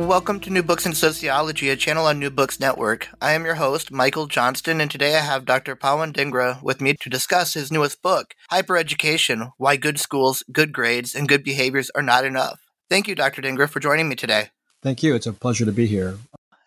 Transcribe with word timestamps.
Welcome 0.00 0.40
to 0.40 0.50
New 0.50 0.62
Books 0.62 0.86
in 0.86 0.94
Sociology, 0.94 1.68
a 1.68 1.76
channel 1.76 2.06
on 2.06 2.18
New 2.18 2.30
Books 2.30 2.58
Network. 2.58 3.08
I 3.20 3.32
am 3.32 3.44
your 3.44 3.56
host, 3.56 3.92
Michael 3.92 4.26
Johnston, 4.26 4.80
and 4.80 4.90
today 4.90 5.14
I 5.14 5.20
have 5.20 5.44
Dr. 5.44 5.76
Pawan 5.76 6.14
Dhingra 6.14 6.60
with 6.62 6.80
me 6.80 6.94
to 6.94 7.10
discuss 7.10 7.52
his 7.52 7.70
newest 7.70 8.00
book, 8.00 8.34
Hypereducation 8.50 9.52
Why 9.58 9.76
Good 9.76 10.00
Schools, 10.00 10.42
Good 10.50 10.72
Grades, 10.72 11.14
and 11.14 11.28
Good 11.28 11.44
Behaviors 11.44 11.90
Are 11.94 12.02
Not 12.02 12.24
Enough. 12.24 12.60
Thank 12.88 13.08
you, 13.08 13.14
Dr. 13.14 13.42
Dhingra, 13.42 13.68
for 13.68 13.78
joining 13.78 14.08
me 14.08 14.16
today. 14.16 14.48
Thank 14.82 15.02
you. 15.02 15.14
It's 15.14 15.26
a 15.26 15.34
pleasure 15.34 15.66
to 15.66 15.72
be 15.72 15.86
here. 15.86 16.16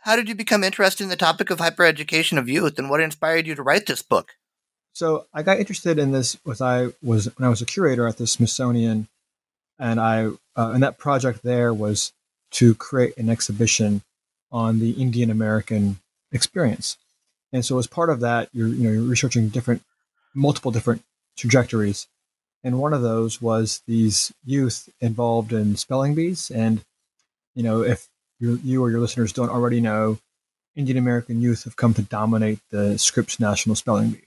How 0.02 0.16
did 0.16 0.30
you 0.30 0.36
become 0.36 0.64
interested 0.64 1.04
in 1.04 1.10
the 1.10 1.16
topic 1.16 1.50
of 1.50 1.58
hypereducation 1.58 2.38
of 2.38 2.48
youth, 2.48 2.78
and 2.78 2.88
what 2.88 3.02
inspired 3.02 3.48
you 3.48 3.56
to 3.56 3.64
write 3.64 3.88
this 3.88 4.04
book? 4.04 4.34
So 4.94 5.26
I 5.34 5.42
got 5.42 5.58
interested 5.58 5.98
in 5.98 6.12
this 6.12 6.38
when 6.44 6.58
I 6.62 6.90
was 7.02 7.36
when 7.36 7.48
I 7.48 7.50
was 7.50 7.64
a 7.64 7.66
curator 7.66 8.08
at 8.08 8.18
the 8.18 8.28
Smithsonian, 8.28 9.08
and 9.80 10.00
I 10.00 10.28
uh, 10.56 10.72
and 10.72 10.84
that 10.84 11.00
project 11.00 11.42
there 11.42 11.74
was 11.74 12.14
to 12.54 12.76
create 12.76 13.18
an 13.18 13.30
exhibition 13.30 14.02
on 14.52 14.80
the 14.80 14.92
Indian 14.92 15.30
American 15.30 16.00
experience. 16.32 16.98
And 17.52 17.64
so 17.64 17.78
as 17.78 17.88
part 17.88 18.10
of 18.10 18.20
that, 18.22 18.50
you're 18.54 18.68
you 18.68 18.84
know 18.84 18.92
you're 18.92 19.04
researching 19.04 19.50
different 19.50 19.84
multiple 20.34 20.72
different 20.72 21.04
trajectories. 21.38 22.08
And 22.64 22.80
one 22.80 22.94
of 22.94 23.02
those 23.02 23.42
was 23.42 23.82
these 23.88 24.32
youth 24.46 24.90
involved 25.02 25.52
in 25.52 25.76
spelling 25.76 26.16
bees. 26.16 26.50
And 26.50 26.84
you 27.56 27.64
know, 27.64 27.82
if 27.82 28.08
you 28.40 28.84
or 28.84 28.90
your 28.90 29.00
listeners 29.00 29.34
don't 29.34 29.50
already 29.50 29.80
know, 29.80 30.20
Indian 30.76 30.98
American 30.98 31.42
youth 31.42 31.64
have 31.66 31.76
come 31.76 31.94
to 31.94 32.02
dominate 32.02 32.60
the 32.72 32.98
Scripps 32.98 33.40
National 33.40 33.76
Spelling 33.76 34.12
Bee. 34.12 34.24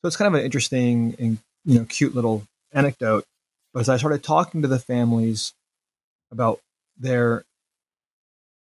So 0.00 0.06
it's 0.06 0.16
kind 0.16 0.32
of 0.32 0.38
an 0.38 0.44
interesting 0.44 1.14
and 1.18 1.38
you 1.64 1.78
know 1.78 1.84
cute 1.84 2.14
little 2.14 2.46
anecdote. 2.72 3.24
But 3.72 3.80
as 3.80 3.88
I 3.88 3.96
started 3.96 4.22
talking 4.22 4.62
to 4.62 4.68
the 4.68 4.78
families 4.78 5.52
about 6.30 6.60
their 6.98 7.44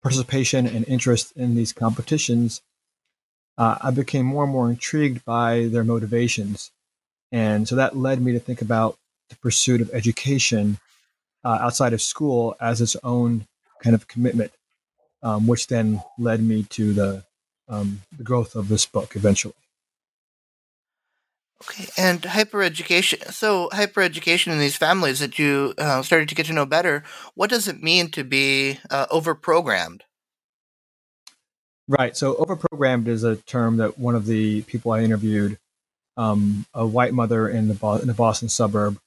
participation 0.03 0.67
and 0.67 0.87
interest 0.89 1.33
in 1.37 1.55
these 1.55 1.73
competitions, 1.73 2.63
uh, 3.59 3.77
I 3.81 3.91
became 3.91 4.27
more 4.27 4.45
and 4.45 4.53
more 4.53 4.71
intrigued 4.71 5.25
by 5.25 5.69
their 5.71 5.85
motivations. 5.85 6.71
And 7.33 7.69
so 7.69 7.77
that 7.77 7.97
led 7.97 8.21
me 8.21 8.33
to 8.33 8.41
think 8.41 8.63
about 8.63 8.97
the 9.29 9.37
pursuit 9.37 9.81
of 9.81 9.91
education 9.93 10.79
uh, 11.45 11.59
outside 11.61 11.93
of 11.93 12.03
school 12.03 12.57
as 12.61 12.81
its 12.81 12.97
own 13.03 13.47
kind 13.83 13.95
of 13.95 14.09
commitment, 14.09 14.53
um, 15.23 15.47
which 15.47 15.69
then 15.69 16.03
led 16.19 16.43
me 16.43 16.65
to 16.71 16.93
the, 16.93 17.25
um, 17.69 18.03
the 18.17 18.25
growth 18.25 18.55
of 18.57 18.69
this 18.69 18.87
book 18.87 19.15
eventually. 19.15 19.55
Okay, 21.63 21.89
and 21.99 22.23
hypereducation. 22.23 23.33
So, 23.33 23.69
hypereducation 23.73 24.53
in 24.53 24.59
these 24.59 24.77
families 24.77 25.19
that 25.19 25.39
you 25.39 25.75
uh, 25.77 26.01
started 26.03 26.29
to 26.31 26.35
get 26.35 26.47
to 26.47 26.55
know 26.55 26.65
better, 26.65 27.03
what 27.35 27.51
does 27.51 27.69
it 27.69 27.83
mean 27.83 28.11
to 28.13 28.25
be 28.25 28.79
uh, 28.89 29.07
overprogrammed? 29.07 30.01
Right. 31.87 32.17
So, 32.17 32.35
overprogrammed 32.35 33.09
is 33.09 33.25
a 33.25 33.37
term 33.37 33.77
that 33.77 33.99
one 33.99 34.15
of 34.15 34.25
the 34.25 34.63
people 34.63 34.93
I 34.93 35.03
interviewed, 35.03 35.59
um, 36.17 36.65
a 36.73 36.87
white 36.87 37.13
mother 37.13 37.49
in 37.49 37.69
the, 37.69 37.75
Bo- 37.75 37.97
in 37.97 38.07
the 38.07 38.15
Boston 38.15 38.49
suburb, 38.49 38.99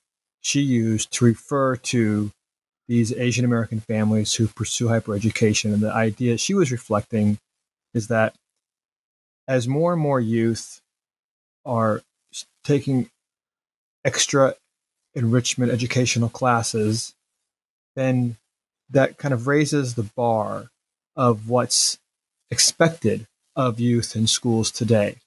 she 0.42 0.62
used 0.62 1.12
to 1.14 1.26
refer 1.26 1.76
to 1.78 2.32
these 2.88 3.14
Asian 3.14 3.46
American 3.46 3.80
families 3.80 4.34
who 4.36 4.48
pursue 4.48 4.88
hypereducation. 4.88 5.74
And 5.74 5.82
the 5.82 5.94
idea 5.94 6.38
she 6.38 6.54
was 6.54 6.72
reflecting 6.72 7.40
is 7.96 8.10
that 8.10 8.36
as 9.48 9.68
more 9.68 9.94
and 9.94 10.02
more 10.02 10.20
youth 10.20 10.82
are 11.66 12.02
taking 12.64 13.10
extra 14.06 14.56
enrichment 15.16 15.72
educational 15.72 16.30
classes, 16.30 17.14
then 17.96 18.38
that 18.90 19.18
kind 19.18 19.34
of 19.34 19.48
raises 19.48 19.96
the 19.96 20.04
bar 20.04 20.70
of 21.16 21.50
what's 21.50 22.00
expected 22.50 23.28
of 23.56 23.80
youth 23.80 24.16
in 24.16 24.28
schools 24.28 24.72
today. 24.72 25.18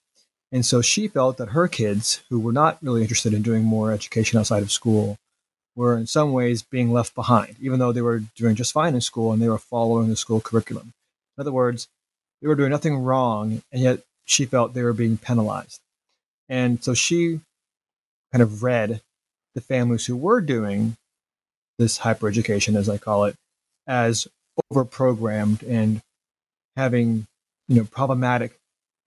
And 0.52 0.64
so 0.64 0.80
she 0.80 1.08
felt 1.08 1.36
that 1.38 1.50
her 1.50 1.68
kids, 1.68 2.22
who 2.28 2.38
were 2.38 2.52
not 2.52 2.78
really 2.82 3.02
interested 3.02 3.34
in 3.34 3.42
doing 3.42 3.64
more 3.64 3.92
education 3.92 4.38
outside 4.38 4.62
of 4.62 4.72
school, 4.72 5.18
were 5.74 5.96
in 5.96 6.06
some 6.06 6.32
ways 6.32 6.62
being 6.62 6.92
left 6.92 7.14
behind, 7.14 7.56
even 7.60 7.78
though 7.78 7.92
they 7.92 8.02
were 8.02 8.22
doing 8.34 8.54
just 8.54 8.72
fine 8.72 8.94
in 8.94 9.00
school 9.00 9.32
and 9.32 9.42
they 9.42 9.48
were 9.48 9.58
following 9.58 10.08
the 10.08 10.16
school 10.16 10.40
curriculum. 10.40 10.92
In 11.36 11.42
other 11.42 11.52
words, 11.52 11.88
they 12.40 12.48
were 12.48 12.54
doing 12.54 12.70
nothing 12.70 12.96
wrong, 12.96 13.62
and 13.70 13.82
yet 13.82 14.00
she 14.24 14.46
felt 14.46 14.72
they 14.72 14.82
were 14.82 14.92
being 14.92 15.18
penalized. 15.18 15.80
And 16.48 16.82
so 16.82 16.94
she 16.94 17.40
kind 18.32 18.42
of 18.42 18.62
read 18.62 19.00
the 19.54 19.60
families 19.60 20.06
who 20.06 20.16
were 20.16 20.40
doing 20.40 20.96
this 21.78 21.98
hypereducation, 21.98 22.76
as 22.76 22.88
I 22.88 22.98
call 22.98 23.24
it, 23.24 23.36
as 23.86 24.28
overprogrammed 24.72 25.62
and 25.68 26.00
having 26.76 27.26
you 27.68 27.76
know 27.76 27.84
problematic 27.84 28.58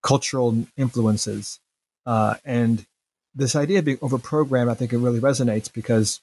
cultural 0.02 0.66
influences. 0.78 1.60
Uh, 2.06 2.36
and 2.46 2.86
this 3.36 3.56
idea 3.56 3.80
of 3.80 3.86
being 3.86 3.98
overprogrammed, 3.98 4.70
I 4.70 4.74
think 4.74 4.94
it 4.94 4.98
really 4.98 5.20
resonates 5.20 5.72
because 5.72 6.20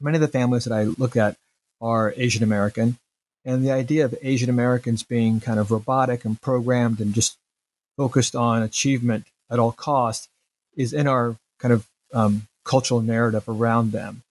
many 0.00 0.16
of 0.16 0.20
the 0.20 0.28
families 0.28 0.64
that 0.64 0.74
I 0.74 0.84
look 0.84 1.16
at 1.16 1.36
are 1.80 2.14
Asian 2.16 2.42
American. 2.42 2.98
And 3.44 3.64
the 3.64 3.70
idea 3.70 4.04
of 4.04 4.14
Asian 4.22 4.50
Americans 4.50 5.02
being 5.02 5.40
kind 5.40 5.60
of 5.60 5.70
robotic 5.70 6.24
and 6.24 6.40
programmed 6.40 7.00
and 7.00 7.14
just 7.14 7.36
focused 7.96 8.34
on 8.34 8.62
achievement 8.62 9.26
at 9.50 9.58
all 9.58 9.72
cost 9.72 10.28
is 10.76 10.92
in 10.92 11.06
our 11.06 11.36
kind 11.58 11.72
of 11.72 11.86
um, 12.12 12.46
cultural 12.64 13.00
narrative 13.00 13.48
around 13.48 13.92
them. 13.92 14.22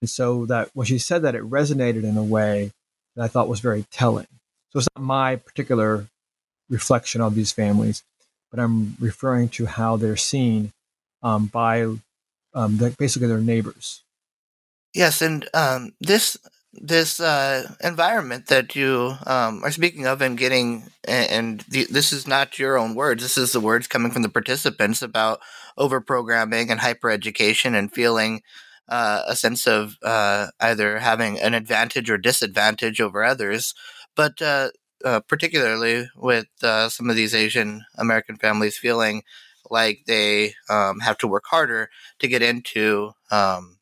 And 0.00 0.10
so 0.10 0.46
that 0.46 0.70
when 0.74 0.86
she 0.86 0.98
said 0.98 1.22
that, 1.22 1.34
it 1.34 1.42
resonated 1.42 2.04
in 2.04 2.16
a 2.16 2.24
way 2.24 2.72
that 3.14 3.24
I 3.24 3.28
thought 3.28 3.48
was 3.48 3.60
very 3.60 3.84
telling. 3.90 4.26
So 4.70 4.78
it's 4.78 4.88
not 4.94 5.02
my 5.02 5.36
particular 5.36 6.06
reflection 6.68 7.20
of 7.20 7.34
these 7.34 7.52
families, 7.52 8.02
but 8.50 8.60
I'm 8.60 8.96
referring 9.00 9.48
to 9.50 9.66
how 9.66 9.96
they're 9.96 10.16
seen 10.16 10.72
um, 11.22 11.46
by 11.46 11.82
um, 12.54 12.76
the, 12.76 12.94
basically 12.98 13.28
their 13.28 13.38
neighbors. 13.38 14.02
Yes, 14.92 15.20
and 15.22 15.48
um, 15.54 15.92
this 16.00 16.36
this 16.80 17.20
uh, 17.20 17.74
environment 17.82 18.46
that 18.46 18.76
you 18.76 19.14
um, 19.26 19.62
are 19.64 19.70
speaking 19.70 20.06
of 20.06 20.20
and 20.20 20.38
getting, 20.38 20.84
and 21.06 21.60
the, 21.68 21.86
this 21.90 22.12
is 22.12 22.26
not 22.26 22.58
your 22.58 22.78
own 22.78 22.94
words. 22.94 23.22
This 23.22 23.38
is 23.38 23.52
the 23.52 23.60
words 23.60 23.86
coming 23.86 24.10
from 24.10 24.22
the 24.22 24.28
participants 24.28 25.02
about 25.02 25.40
over 25.76 26.00
programming 26.00 26.70
and 26.70 26.80
hyper 26.80 27.10
education 27.10 27.74
and 27.74 27.92
feeling 27.92 28.42
uh, 28.88 29.22
a 29.26 29.36
sense 29.36 29.66
of 29.66 29.96
uh, 30.02 30.48
either 30.60 30.98
having 30.98 31.38
an 31.40 31.54
advantage 31.54 32.08
or 32.10 32.18
disadvantage 32.18 33.00
over 33.00 33.24
others. 33.24 33.74
But 34.14 34.40
uh, 34.40 34.70
uh 35.04 35.20
particularly 35.20 36.08
with 36.16 36.46
uh, 36.62 36.88
some 36.88 37.10
of 37.10 37.16
these 37.16 37.34
Asian 37.34 37.84
American 37.98 38.36
families 38.36 38.78
feeling 38.78 39.22
like 39.70 40.00
they 40.06 40.54
um, 40.70 41.00
have 41.00 41.18
to 41.18 41.26
work 41.26 41.44
harder 41.50 41.90
to 42.18 42.28
get 42.28 42.42
into 42.42 43.12
um, 43.30 43.75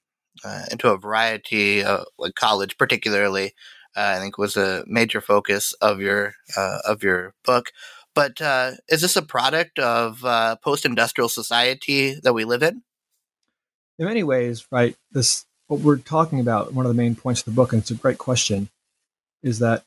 uh, 0.45 0.65
into 0.71 0.89
a 0.89 0.99
variety 0.99 1.85
of 1.85 2.07
like 2.19 2.35
college, 2.35 2.79
particularly. 2.79 3.53
Uh, 3.97 4.15
I 4.17 4.19
think 4.19 4.39
was 4.39 4.57
a 4.57 4.85
major 4.87 5.21
focus 5.21 5.73
of 5.75 6.01
your 6.01 6.35
uh, 6.57 6.79
of 6.85 7.03
your 7.03 7.35
book. 7.45 7.71
But 8.15 8.41
is 8.89 9.03
this 9.03 9.17
a 9.17 9.23
product 9.23 9.79
of 9.81 10.21
post-industrial 10.63 11.29
society 11.29 12.15
that 12.23 12.33
we 12.33 12.45
live 12.45 12.63
in? 12.63 12.83
in 13.99 14.07
many 14.07 14.23
ways, 14.23 14.67
right, 14.71 14.97
this 15.13 15.47
what 15.67 15.81
we're 15.81 15.97
talking 15.97 16.41
about, 16.41 16.75
one 16.75 16.85
of 16.85 16.91
the 16.91 17.03
main 17.03 17.15
points 17.15 17.41
of 17.41 17.47
the 17.47 17.53
book, 17.53 17.73
and 17.73 17.81
it's 17.81 17.91
a 17.91 17.95
great 17.95 18.19
question, 18.19 18.69
is 19.43 19.61
that 19.61 19.85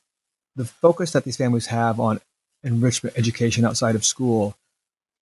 the 0.56 0.66
focus 0.66 1.12
that 1.12 1.24
these 1.24 1.38
families 1.38 1.68
have 1.68 2.00
on 2.00 2.20
enrichment 2.64 3.18
education 3.18 3.64
outside 3.64 3.96
of 3.96 4.04
school, 4.04 4.56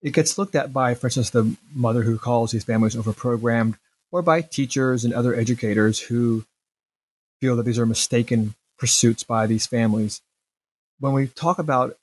it 0.01 0.13
gets 0.13 0.37
looked 0.37 0.55
at 0.55 0.71
by, 0.71 0.93
for 0.93 1.07
instance, 1.07 1.31
the 1.31 1.57
mother 1.73 2.03
who 2.03 2.17
calls 2.17 2.51
these 2.51 2.63
families 2.63 2.95
overprogrammed, 2.95 3.75
or 4.11 4.21
by 4.21 4.41
teachers 4.41 5.03
and 5.03 5.13
other 5.13 5.35
educators 5.35 5.99
who 5.99 6.45
feel 7.41 7.55
that 7.55 7.63
these 7.63 7.79
are 7.79 7.85
mistaken 7.85 8.55
pursuits 8.77 9.23
by 9.23 9.47
these 9.47 9.65
families. 9.65 10.21
When 10.99 11.13
we 11.13 11.27
talk 11.27 11.59
about 11.59 11.97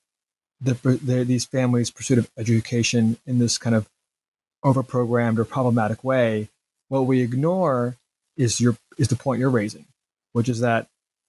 the, 0.61 0.73
the, 0.73 1.23
these 1.23 1.45
families' 1.45 1.91
pursuit 1.91 2.17
of 2.17 2.29
education 2.37 3.17
in 3.25 3.39
this 3.39 3.57
kind 3.57 3.75
of 3.75 3.87
overprogrammed 4.63 5.37
or 5.37 5.45
problematic 5.45 6.03
way, 6.03 6.49
what 6.87 7.01
we 7.01 7.21
ignore 7.21 7.97
is 8.37 8.61
your 8.61 8.75
is 8.97 9.07
the 9.07 9.15
point 9.15 9.39
you're 9.39 9.49
raising, 9.49 9.85
which 10.31 10.47
is 10.47 10.59
that 10.59 10.87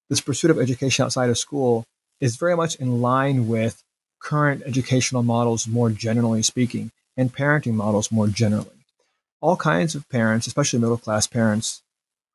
this 0.09 0.21
pursuit 0.21 0.51
of 0.51 0.59
education 0.59 1.05
outside 1.05 1.31
of 1.31 1.39
school 1.39 1.85
is 2.21 2.37
very 2.37 2.57
much 2.57 2.77
in 2.77 3.01
line 3.01 3.49
with 3.49 3.83
current 4.21 4.63
educational 4.65 5.23
models 5.23 5.67
more 5.67 5.91
generally 5.91 6.43
speaking 6.43 6.91
and 7.17 7.35
parenting 7.35 7.75
models 7.75 8.11
more 8.11 8.29
generally. 8.29 8.74
All 9.41 9.57
kinds 9.57 9.95
of 9.95 10.09
parents, 10.09 10.47
especially 10.47 10.79
middle 10.79 10.97
class 10.97 11.27
parents 11.27 11.83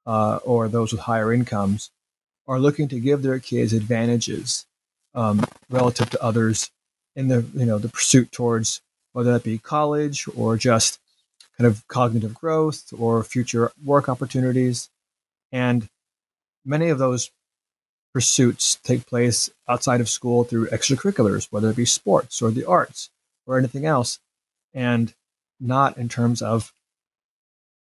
uh, 0.06 0.38
or 0.44 0.68
those 0.68 0.92
with 0.92 1.02
higher 1.02 1.34
incomes, 1.34 1.92
are 2.48 2.60
looking 2.60 2.88
to 2.90 3.00
give 3.00 3.22
their 3.22 3.40
kids 3.40 3.74
advantages 3.74 4.66
um, 5.14 5.44
relative 5.70 6.10
to 6.12 6.24
others 6.24 6.72
in 7.16 7.28
the 7.28 7.46
you 7.54 7.66
know 7.66 7.78
the 7.78 7.90
pursuit 7.90 8.32
towards 8.32 8.82
whether 9.14 9.34
that 9.34 9.44
be 9.44 9.58
college 9.58 10.28
or 10.36 10.56
just 10.56 11.00
kind 11.58 11.68
of 11.68 11.88
cognitive 11.88 12.34
growth 12.34 12.94
or 12.98 13.24
future 13.24 13.72
work 13.84 14.08
opportunities. 14.08 14.90
And 15.52 15.90
many 16.64 16.90
of 16.90 17.00
those 17.00 17.32
pursuits 18.14 18.76
take 18.84 19.06
place 19.06 19.50
outside 19.68 20.02
of 20.02 20.10
school 20.10 20.44
through 20.44 20.68
extracurriculars, 20.68 21.48
whether 21.52 21.70
it 21.70 21.76
be 21.76 21.86
sports 21.86 22.42
or 22.42 22.52
the 22.52 22.66
arts 22.66 23.10
or 23.46 23.58
anything 23.58 23.86
else, 23.86 24.20
and 24.74 25.14
not 25.60 25.98
in 25.98 26.08
terms 26.08 26.42
of 26.42 26.72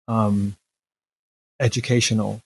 um, 0.08 0.56
educational 1.61 2.41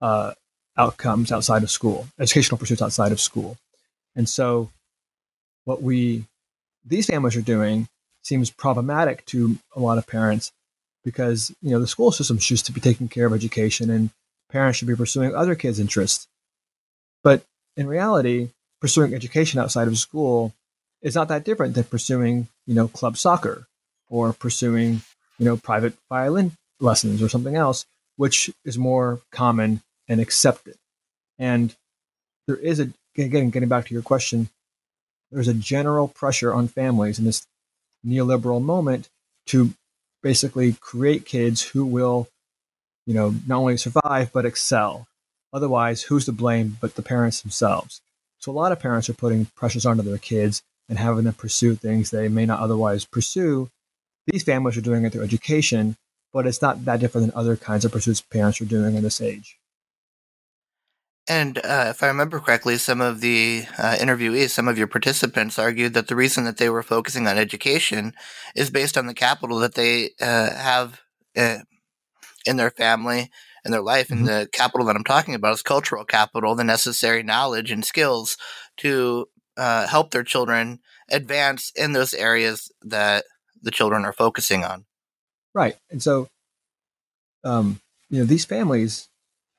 uh, 0.00 0.32
outcomes 0.76 1.32
outside 1.32 1.62
of 1.62 1.70
school, 1.70 2.06
educational 2.18 2.58
pursuits 2.58 2.82
outside 2.82 3.12
of 3.12 3.20
school. 3.20 3.56
And 4.14 4.28
so, 4.28 4.70
what 5.64 5.82
we 5.82 6.24
these 6.84 7.06
families 7.06 7.36
are 7.36 7.42
doing 7.42 7.88
seems 8.22 8.50
problematic 8.50 9.24
to 9.26 9.58
a 9.74 9.80
lot 9.80 9.98
of 9.98 10.06
parents 10.06 10.52
because 11.04 11.54
you 11.62 11.70
know 11.70 11.80
the 11.80 11.86
school 11.86 12.12
system 12.12 12.38
should 12.38 12.62
be 12.74 12.80
taking 12.80 13.08
care 13.08 13.26
of 13.26 13.32
education 13.32 13.90
and 13.90 14.10
parents 14.50 14.78
should 14.78 14.88
be 14.88 14.96
pursuing 14.96 15.34
other 15.34 15.54
kids' 15.54 15.80
interests. 15.80 16.28
But 17.22 17.44
in 17.76 17.86
reality, 17.86 18.50
pursuing 18.80 19.14
education 19.14 19.60
outside 19.60 19.88
of 19.88 19.98
school 19.98 20.54
is 21.02 21.14
not 21.14 21.28
that 21.28 21.44
different 21.44 21.74
than 21.74 21.84
pursuing, 21.84 22.48
you 22.66 22.74
know, 22.74 22.88
club 22.88 23.16
soccer 23.16 23.66
or 24.08 24.32
pursuing, 24.32 25.02
you 25.38 25.44
know, 25.44 25.56
private 25.56 25.94
violin 26.08 26.52
lessons 26.80 27.22
or 27.22 27.28
something 27.28 27.56
else, 27.56 27.86
which 28.16 28.50
is 28.64 28.78
more 28.78 29.20
common 29.30 29.82
and 30.08 30.20
accepted. 30.20 30.76
And 31.38 31.74
there 32.46 32.56
is 32.56 32.80
a 32.80 32.90
again 33.16 33.50
getting 33.50 33.68
back 33.68 33.86
to 33.86 33.94
your 33.94 34.02
question, 34.02 34.50
there's 35.30 35.48
a 35.48 35.54
general 35.54 36.08
pressure 36.08 36.52
on 36.52 36.68
families 36.68 37.18
in 37.18 37.24
this 37.24 37.46
neoliberal 38.06 38.62
moment 38.62 39.08
to 39.46 39.72
basically 40.22 40.72
create 40.74 41.24
kids 41.24 41.62
who 41.62 41.84
will, 41.84 42.28
you 43.06 43.14
know, 43.14 43.34
not 43.46 43.58
only 43.58 43.76
survive 43.76 44.32
but 44.32 44.46
excel. 44.46 45.06
Otherwise, 45.52 46.02
who's 46.02 46.24
to 46.26 46.32
blame 46.32 46.76
but 46.80 46.94
the 46.94 47.02
parents 47.02 47.40
themselves? 47.40 48.00
So 48.38 48.52
a 48.52 48.54
lot 48.54 48.72
of 48.72 48.80
parents 48.80 49.08
are 49.08 49.14
putting 49.14 49.46
pressures 49.56 49.86
onto 49.86 50.02
their 50.02 50.18
kids 50.18 50.62
and 50.88 50.98
having 50.98 51.24
them 51.24 51.34
pursue 51.34 51.74
things 51.74 52.10
they 52.10 52.28
may 52.28 52.46
not 52.46 52.60
otherwise 52.60 53.04
pursue. 53.04 53.70
These 54.26 54.42
families 54.42 54.76
are 54.76 54.82
doing 54.82 55.04
it 55.04 55.12
through 55.12 55.24
education, 55.24 55.96
but 56.36 56.46
it's 56.46 56.60
not 56.60 56.84
that 56.84 57.00
different 57.00 57.26
than 57.26 57.40
other 57.40 57.56
kinds 57.56 57.86
of 57.86 57.92
pursuits 57.92 58.20
parents 58.20 58.60
are 58.60 58.66
doing 58.66 58.94
in 58.94 59.02
this 59.02 59.22
age. 59.22 59.58
And 61.26 61.56
uh, 61.56 61.86
if 61.88 62.02
I 62.02 62.08
remember 62.08 62.40
correctly, 62.40 62.76
some 62.76 63.00
of 63.00 63.22
the 63.22 63.64
uh, 63.78 63.96
interviewees, 63.98 64.50
some 64.50 64.68
of 64.68 64.76
your 64.76 64.86
participants 64.86 65.58
argued 65.58 65.94
that 65.94 66.08
the 66.08 66.14
reason 66.14 66.44
that 66.44 66.58
they 66.58 66.68
were 66.68 66.82
focusing 66.82 67.26
on 67.26 67.38
education 67.38 68.12
is 68.54 68.68
based 68.68 68.98
on 68.98 69.06
the 69.06 69.14
capital 69.14 69.58
that 69.60 69.76
they 69.76 70.10
uh, 70.20 70.54
have 70.54 71.00
uh, 71.38 71.60
in 72.44 72.58
their 72.58 72.70
family 72.70 73.30
and 73.64 73.72
their 73.72 73.80
life. 73.80 74.08
Mm-hmm. 74.08 74.18
And 74.18 74.28
the 74.28 74.48
capital 74.52 74.86
that 74.88 74.96
I'm 74.96 75.04
talking 75.04 75.34
about 75.34 75.54
is 75.54 75.62
cultural 75.62 76.04
capital, 76.04 76.54
the 76.54 76.64
necessary 76.64 77.22
knowledge 77.22 77.70
and 77.70 77.82
skills 77.82 78.36
to 78.76 79.30
uh, 79.56 79.86
help 79.86 80.10
their 80.10 80.22
children 80.22 80.80
advance 81.10 81.72
in 81.74 81.92
those 81.92 82.12
areas 82.12 82.70
that 82.82 83.24
the 83.62 83.70
children 83.70 84.04
are 84.04 84.12
focusing 84.12 84.64
on. 84.64 84.84
Right. 85.56 85.74
And 85.90 86.02
so, 86.02 86.28
um, 87.42 87.80
you 88.10 88.18
know, 88.18 88.26
these 88.26 88.44
families 88.44 89.08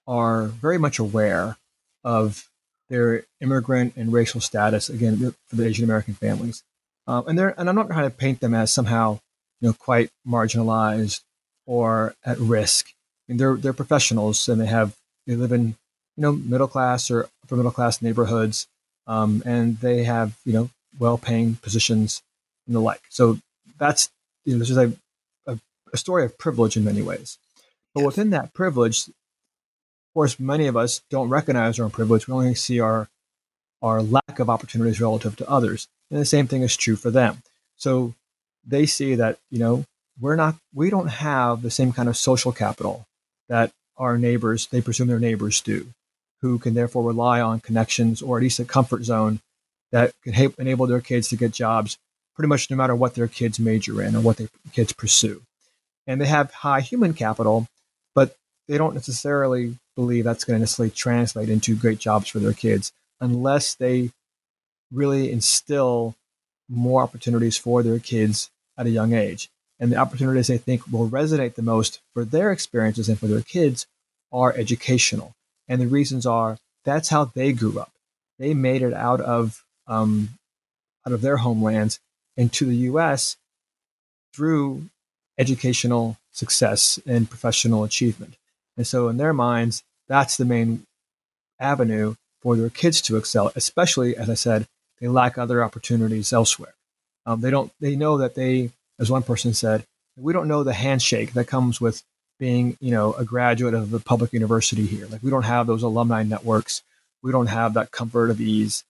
are 0.06 0.44
very 0.46 0.78
much 0.78 1.00
aware 1.00 1.58
of 2.04 2.48
their 2.88 3.24
immigrant 3.42 3.94
and 3.98 4.14
racial 4.14 4.40
status 4.40 4.90
again 4.90 5.34
for 5.48 5.56
the 5.56 5.66
Asian 5.66 5.86
American 5.86 6.14
families, 6.14 6.62
um, 7.08 7.28
and 7.28 7.38
they're 7.38 7.60
and 7.60 7.68
I'm 7.68 7.76
not 7.76 7.88
trying 7.88 8.04
to 8.10 8.16
paint 8.16 8.42
them 8.42 8.54
as 8.54 8.72
somehow 8.72 9.20
you 9.60 9.70
know 9.70 9.74
quite 9.74 10.12
marginalized 10.26 11.22
or 11.66 12.14
at 12.24 12.38
risk. 12.38 12.90
I 13.28 13.32
mean, 13.32 13.38
they're 13.40 13.58
they're 13.58 13.74
professionals 13.74 14.48
and 14.48 14.62
they 14.62 14.68
have 14.68 14.96
they 15.26 15.36
live 15.36 15.52
in 15.52 15.70
you 16.16 16.22
know 16.22 16.34
middle 16.34 16.68
class 16.68 17.10
or 17.10 17.28
upper 17.44 17.56
middle 17.56 17.72
class 17.72 18.04
neighborhoods, 18.04 18.68
um, 19.08 19.42
and 19.48 19.80
they 19.80 20.04
have 20.04 20.38
you 20.46 20.54
know 20.54 20.70
well 21.00 21.18
paying 21.18 21.56
positions 21.56 22.22
and 22.68 22.76
the 22.76 22.82
like. 22.82 23.02
So 23.10 23.40
that's 23.80 24.12
you 24.46 24.54
know 24.54 24.60
this 24.60 24.70
is 24.70 24.78
a, 24.78 24.94
a, 25.94 25.98
story 25.98 26.26
of 26.26 26.38
privilege 26.38 26.78
in 26.78 26.84
many 26.84 27.02
ways. 27.02 27.38
But 27.94 28.02
yes. 28.02 28.06
within 28.08 28.30
that 28.32 28.54
privilege, 28.54 29.08
of 29.08 29.14
course, 30.14 30.40
many 30.40 30.68
of 30.68 30.78
us 30.78 31.02
don't 31.10 31.30
recognize 31.30 31.80
our 31.80 31.86
own 31.86 31.92
privilege. 31.92 32.28
We 32.28 32.34
only 32.34 32.56
see 32.56 32.80
our 32.80 33.10
our 33.82 34.02
lack 34.02 34.40
of 34.40 34.50
opportunities 34.50 35.00
relative 35.00 35.36
to 35.36 35.50
others. 35.50 35.88
And 36.10 36.20
the 36.20 36.26
same 36.26 36.48
thing 36.48 36.64
is 36.64 36.76
true 36.76 36.96
for 36.96 37.12
them. 37.12 37.44
So 37.76 38.16
they 38.66 38.88
see 38.88 39.16
that, 39.16 39.38
you 39.52 39.60
know, 39.60 39.86
we're 40.20 40.36
not 40.36 40.56
we 40.74 40.90
don't 40.90 41.08
have 41.08 41.62
the 41.62 41.72
same 41.72 41.94
kind 41.94 42.10
of 42.10 42.18
social 42.18 42.52
capital 42.52 43.06
that 43.50 43.72
our 43.98 44.18
neighbors, 44.18 44.68
they 44.68 44.82
presume 44.82 45.08
their 45.08 45.20
neighbors 45.20 45.62
do, 45.62 45.88
who 46.42 46.60
can 46.60 46.74
therefore 46.74 47.04
rely 47.04 47.42
on 47.42 47.60
connections 47.60 48.22
or 48.22 48.38
at 48.38 48.44
least 48.44 48.60
a 48.60 48.66
comfort 48.66 49.04
zone 49.04 49.40
that 49.92 50.14
can 50.24 50.34
ha- 50.34 50.54
enable 50.60 50.88
their 50.88 51.02
kids 51.02 51.30
to 51.30 51.36
get 51.36 51.52
jobs 51.52 51.98
pretty 52.36 52.48
much 52.48 52.70
no 52.70 52.76
matter 52.76 52.96
what 52.96 53.16
their 53.16 53.28
kids 53.28 53.60
major 53.60 54.02
in 54.02 54.16
or 54.16 54.22
what 54.22 54.38
their 54.38 54.50
kids 54.72 54.94
pursue. 54.94 55.42
And 56.08 56.20
they 56.22 56.26
have 56.26 56.52
high 56.52 56.82
human 56.82 57.14
capital, 57.14 57.68
but 58.16 58.36
they 58.68 58.78
don't 58.78 58.96
necessarily 58.96 59.78
believe 59.96 60.24
that's 60.24 60.44
going 60.44 60.56
to 60.56 60.62
necessarily 60.62 60.92
translate 60.92 61.50
into 61.50 61.76
great 61.76 62.00
jobs 62.00 62.30
for 62.30 62.40
their 62.40 62.54
kids 62.54 62.92
unless 63.20 63.76
they 63.76 64.12
really 64.92 65.32
instill 65.32 66.16
more 66.70 67.02
opportunities 67.02 67.58
for 67.58 67.84
their 67.84 68.00
kids 68.00 68.50
at 68.78 68.86
a 68.86 68.92
young 68.92 69.14
age. 69.14 69.50
And 69.80 69.92
the 69.92 69.98
opportunities 69.98 70.48
they 70.48 70.58
think 70.58 70.92
will 70.92 71.10
resonate 71.10 71.56
the 71.56 71.62
most 71.62 72.00
for 72.14 72.26
their 72.26 72.52
experiences 72.52 73.10
and 73.10 73.20
for 73.20 73.28
their 73.28 73.42
kids 73.42 73.86
are 74.32 74.54
educational. 74.56 75.34
And 75.68 75.82
the 75.82 75.88
reasons 75.88 76.26
are 76.26 76.58
that's 76.84 77.10
how 77.10 77.26
they 77.26 77.54
grew 77.54 77.80
up. 77.80 77.92
They 78.40 78.54
made 78.54 78.82
it 78.82 78.94
out 78.94 79.22
of 79.22 79.64
um, 79.88 80.30
out 81.06 81.14
of 81.14 81.22
their 81.22 81.38
homelands 81.38 82.00
into 82.36 82.66
the 82.66 82.76
U.S. 82.76 83.38
through 84.34 84.90
educational 85.38 86.18
success 86.32 87.00
and 87.06 87.30
professional 87.30 87.84
achievement. 87.84 88.36
And 88.76 88.86
so, 88.86 89.08
in 89.08 89.18
their 89.18 89.34
minds, 89.34 89.84
that's 90.08 90.38
the 90.38 90.46
main 90.46 90.86
avenue 91.60 92.16
for 92.42 92.56
their 92.56 92.70
kids 92.70 93.02
to 93.02 93.18
excel, 93.18 93.52
especially, 93.56 94.16
as 94.16 94.30
I 94.30 94.36
said, 94.36 94.68
they 95.00 95.08
lack 95.08 95.38
other 95.38 95.64
opportunities 95.64 96.32
elsewhere. 96.32 96.74
Um, 97.26 97.42
they 97.42 97.52
don't, 97.52 97.72
they 97.80 97.96
know 97.96 98.18
that 98.20 98.36
they, 98.36 98.72
as 99.00 99.12
one 99.12 99.24
person 99.24 99.54
said, 99.54 99.86
we 100.16 100.34
don't 100.34 100.48
know 100.48 100.64
the 100.64 100.74
handshake 100.74 101.34
that 101.34 101.46
comes 101.46 101.82
with 101.82 102.04
being, 102.40 102.78
you 102.80 102.92
know, 102.92 103.14
a 103.14 103.26
graduate 103.26 103.74
of 103.74 103.90
the 103.90 104.00
public 104.00 104.34
university 104.34 104.86
here. 104.86 105.08
Like 105.08 105.24
we 105.24 105.30
don't 105.30 105.44
have 105.44 105.68
those 105.68 105.84
alumni 105.84 106.24
networks. 106.24 106.84
We 107.22 107.32
don't 107.32 107.48
have 107.48 107.74
that 107.74 107.92
comfort 107.92 108.30
of 108.30 108.40
ease. 108.40 108.84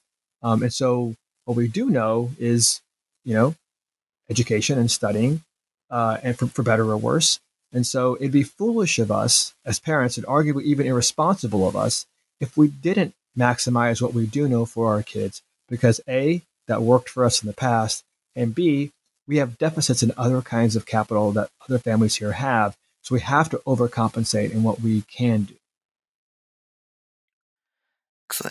Um, 0.43 0.61
and 0.63 0.73
so 0.73 1.15
what 1.45 1.57
we 1.57 1.67
do 1.67 1.89
know 1.89 2.31
is, 2.37 2.81
you 3.23 3.33
know, 3.33 3.55
education 4.29 4.77
and 4.77 4.91
studying, 4.91 5.41
uh, 5.89 6.17
and 6.23 6.37
for, 6.37 6.47
for 6.47 6.63
better 6.63 6.89
or 6.89 6.97
worse. 6.97 7.39
And 7.71 7.85
so 7.85 8.15
it'd 8.15 8.31
be 8.31 8.43
foolish 8.43 8.97
of 8.99 9.11
us 9.11 9.53
as 9.65 9.79
parents 9.79 10.17
and 10.17 10.25
arguably 10.25 10.63
even 10.63 10.87
irresponsible 10.87 11.67
of 11.67 11.75
us 11.75 12.05
if 12.39 12.55
we 12.55 12.67
didn't 12.67 13.13
maximize 13.37 14.01
what 14.01 14.13
we 14.13 14.25
do 14.25 14.47
know 14.47 14.65
for 14.65 14.93
our 14.93 15.03
kids 15.03 15.41
because 15.67 16.01
A, 16.07 16.41
that 16.67 16.81
worked 16.81 17.09
for 17.09 17.25
us 17.25 17.41
in 17.41 17.47
the 17.47 17.53
past, 17.53 18.03
and 18.35 18.53
B, 18.53 18.91
we 19.27 19.37
have 19.37 19.57
deficits 19.57 20.03
in 20.03 20.13
other 20.17 20.41
kinds 20.41 20.75
of 20.75 20.85
capital 20.85 21.31
that 21.33 21.49
other 21.67 21.79
families 21.79 22.15
here 22.15 22.33
have. 22.33 22.77
So 23.01 23.15
we 23.15 23.21
have 23.21 23.49
to 23.49 23.61
overcompensate 23.65 24.51
in 24.51 24.63
what 24.63 24.81
we 24.81 25.01
can 25.01 25.43
do. 25.43 25.55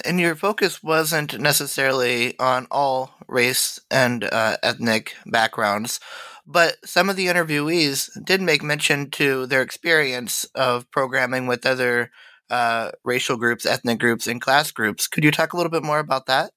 And 0.05 0.19
your 0.19 0.35
focus 0.35 0.83
wasn't 0.83 1.39
necessarily 1.39 2.39
on 2.39 2.67
all 2.71 3.15
race 3.29 3.79
and 3.91 4.25
uh, 4.25 4.57
ethnic 4.63 5.15
backgrounds, 5.27 6.01
but 6.47 6.77
some 6.85 7.11
of 7.11 7.17
the 7.17 7.27
interviewees 7.27 8.09
did 8.25 8.41
make 8.41 8.63
mention 8.63 9.11
to 9.13 9.47
their 9.47 9.63
experience 9.63 10.45
of 10.55 10.91
programming 10.91 11.47
with 11.47 11.67
other 11.67 12.11
uh, 12.51 12.93
racial 13.05 13.37
groups, 13.37 13.67
ethnic 13.67 13.99
groups, 13.99 14.27
and 14.27 14.41
class 14.41 14.71
groups. 14.71 15.09
Could 15.09 15.25
you 15.25 15.31
talk 15.31 15.53
a 15.53 15.57
little 15.57 15.71
bit 15.71 15.83
more 15.83 15.99
about 15.99 16.27
that? 16.27 16.53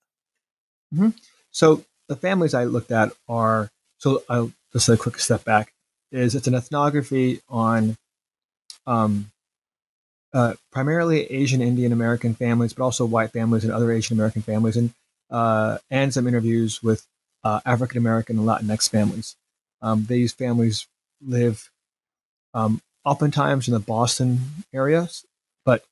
Mm-hmm. 0.93 1.09
So 1.51 1.83
the 2.07 2.15
families 2.15 2.53
I 2.53 2.65
looked 2.65 2.91
at 2.91 3.11
are 3.27 3.69
so 3.97 4.23
I'll 4.29 4.51
just 4.71 4.89
a 4.89 4.97
quick 4.97 5.19
step 5.19 5.43
back. 5.43 5.73
Is 6.11 6.35
it's 6.35 6.47
an 6.47 6.55
ethnography 6.55 7.41
on 7.49 7.97
um, 8.87 9.31
uh, 10.33 10.53
primarily 10.71 11.25
Asian 11.31 11.61
Indian 11.61 11.91
American 11.91 12.33
families, 12.33 12.73
but 12.73 12.83
also 12.83 13.05
white 13.05 13.31
families 13.31 13.63
and 13.63 13.73
other 13.73 13.91
Asian 13.91 14.17
American 14.17 14.41
families, 14.41 14.77
and 14.77 14.93
uh, 15.29 15.77
and 15.89 16.13
some 16.13 16.27
interviews 16.27 16.81
with 16.81 17.05
uh, 17.43 17.59
African 17.65 17.97
American 17.97 18.39
and 18.39 18.47
Latinx 18.47 18.89
families. 18.89 19.35
Um, 19.81 20.05
these 20.07 20.33
families 20.33 20.87
live 21.21 21.69
um, 22.53 22.81
oftentimes 23.05 23.67
in 23.67 23.73
the 23.73 23.79
Boston 23.79 24.39
area, 24.73 25.07
but 25.65 25.85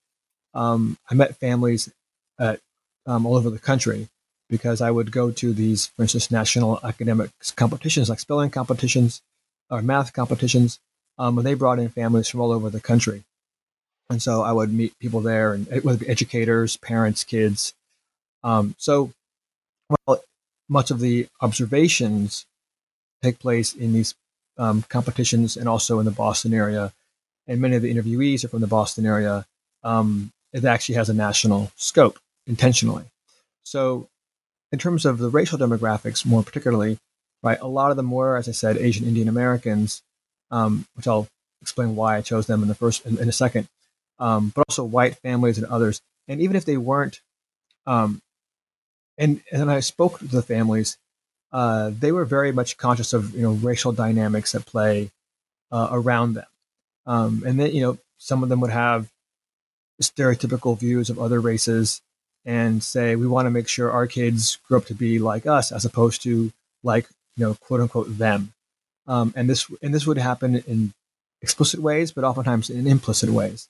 um, 0.54 0.98
I 1.10 1.16
met 1.16 1.38
families 1.38 1.92
at 2.40 2.60
um, 3.06 3.26
all 3.26 3.36
over 3.36 3.50
the 3.50 3.60
country 3.60 4.10
because 4.50 4.82
I 4.82 4.92
would 4.92 5.12
go 5.12 5.32
to 5.32 5.54
these, 5.54 5.88
for 5.88 6.04
instance, 6.04 6.32
national 6.32 6.80
academic 6.84 7.32
competitions 7.56 8.10
like 8.10 8.20
spelling 8.20 8.50
competitions 8.50 9.22
or 9.70 9.82
math 9.82 10.14
competitions. 10.14 10.80
Um, 11.18 11.36
they 11.44 11.54
brought 11.54 11.80
in 11.80 11.90
families 11.90 12.28
from 12.28 12.42
all 12.42 12.52
over 12.52 12.70
the 12.70 12.80
country. 12.80 13.24
And 14.10 14.22
so 14.22 14.42
I 14.42 14.54
would 14.54 14.72
meet 14.72 14.98
people 15.00 15.20
there, 15.20 15.54
and 15.54 15.68
it 15.68 15.84
would 15.84 16.00
be 16.00 16.08
educators, 16.08 16.78
parents, 16.78 17.24
kids. 17.24 17.74
Um, 18.44 18.76
so, 18.78 19.12
well, 20.06 20.22
much 20.70 20.92
of 20.92 21.00
the 21.00 21.28
observations 21.42 22.46
take 23.22 23.40
place 23.40 23.74
in 23.74 23.94
these 23.94 24.16
um, 24.58 24.84
competitions 24.90 25.58
and 25.58 25.68
also 25.68 26.00
in 26.00 26.06
the 26.06 26.12
Boston 26.12 26.54
area. 26.54 26.94
And 27.48 27.62
many 27.62 27.76
of 27.76 27.82
the 27.82 27.94
interviewees 27.94 28.44
are 28.44 28.50
from 28.50 28.62
the 28.62 28.68
Boston 28.68 29.06
area. 29.06 29.46
Um, 29.84 30.32
it 30.54 30.66
actually 30.66 30.96
has 30.96 31.10
a 31.10 31.14
national 31.14 31.72
scope 31.76 32.20
intentionally. 32.46 33.06
So 33.64 34.10
in 34.72 34.80
terms 34.80 35.06
of 35.06 35.18
the 35.18 35.30
racial 35.30 35.58
demographics, 35.58 36.26
more 36.26 36.44
particularly, 36.44 36.98
right, 37.44 37.60
a 37.62 37.68
lot 37.68 37.92
of 37.92 37.98
them 37.98 38.12
were, 38.12 38.38
as 38.38 38.50
I 38.50 38.54
said, 38.54 38.78
Asian 38.78 39.06
Indian 39.06 39.28
Americans, 39.28 40.02
um, 40.52 40.86
which 40.96 41.08
I'll 41.08 41.28
explain 41.62 41.96
why 41.96 42.18
I 42.18 42.22
chose 42.22 42.48
them 42.48 42.62
in 42.62 42.68
the 42.68 42.76
first 42.76 43.06
in, 43.06 43.18
in 43.18 43.30
a 43.30 43.34
second, 43.34 43.68
um, 44.20 44.52
but 44.56 44.66
also 44.70 44.84
white 44.84 45.16
families 45.18 45.58
and 45.58 45.68
others. 45.68 46.02
And 46.28 46.42
even 46.42 46.56
if 46.56 46.66
they 46.66 46.78
weren't, 46.78 47.22
um, 47.86 48.22
and 49.18 49.42
and 49.52 49.72
I 49.72 49.80
spoke 49.80 50.20
to 50.20 50.26
the 50.26 50.42
families, 50.42 50.98
uh, 51.52 51.92
they 51.98 52.12
were 52.12 52.26
very 52.26 52.52
much 52.52 52.78
conscious 52.78 53.14
of 53.14 53.34
you 53.34 53.42
know 53.42 53.54
racial 53.54 53.92
dynamics 53.92 54.54
at 54.56 54.66
play 54.66 55.12
uh, 55.72 55.90
around 55.92 56.34
them, 56.34 56.48
um, 57.06 57.44
and 57.46 57.60
then 57.60 57.74
you 57.74 57.82
know 57.82 57.98
some 58.18 58.44
of 58.44 58.50
them 58.50 58.60
would 58.62 58.72
have 58.72 59.10
stereotypical 60.02 60.78
views 60.78 61.10
of 61.10 61.20
other 61.20 61.40
races 61.40 62.02
and 62.46 62.84
say 62.84 63.16
we 63.16 63.28
want 63.28 63.46
to 63.46 63.52
make 63.52 63.68
sure 63.68 63.92
our 63.92 64.08
kids 64.08 64.58
grow 64.68 64.80
up 64.80 64.86
to 64.86 64.94
be 64.94 65.20
like 65.20 65.46
us 65.46 65.72
as 65.72 65.86
opposed 65.86 66.22
to 66.24 66.52
like 66.84 67.08
you 67.36 67.46
know 67.46 67.54
quote 67.56 67.82
unquote 67.82 68.18
them. 68.18 68.54
Um, 69.08 69.34
and 69.36 69.50
this 69.50 69.70
and 69.82 69.94
this 69.94 70.06
would 70.06 70.18
happen 70.18 70.64
in 70.68 70.94
explicit 71.42 71.80
ways 71.80 72.12
but 72.12 72.24
oftentimes 72.24 72.70
in 72.70 72.88
implicit 72.88 73.30
ways. 73.30 73.70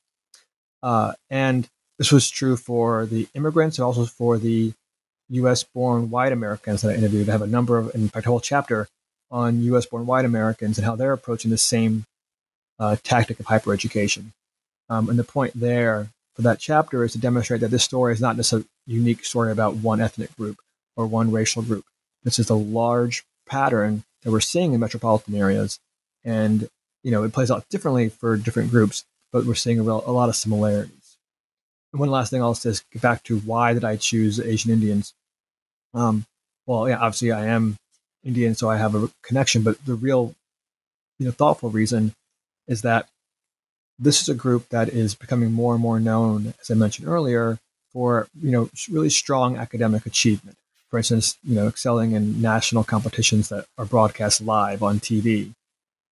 Uh, 0.82 1.14
and 1.30 1.68
this 1.98 2.12
was 2.12 2.30
true 2.30 2.56
for 2.56 3.06
the 3.06 3.28
immigrants 3.34 3.78
and 3.78 3.86
also 3.86 4.06
for 4.06 4.38
the 4.38 4.74
us 5.30 5.64
born 5.64 6.10
white 6.10 6.32
americans 6.32 6.82
that 6.82 6.92
i 6.92 6.96
interviewed 6.96 7.30
i 7.30 7.32
have 7.32 7.42
a 7.42 7.48
number 7.48 7.78
of 7.78 7.94
in 7.94 8.10
fact 8.10 8.26
a 8.26 8.30
whole 8.30 8.40
chapter 8.40 8.88
on 9.30 9.58
us 9.74 9.86
born 9.86 10.06
white 10.06 10.26
americans 10.26 10.78
and 10.78 10.86
how 10.86 10.96
they're 10.96 11.14
approaching 11.14 11.52
the 11.52 11.58
same 11.58 12.06
uh, 12.80 12.96
tactic 13.04 13.40
of 13.40 13.48
hypereducation 13.48 14.32
um, 14.90 15.10
and 15.10 15.20
the 15.20 15.24
point 15.24 15.52
there 15.56 16.10
for 16.38 16.44
that 16.44 16.60
chapter 16.60 17.04
is 17.04 17.14
to 17.14 17.18
demonstrate 17.18 17.62
that 17.62 17.72
this 17.72 17.84
story 17.84 18.14
is 18.14 18.22
not 18.22 18.36
just 18.36 18.54
a 18.54 18.64
unique 18.86 19.26
story 19.26 19.52
about 19.52 19.76
one 19.76 20.00
ethnic 20.00 20.36
group 20.38 20.60
or 20.96 21.08
one 21.08 21.32
racial 21.32 21.64
group. 21.64 21.84
This 22.24 22.40
is 22.40 22.50
a 22.50 22.56
large 22.56 23.26
pattern 23.48 24.04
that 24.22 24.32
we're 24.32 24.40
seeing 24.40 24.74
in 24.74 24.80
metropolitan 24.80 25.36
areas, 25.36 25.80
and 26.24 26.70
you 27.04 27.12
know 27.12 27.24
it 27.24 27.34
plays 27.34 27.50
out 27.50 27.68
differently 27.70 28.10
for 28.10 28.38
different 28.38 28.70
groups, 28.70 29.04
but 29.32 29.46
we're 29.46 29.56
seeing 29.56 29.80
a, 29.80 29.84
real, 29.84 30.04
a 30.06 30.12
lot 30.12 30.30
of 30.30 30.36
similarities. 30.36 30.97
One 31.92 32.12
last 32.12 32.30
thing 32.30 32.42
I'll 32.42 32.54
say 32.54 32.70
is 32.72 32.84
get 32.92 33.02
back 33.02 33.24
to 33.24 33.40
why 33.40 33.74
did 33.74 33.84
I 33.84 33.96
choose 33.96 34.40
Asian 34.40 34.72
Indians? 34.72 35.14
Um, 35.94 36.26
well, 36.66 36.88
yeah, 36.88 36.98
obviously 36.98 37.32
I 37.32 37.46
am 37.48 37.78
Indian, 38.24 38.56
so 38.56 38.70
I 38.70 38.78
have 38.78 38.94
a 38.94 39.10
connection, 39.24 39.64
but 39.64 39.84
the 39.86 39.96
real, 39.96 40.36
you 41.18 41.26
know, 41.26 41.32
thoughtful 41.32 41.70
reason 41.70 42.14
is 42.68 42.82
that 42.82 43.08
this 43.98 44.22
is 44.22 44.30
a 44.30 44.36
group 44.36 44.70
that 44.70 44.90
is 44.90 45.16
becoming 45.16 45.52
more 45.52 45.74
and 45.74 45.82
more 45.82 46.00
known, 46.00 46.54
as 46.62 46.70
I 46.70 46.76
mentioned 46.76 47.08
earlier, 47.08 47.58
for 47.92 48.28
you 48.40 48.52
know 48.52 48.70
really 48.92 49.10
strong 49.10 49.58
academic 49.58 50.06
achievement. 50.06 50.58
For 50.90 50.98
instance, 50.98 51.38
you 51.44 51.56
know, 51.56 51.68
excelling 51.68 52.12
in 52.12 52.42
national 52.42 52.84
competitions 52.84 53.50
that 53.50 53.66
are 53.78 53.86
broadcast 53.86 54.42
live 54.42 54.84
on 54.84 55.00
TV, 55.00 55.54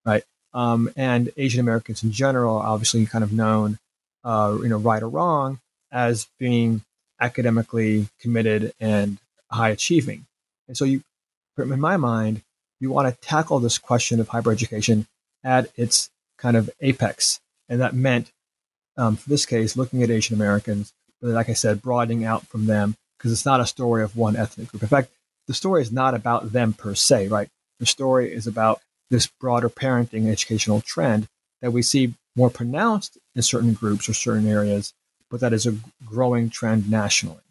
right? 0.05 0.23
Um, 0.53 0.89
and 0.95 1.31
Asian 1.37 1.59
Americans 1.59 2.03
in 2.03 2.11
general 2.11 2.57
obviously 2.57 3.05
kind 3.05 3.23
of 3.23 3.31
known, 3.31 3.77
uh, 4.23 4.57
you 4.61 4.69
know, 4.69 4.77
right 4.77 5.03
or 5.03 5.09
wrong, 5.09 5.59
as 5.95 6.27
being 6.37 6.83
academically 7.19 8.07
committed 8.19 8.73
and 8.79 9.17
high 9.49 9.69
achieving. 9.69 10.27
And 10.67 10.77
so, 10.77 10.85
you, 10.85 11.01
in 11.57 11.79
my 11.79 11.97
mind, 11.97 12.43
you 12.79 12.91
want 12.91 13.07
to 13.07 13.27
tackle 13.27 13.59
this 13.59 13.79
question 13.79 14.19
of 14.19 14.27
hybrid 14.27 14.59
hypereducation 14.59 15.07
at 15.43 15.71
its 15.75 16.11
kind 16.37 16.57
of 16.57 16.69
apex 16.81 17.39
and 17.69 17.81
that 17.81 17.93
meant, 17.93 18.31
um, 18.97 19.15
for 19.15 19.29
this 19.29 19.45
case, 19.45 19.75
looking 19.77 20.03
at 20.03 20.09
Asian 20.09 20.35
Americans, 20.35 20.93
but 21.21 21.31
like 21.31 21.49
I 21.49 21.53
said, 21.53 21.81
broadening 21.81 22.23
out 22.23 22.45
from 22.47 22.65
them 22.65 22.95
because 23.17 23.31
it's 23.31 23.45
not 23.45 23.59
a 23.59 23.65
story 23.65 24.03
of 24.03 24.15
one 24.15 24.35
ethnic 24.35 24.69
group. 24.69 24.83
In 24.83 24.89
fact, 24.89 25.11
the 25.47 25.53
story 25.53 25.81
is 25.81 25.91
not 25.91 26.13
about 26.13 26.51
them 26.51 26.73
per 26.73 26.95
se, 26.95 27.27
right? 27.27 27.49
The 27.79 27.85
story 27.85 28.31
is 28.31 28.47
about 28.47 28.81
this 29.09 29.27
broader 29.27 29.69
parenting 29.69 30.27
educational 30.27 30.81
trend 30.81 31.27
that 31.61 31.71
we 31.71 31.81
see 31.81 32.13
more 32.35 32.49
pronounced 32.49 33.17
in 33.35 33.41
certain 33.41 33.73
groups 33.73 34.09
or 34.09 34.13
certain 34.13 34.47
areas, 34.47 34.93
but 35.35 35.41
that 35.41 35.51
is 35.51 35.65
a 35.65 35.75
growing 36.05 36.49
trend 36.49 36.89
nationally. 36.89 37.41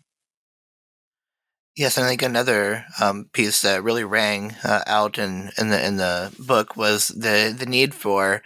Yes, 1.76 1.98
and 1.98 2.06
I 2.06 2.08
think 2.08 2.22
another 2.22 2.86
um, 2.98 3.28
piece 3.34 3.60
that 3.60 3.84
really 3.84 4.04
rang 4.04 4.54
uh, 4.64 4.80
out 4.86 5.18
in, 5.18 5.50
in 5.58 5.68
the 5.68 5.86
in 5.86 5.98
the 5.98 6.34
book 6.38 6.78
was 6.78 7.08
the 7.08 7.54
the 7.54 7.66
need 7.66 7.92
for 7.92 8.40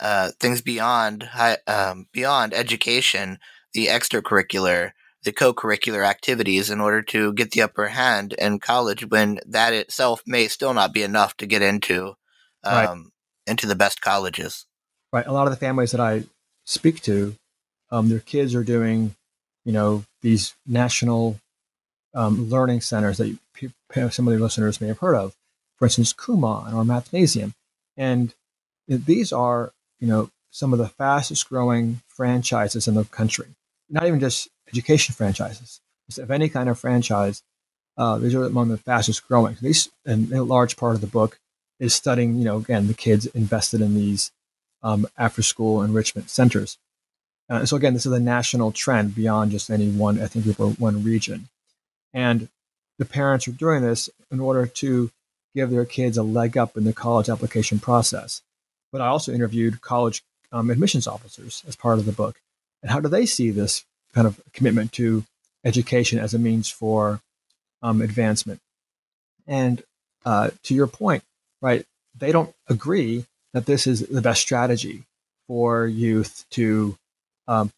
uh, 0.00 0.30
things 0.40 0.62
beyond 0.62 1.24
high, 1.24 1.58
um, 1.66 2.06
beyond 2.10 2.54
education, 2.54 3.38
the 3.74 3.88
extracurricular, 3.88 4.92
the 5.24 5.32
co-curricular 5.32 6.02
activities, 6.02 6.70
in 6.70 6.80
order 6.80 7.02
to 7.02 7.34
get 7.34 7.50
the 7.50 7.60
upper 7.60 7.88
hand 7.88 8.32
in 8.38 8.60
college, 8.60 9.10
when 9.10 9.40
that 9.46 9.74
itself 9.74 10.22
may 10.26 10.48
still 10.48 10.72
not 10.72 10.94
be 10.94 11.02
enough 11.02 11.36
to 11.36 11.44
get 11.44 11.60
into 11.60 12.14
um, 12.64 12.74
right. 12.74 12.98
into 13.46 13.66
the 13.66 13.74
best 13.74 14.00
colleges. 14.00 14.64
Right. 15.12 15.26
A 15.26 15.32
lot 15.32 15.46
of 15.46 15.50
the 15.50 15.58
families 15.58 15.90
that 15.90 16.00
I 16.00 16.24
speak 16.64 17.02
to, 17.02 17.36
um, 17.90 18.08
their 18.08 18.20
kids 18.20 18.54
are 18.54 18.64
doing, 18.64 19.14
you 19.64 19.72
know, 19.72 20.04
these 20.22 20.54
national 20.66 21.40
um, 22.14 22.48
learning 22.48 22.80
centers 22.80 23.18
that 23.18 23.28
you, 23.28 23.38
some 24.10 24.28
of 24.28 24.34
the 24.34 24.40
listeners 24.40 24.80
may 24.80 24.88
have 24.88 24.98
heard 24.98 25.16
of. 25.16 25.34
For 25.76 25.86
instance, 25.86 26.12
Kumon 26.12 26.74
or 26.74 26.84
Mathnasium, 26.84 27.54
and 27.96 28.34
these 28.86 29.32
are 29.32 29.72
you 30.00 30.08
know, 30.08 30.30
some 30.50 30.72
of 30.72 30.78
the 30.78 30.88
fastest 30.88 31.48
growing 31.48 32.00
franchises 32.08 32.88
in 32.88 32.94
the 32.94 33.04
country. 33.04 33.46
Not 33.88 34.06
even 34.06 34.18
just 34.18 34.48
education 34.68 35.14
franchises, 35.14 35.80
just 36.08 36.18
of 36.18 36.30
any 36.30 36.48
kind 36.48 36.68
of 36.68 36.78
franchise. 36.78 37.42
Uh, 37.96 38.18
these 38.18 38.34
are 38.34 38.44
among 38.44 38.68
the 38.68 38.78
fastest 38.78 39.26
growing. 39.28 39.56
These, 39.60 39.90
and 40.06 40.32
a 40.32 40.42
large 40.42 40.76
part 40.76 40.94
of 40.94 41.00
the 41.00 41.06
book 41.06 41.38
is 41.78 41.94
studying, 41.94 42.36
you 42.36 42.44
know, 42.44 42.58
again, 42.58 42.86
the 42.86 42.94
kids 42.94 43.26
invested 43.26 43.80
in 43.80 43.94
these 43.94 44.32
um, 44.82 45.06
after 45.18 45.42
school 45.42 45.82
enrichment 45.82 46.30
centers. 46.30 46.78
Uh, 47.50 47.66
so 47.66 47.76
again, 47.76 47.94
this 47.94 48.06
is 48.06 48.12
a 48.12 48.20
national 48.20 48.70
trend 48.70 49.14
beyond 49.14 49.50
just 49.50 49.70
any 49.70 49.90
one 49.90 50.18
ethnic 50.18 50.44
group 50.44 50.60
or 50.60 50.70
one 50.70 51.02
region. 51.02 51.48
And 52.14 52.48
the 52.98 53.04
parents 53.04 53.48
are 53.48 53.52
doing 53.52 53.82
this 53.82 54.08
in 54.30 54.38
order 54.38 54.66
to 54.66 55.10
give 55.54 55.70
their 55.70 55.84
kids 55.84 56.16
a 56.16 56.22
leg 56.22 56.56
up 56.56 56.76
in 56.76 56.84
the 56.84 56.92
college 56.92 57.28
application 57.28 57.80
process. 57.80 58.40
But 58.92 59.00
I 59.00 59.08
also 59.08 59.32
interviewed 59.32 59.80
college 59.80 60.22
um, 60.52 60.70
admissions 60.70 61.08
officers 61.08 61.64
as 61.66 61.74
part 61.74 61.98
of 61.98 62.06
the 62.06 62.12
book. 62.12 62.40
And 62.82 62.90
how 62.90 63.00
do 63.00 63.08
they 63.08 63.26
see 63.26 63.50
this 63.50 63.84
kind 64.14 64.26
of 64.26 64.40
commitment 64.52 64.92
to 64.92 65.24
education 65.64 66.18
as 66.18 66.34
a 66.34 66.38
means 66.38 66.70
for 66.70 67.20
um, 67.82 68.00
advancement? 68.00 68.60
And 69.46 69.82
uh, 70.24 70.50
to 70.64 70.74
your 70.74 70.86
point, 70.86 71.24
right, 71.60 71.84
they 72.16 72.30
don't 72.30 72.54
agree 72.68 73.26
that 73.52 73.66
this 73.66 73.86
is 73.86 74.06
the 74.06 74.22
best 74.22 74.40
strategy 74.40 75.04
for 75.48 75.86
youth 75.86 76.44
to 76.50 76.96
um, 77.50 77.72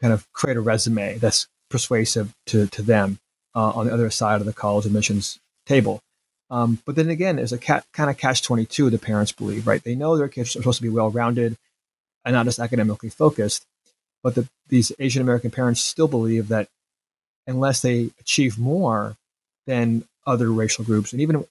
kind 0.00 0.12
of 0.12 0.30
create 0.32 0.56
a 0.56 0.60
resume 0.60 1.18
that's 1.18 1.48
persuasive 1.68 2.32
to, 2.46 2.68
to 2.68 2.80
them 2.80 3.18
uh, 3.54 3.70
on 3.70 3.86
the 3.86 3.92
other 3.92 4.08
side 4.08 4.40
of 4.40 4.46
the 4.46 4.52
college 4.52 4.86
admissions 4.86 5.40
table. 5.66 6.00
Um, 6.48 6.78
but 6.86 6.94
then 6.94 7.10
again, 7.10 7.36
there's 7.36 7.52
a 7.52 7.58
cat, 7.58 7.84
kind 7.92 8.08
of 8.08 8.16
catch 8.16 8.42
22, 8.42 8.88
the 8.88 8.98
parents 8.98 9.32
believe, 9.32 9.66
right? 9.66 9.82
They 9.82 9.96
know 9.96 10.16
their 10.16 10.28
kids 10.28 10.50
are 10.50 10.60
supposed 10.60 10.78
to 10.78 10.82
be 10.82 10.88
well 10.88 11.10
rounded 11.10 11.56
and 12.24 12.34
not 12.34 12.46
just 12.46 12.60
academically 12.60 13.08
focused. 13.08 13.66
But 14.22 14.36
the, 14.36 14.48
these 14.68 14.92
Asian 15.00 15.22
American 15.22 15.50
parents 15.50 15.80
still 15.80 16.08
believe 16.08 16.48
that 16.48 16.68
unless 17.48 17.82
they 17.82 18.10
achieve 18.20 18.58
more 18.58 19.16
than 19.66 20.04
other 20.24 20.52
racial 20.52 20.84
groups 20.84 21.12
and 21.12 21.20
even 21.20 21.44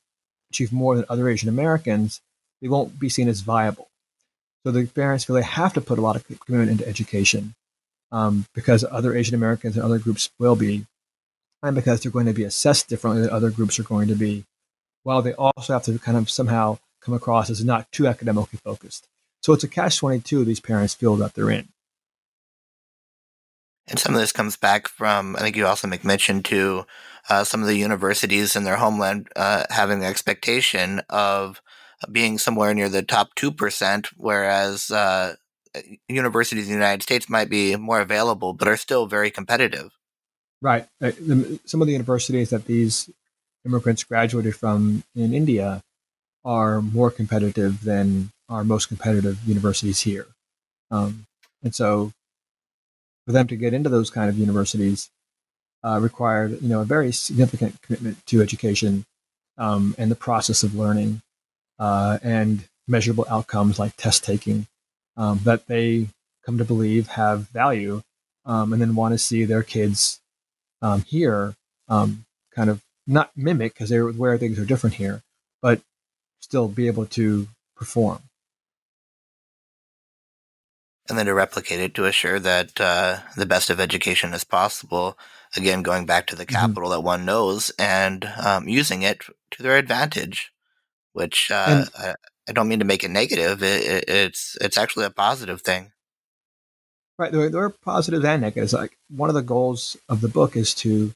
achieve 0.49 0.71
more 0.71 0.95
than 0.95 1.05
other 1.09 1.27
Asian 1.27 1.49
Americans, 1.49 2.21
they 2.61 2.69
won't 2.69 2.97
be 2.97 3.09
seen 3.09 3.27
as 3.27 3.41
viable. 3.41 3.89
So 4.63 4.71
the 4.71 4.85
parents 4.85 5.25
feel 5.25 5.35
they 5.35 5.43
have 5.43 5.73
to 5.73 5.81
put 5.81 5.99
a 5.99 6.01
lot 6.01 6.15
of 6.15 6.25
commitment 6.25 6.71
into 6.71 6.87
education 6.87 7.53
um, 8.15 8.45
because 8.55 8.85
other 8.89 9.13
Asian 9.13 9.35
Americans 9.35 9.75
and 9.75 9.83
other 9.83 9.99
groups 9.99 10.29
will 10.39 10.55
be, 10.55 10.85
and 11.61 11.75
because 11.75 11.99
they're 11.99 12.11
going 12.11 12.27
to 12.27 12.33
be 12.33 12.45
assessed 12.45 12.87
differently 12.87 13.21
than 13.23 13.29
other 13.29 13.49
groups 13.49 13.77
are 13.77 13.83
going 13.83 14.07
to 14.07 14.15
be, 14.15 14.45
while 15.03 15.21
they 15.21 15.33
also 15.33 15.73
have 15.73 15.83
to 15.83 15.99
kind 15.99 16.17
of 16.17 16.29
somehow 16.29 16.77
come 17.01 17.13
across 17.13 17.49
as 17.49 17.63
not 17.63 17.91
too 17.91 18.07
academically 18.07 18.57
focused. 18.63 19.09
So 19.41 19.51
it's 19.51 19.65
a 19.65 19.67
catch 19.67 19.97
22 19.97 20.45
these 20.45 20.61
parents 20.61 20.93
feel 20.93 21.17
that 21.17 21.33
they're 21.33 21.51
in. 21.51 21.67
And 23.87 23.99
some 23.99 24.15
of 24.15 24.21
this 24.21 24.31
comes 24.31 24.55
back 24.55 24.87
from, 24.87 25.35
I 25.35 25.39
think 25.39 25.57
you 25.57 25.67
also 25.67 25.87
make 25.87 26.05
mention 26.05 26.41
to 26.43 26.85
uh, 27.29 27.43
some 27.43 27.61
of 27.61 27.67
the 27.67 27.75
universities 27.75 28.55
in 28.55 28.63
their 28.63 28.77
homeland 28.77 29.27
uh, 29.35 29.65
having 29.69 29.99
the 29.99 30.07
expectation 30.07 31.01
of 31.09 31.61
being 32.09 32.37
somewhere 32.37 32.73
near 32.73 32.87
the 32.87 33.03
top 33.03 33.35
2%, 33.35 34.07
whereas 34.15 34.89
uh, 34.89 35.35
universities 36.07 36.67
in 36.67 36.73
the 36.73 36.79
United 36.79 37.03
States 37.03 37.29
might 37.29 37.49
be 37.49 37.75
more 37.75 38.01
available, 38.01 38.53
but 38.53 38.67
are 38.67 38.77
still 38.77 39.05
very 39.05 39.31
competitive. 39.31 39.91
Right. 40.61 40.87
Uh, 41.01 41.11
some 41.65 41.81
of 41.81 41.87
the 41.87 41.93
universities 41.93 42.49
that 42.49 42.65
these 42.65 43.09
immigrants 43.65 44.03
graduated 44.03 44.55
from 44.55 45.03
in 45.15 45.33
India 45.33 45.83
are 46.43 46.81
more 46.81 47.11
competitive 47.11 47.83
than 47.83 48.31
our 48.49 48.63
most 48.63 48.87
competitive 48.87 49.39
universities 49.45 50.01
here. 50.01 50.27
Um, 50.91 51.25
and 51.63 51.73
so 51.73 52.11
for 53.25 53.31
them 53.31 53.47
to 53.47 53.55
get 53.55 53.73
into 53.73 53.89
those 53.89 54.09
kind 54.09 54.29
of 54.29 54.37
universities 54.37 55.09
uh, 55.83 55.99
required, 55.99 56.61
you 56.61 56.69
know, 56.69 56.81
a 56.81 56.85
very 56.85 57.11
significant 57.11 57.81
commitment 57.81 58.23
to 58.27 58.41
education 58.41 59.05
um, 59.57 59.95
and 59.97 60.11
the 60.11 60.15
process 60.15 60.63
of 60.63 60.75
learning 60.75 61.21
uh, 61.79 62.19
and 62.23 62.67
measurable 62.87 63.25
outcomes 63.29 63.79
like 63.79 63.95
test 63.97 64.23
taking 64.23 64.67
um, 65.17 65.39
that 65.43 65.67
they 65.67 66.07
come 66.45 66.57
to 66.57 66.65
believe 66.65 67.07
have 67.07 67.49
value 67.49 68.01
um, 68.45 68.73
and 68.73 68.81
then 68.81 68.95
want 68.95 69.13
to 69.13 69.17
see 69.17 69.45
their 69.45 69.63
kids 69.63 70.19
um, 70.81 71.01
here 71.01 71.55
um, 71.87 72.25
kind 72.53 72.69
of 72.69 72.81
not 73.07 73.31
mimic 73.35 73.73
because 73.73 73.89
they're 73.89 74.07
where 74.07 74.37
things 74.37 74.57
are 74.57 74.65
different 74.65 74.95
here, 74.95 75.21
but 75.61 75.81
still 76.39 76.67
be 76.67 76.87
able 76.87 77.05
to 77.05 77.47
perform. 77.75 78.19
And 81.07 81.17
then 81.17 81.27
to 81.27 81.33
replicate 81.35 81.79
it 81.79 81.93
to 81.95 82.05
assure 82.05 82.39
that 82.39 82.81
uh, 82.81 83.19
the 83.37 83.45
best 83.45 83.69
of 83.69 83.79
education 83.79 84.33
is 84.33 84.43
possible. 84.43 85.17
Again, 85.55 85.83
going 85.83 86.07
back 86.07 86.25
to 86.27 86.35
the 86.35 86.45
mm-hmm. 86.45 86.55
capital 86.55 86.89
mm-hmm. 86.89 86.93
that 86.93 87.01
one 87.01 87.25
knows 87.25 87.71
and 87.77 88.25
um, 88.43 88.67
using 88.67 89.03
it 89.03 89.21
to 89.51 89.63
their 89.63 89.77
advantage, 89.77 90.51
which 91.13 91.51
uh, 91.51 91.65
and, 91.67 91.89
I 91.97 92.15
don't 92.53 92.67
mean 92.67 92.79
to 92.79 92.85
make 92.85 93.03
it 93.03 93.11
negative. 93.11 93.63
It, 93.63 93.83
it, 93.83 94.03
it's 94.07 94.57
it's 94.61 94.77
actually 94.77 95.05
a 95.05 95.09
positive 95.09 95.61
thing. 95.61 95.91
Right. 97.17 97.31
There, 97.31 97.49
there 97.49 97.63
are 97.63 97.69
positives 97.69 98.25
and 98.25 98.41
negatives. 98.41 98.73
Like 98.73 98.97
one 99.09 99.29
of 99.29 99.35
the 99.35 99.41
goals 99.41 99.95
of 100.09 100.21
the 100.21 100.27
book 100.27 100.55
is 100.57 100.73
to 100.75 101.13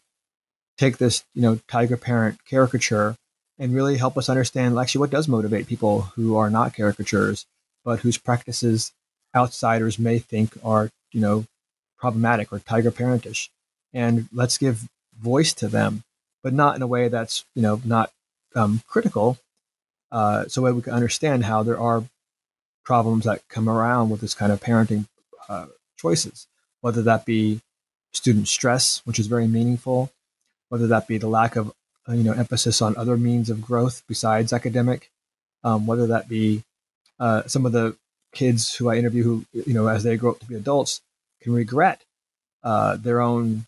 take 0.78 0.98
this, 0.98 1.26
you 1.36 1.42
know, 1.42 1.60
tiger 1.68 1.98
parent 1.98 2.40
caricature 2.46 3.16
and 3.58 3.76
really 3.76 3.98
help 3.98 4.18
us 4.18 4.30
understand 4.30 4.80
actually 4.80 5.00
what 5.00 5.10
does 5.10 5.28
motivate 5.28 5.68
people 5.68 6.02
who 6.16 6.38
are 6.38 6.50
not 6.50 6.74
caricatures, 6.74 7.46
but 7.84 8.00
whose 8.00 8.18
practices 8.18 8.94
outsiders 9.36 10.00
may 10.00 10.20
think 10.20 10.58
are, 10.64 10.90
you 11.12 11.20
know, 11.20 11.46
problematic 11.98 12.54
or 12.54 12.60
tiger 12.60 12.92
parentish. 12.92 13.50
And 13.94 14.30
let's 14.32 14.58
give 14.58 14.88
voice 15.20 15.54
to 15.56 15.68
them, 15.68 16.04
but 16.42 16.54
not 16.54 16.78
in 16.78 16.82
a 16.82 16.88
way 16.88 17.10
that's, 17.10 17.44
you 17.56 17.62
know, 17.62 17.82
not 17.84 18.12
um, 18.56 18.82
critical, 18.88 19.38
uh, 20.12 20.46
so 20.48 20.62
that 20.62 20.74
we 20.74 20.82
can 20.82 20.94
understand 20.94 21.46
how 21.46 21.64
there 21.64 21.80
are 21.80 22.04
problems 22.84 23.26
that 23.26 23.48
come 23.50 23.70
around 23.70 24.10
with 24.10 24.22
this 24.22 24.34
kind 24.34 24.52
of 24.52 24.60
parenting 24.60 25.06
uh, 25.48 25.68
choices, 25.98 26.48
whether 26.82 27.02
that 27.04 27.26
be 27.26 27.62
student 28.14 28.48
stress, 28.48 29.02
which 29.06 29.20
is 29.20 29.28
very 29.28 29.48
meaningful, 29.48 30.12
whether 30.70 30.88
that 30.88 31.08
be 31.08 31.18
the 31.18 31.28
lack 31.28 31.56
of 31.56 31.72
uh, 32.08 32.14
you 32.14 32.24
know 32.24 32.34
emphasis 32.34 32.82
on 32.82 32.98
other 32.98 33.18
means 33.18 33.50
of 33.50 33.62
growth 33.62 34.04
besides 34.08 34.54
academic, 34.54 35.12
um, 35.64 35.86
whether 35.86 36.08
that 36.08 36.28
be 36.28 36.64
uh, 37.20 37.44
some 37.46 37.66
of 37.66 37.72
the 37.72 37.96
kids 38.34 38.76
who 38.76 38.90
I 38.90 38.96
interview 38.96 39.24
who 39.24 39.46
you 39.54 39.74
know 39.74 39.88
as 39.88 40.04
they 40.04 40.18
grow 40.18 40.32
up 40.32 40.40
to 40.40 40.46
be 40.46 40.56
adults 40.56 41.02
can 41.42 41.54
regret 41.54 42.04
uh, 42.64 42.98
their 42.98 43.22
own 43.22 43.66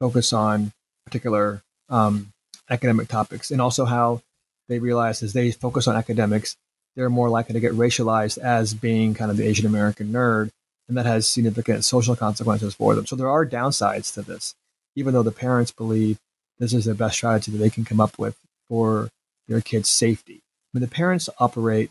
focus 0.00 0.32
on 0.32 0.72
particular 1.04 1.62
um, 1.88 2.32
academic 2.68 3.08
topics, 3.08 3.50
and 3.50 3.60
also 3.60 3.84
how 3.84 4.20
they 4.68 4.78
realize 4.78 5.22
as 5.22 5.32
they 5.32 5.50
focus 5.50 5.86
on 5.86 5.96
academics, 5.96 6.56
they're 6.96 7.10
more 7.10 7.28
likely 7.28 7.54
to 7.54 7.60
get 7.60 7.72
racialized 7.72 8.38
as 8.38 8.74
being 8.74 9.14
kind 9.14 9.30
of 9.30 9.36
the 9.36 9.46
Asian 9.46 9.66
American 9.66 10.12
nerd, 10.12 10.50
and 10.88 10.96
that 10.96 11.06
has 11.06 11.28
significant 11.28 11.84
social 11.84 12.16
consequences 12.16 12.74
for 12.74 12.94
them. 12.94 13.06
So 13.06 13.16
there 13.16 13.30
are 13.30 13.46
downsides 13.46 14.12
to 14.14 14.22
this, 14.22 14.54
even 14.94 15.14
though 15.14 15.22
the 15.22 15.32
parents 15.32 15.72
believe 15.72 16.18
this 16.58 16.74
is 16.74 16.84
the 16.84 16.94
best 16.94 17.16
strategy 17.16 17.50
that 17.50 17.58
they 17.58 17.70
can 17.70 17.84
come 17.84 18.00
up 18.00 18.18
with 18.18 18.36
for 18.68 19.08
their 19.48 19.60
kids' 19.60 19.88
safety. 19.88 20.40
I 20.74 20.78
the 20.78 20.88
parents 20.88 21.28
operate, 21.38 21.90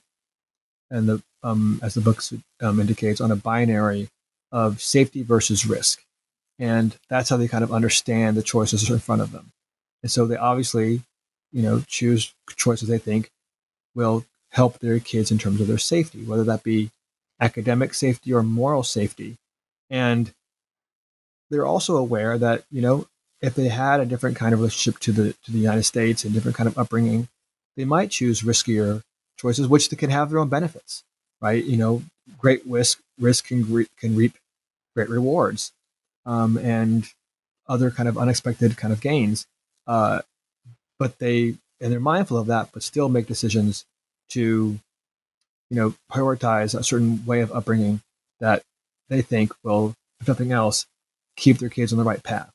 and 0.89 1.07
the 1.07 1.23
um, 1.43 1.79
as 1.83 1.95
the 1.95 2.01
book 2.01 2.21
um, 2.61 2.79
indicates, 2.79 3.21
on 3.21 3.31
a 3.31 3.35
binary 3.35 4.09
of 4.51 4.81
safety 4.81 5.23
versus 5.23 5.65
risk, 5.65 6.03
and 6.59 6.95
that's 7.09 7.29
how 7.29 7.37
they 7.37 7.47
kind 7.47 7.63
of 7.63 7.71
understand 7.71 8.37
the 8.37 8.43
choices 8.43 8.89
in 8.89 8.99
front 8.99 9.21
of 9.21 9.31
them. 9.31 9.51
And 10.03 10.11
so 10.11 10.25
they 10.25 10.35
obviously 10.35 11.01
you 11.51 11.61
know, 11.61 11.81
choose 11.87 12.33
choices 12.55 12.87
they 12.87 12.97
think 12.97 13.31
will 13.95 14.25
help 14.49 14.79
their 14.79 14.99
kids 14.99 15.31
in 15.31 15.37
terms 15.37 15.61
of 15.61 15.67
their 15.67 15.77
safety, 15.77 16.23
whether 16.23 16.43
that 16.43 16.63
be 16.63 16.91
academic 17.39 17.93
safety 17.93 18.33
or 18.33 18.43
moral 18.43 18.83
safety. 18.83 19.37
And 19.89 20.33
they're 21.49 21.65
also 21.65 21.97
aware 21.97 22.37
that, 22.37 22.63
you 22.71 22.81
know, 22.81 23.07
if 23.41 23.55
they 23.55 23.67
had 23.67 23.99
a 23.99 24.05
different 24.05 24.37
kind 24.37 24.53
of 24.53 24.59
relationship 24.59 24.99
to 25.01 25.11
the 25.11 25.33
to 25.43 25.51
the 25.51 25.59
United 25.59 25.83
States 25.83 26.23
and 26.23 26.33
different 26.33 26.55
kind 26.55 26.67
of 26.67 26.77
upbringing, 26.77 27.27
they 27.75 27.85
might 27.85 28.11
choose 28.11 28.41
riskier 28.41 29.01
choices, 29.37 29.67
which 29.67 29.89
can 29.89 30.09
have 30.11 30.29
their 30.29 30.39
own 30.39 30.49
benefits, 30.49 31.03
right? 31.41 31.63
You 31.63 31.77
know, 31.77 32.03
great 32.37 32.61
risk 32.65 32.99
risk 33.19 33.47
can 33.47 33.87
can 33.97 34.15
reap 34.15 34.37
great 34.95 35.09
rewards, 35.09 35.71
um, 36.25 36.57
and 36.57 37.07
other 37.67 37.89
kind 37.89 38.07
of 38.07 38.17
unexpected 38.17 38.77
kind 38.77 38.93
of 38.93 39.01
gains. 39.01 39.47
Uh, 39.87 40.21
but 41.01 41.17
they 41.17 41.55
and 41.81 41.91
they're 41.91 41.99
mindful 41.99 42.37
of 42.37 42.45
that, 42.45 42.69
but 42.71 42.83
still 42.83 43.09
make 43.09 43.25
decisions 43.25 43.85
to, 44.29 44.77
you 45.71 45.75
know, 45.75 45.95
prioritize 46.11 46.77
a 46.77 46.83
certain 46.83 47.25
way 47.25 47.41
of 47.41 47.51
upbringing 47.51 48.01
that 48.39 48.61
they 49.09 49.23
think 49.23 49.51
will, 49.63 49.95
if 50.19 50.27
nothing 50.27 50.51
else, 50.51 50.85
keep 51.35 51.57
their 51.57 51.69
kids 51.69 51.91
on 51.91 51.97
the 51.97 52.05
right 52.05 52.21
path. 52.21 52.51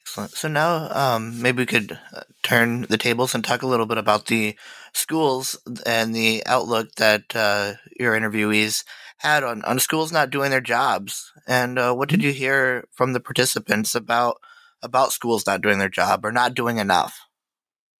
Excellent. 0.00 0.32
So 0.32 0.48
now 0.48 0.88
um, 0.90 1.40
maybe 1.40 1.62
we 1.62 1.66
could 1.66 1.96
uh, 2.12 2.22
turn 2.42 2.82
the 2.90 2.98
tables 2.98 3.32
and 3.32 3.44
talk 3.44 3.62
a 3.62 3.68
little 3.68 3.86
bit 3.86 3.96
about 3.98 4.26
the 4.26 4.56
schools 4.92 5.56
and 5.86 6.12
the 6.12 6.42
outlook 6.46 6.96
that 6.96 7.36
uh, 7.36 7.74
your 7.96 8.18
interviewees 8.18 8.82
had 9.18 9.44
on, 9.44 9.62
on 9.62 9.78
schools 9.78 10.10
not 10.10 10.30
doing 10.30 10.50
their 10.50 10.60
jobs. 10.60 11.32
And 11.46 11.78
uh, 11.78 11.94
what 11.94 12.08
did 12.08 12.18
mm-hmm. 12.18 12.26
you 12.26 12.32
hear 12.32 12.88
from 12.90 13.12
the 13.12 13.20
participants 13.20 13.94
about 13.94 14.38
about 14.82 15.12
schools 15.12 15.46
not 15.46 15.60
doing 15.60 15.78
their 15.78 15.88
job 15.88 16.24
or 16.24 16.32
not 16.32 16.54
doing 16.54 16.78
enough? 16.78 17.26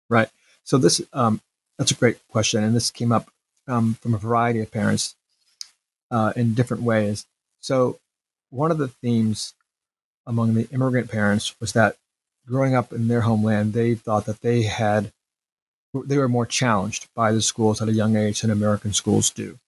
Right. 0.08 0.28
So 0.64 0.78
this 0.78 1.00
um, 1.12 1.40
that's 1.78 1.90
a 1.90 1.94
great 1.96 2.18
question, 2.28 2.62
and 2.62 2.76
this 2.76 2.90
came 2.90 3.12
up 3.12 3.30
um, 3.66 3.94
from 3.94 4.14
a 4.14 4.18
variety 4.18 4.60
of 4.60 4.70
parents 4.70 5.16
uh, 6.10 6.32
in 6.36 6.54
different 6.54 6.82
ways. 6.82 7.26
So, 7.60 7.98
one 8.50 8.70
of 8.70 8.78
the 8.78 8.88
themes 8.88 9.54
among 10.26 10.54
the 10.54 10.68
immigrant 10.72 11.10
parents 11.10 11.54
was 11.60 11.72
that 11.72 11.96
growing 12.46 12.74
up 12.74 12.92
in 12.92 13.08
their 13.08 13.22
homeland, 13.22 13.72
they 13.72 13.94
thought 13.94 14.26
that 14.26 14.40
they 14.40 14.62
had 14.62 15.12
they 16.04 16.18
were 16.18 16.28
more 16.28 16.46
challenged 16.46 17.08
by 17.14 17.32
the 17.32 17.42
schools 17.42 17.82
at 17.82 17.88
a 17.88 17.92
young 17.92 18.16
age 18.16 18.42
than 18.42 18.50
American 18.50 18.92
schools 18.92 19.30
do. 19.30 19.58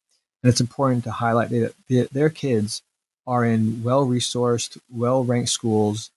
And 0.43 0.51
it's 0.51 0.61
important 0.61 1.05
to 1.05 1.11
highlight 1.11 1.51
that 1.51 1.75
their 2.13 2.31
kids 2.31 2.83
are 3.27 3.45
in 3.45 3.83
well 3.83 4.07
resourced, 4.07 4.79
well 4.91 5.25
ranked 5.25 5.51
schools. 5.51 6.11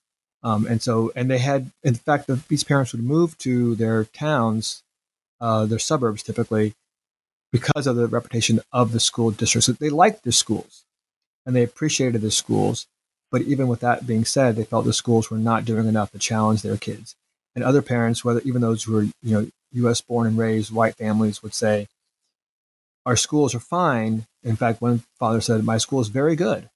Um, 0.45 0.67
and 0.67 0.79
so, 0.79 1.11
and 1.15 1.29
they 1.29 1.39
had, 1.39 1.71
in 1.83 1.95
fact, 1.95 2.27
the, 2.27 2.39
these 2.49 2.63
parents 2.63 2.91
would 2.91 3.03
move 3.03 3.35
to 3.39 3.73
their 3.73 4.03
towns, 4.05 4.83
uh, 5.41 5.65
their 5.65 5.79
suburbs 5.79 6.21
typically, 6.21 6.75
because 7.51 7.87
of 7.87 7.95
the 7.95 8.05
reputation 8.07 8.61
of 8.71 8.91
the 8.91 8.99
school 8.99 9.31
districts. 9.31 9.65
So 9.65 9.71
they 9.71 9.89
liked 9.89 10.23
the 10.23 10.31
schools 10.31 10.83
and 11.47 11.55
they 11.55 11.63
appreciated 11.63 12.21
the 12.21 12.29
schools. 12.29 12.85
But 13.31 13.41
even 13.41 13.67
with 13.67 13.79
that 13.79 14.05
being 14.05 14.23
said, 14.23 14.55
they 14.55 14.65
felt 14.65 14.85
the 14.85 14.93
schools 14.93 15.31
were 15.31 15.39
not 15.39 15.65
doing 15.65 15.87
enough 15.87 16.11
to 16.11 16.19
challenge 16.19 16.61
their 16.61 16.77
kids. 16.77 17.15
And 17.55 17.63
other 17.63 17.81
parents, 17.81 18.23
whether 18.23 18.41
even 18.41 18.61
those 18.61 18.83
who 18.83 18.93
were, 18.93 19.03
you 19.03 19.13
know, 19.23 19.47
U.S. 19.71 19.99
born 19.99 20.27
and 20.27 20.37
raised 20.37 20.71
white 20.71 20.95
families 20.95 21.41
would 21.41 21.55
say, 21.55 21.87
our 23.03 23.15
schools 23.15 23.55
are 23.55 23.59
fine. 23.59 24.27
In 24.43 24.55
fact, 24.55 24.79
one 24.79 25.01
father 25.17 25.41
said, 25.41 25.63
my 25.63 25.79
school 25.79 26.01
is 26.01 26.09
very 26.09 26.35
good, 26.35 26.69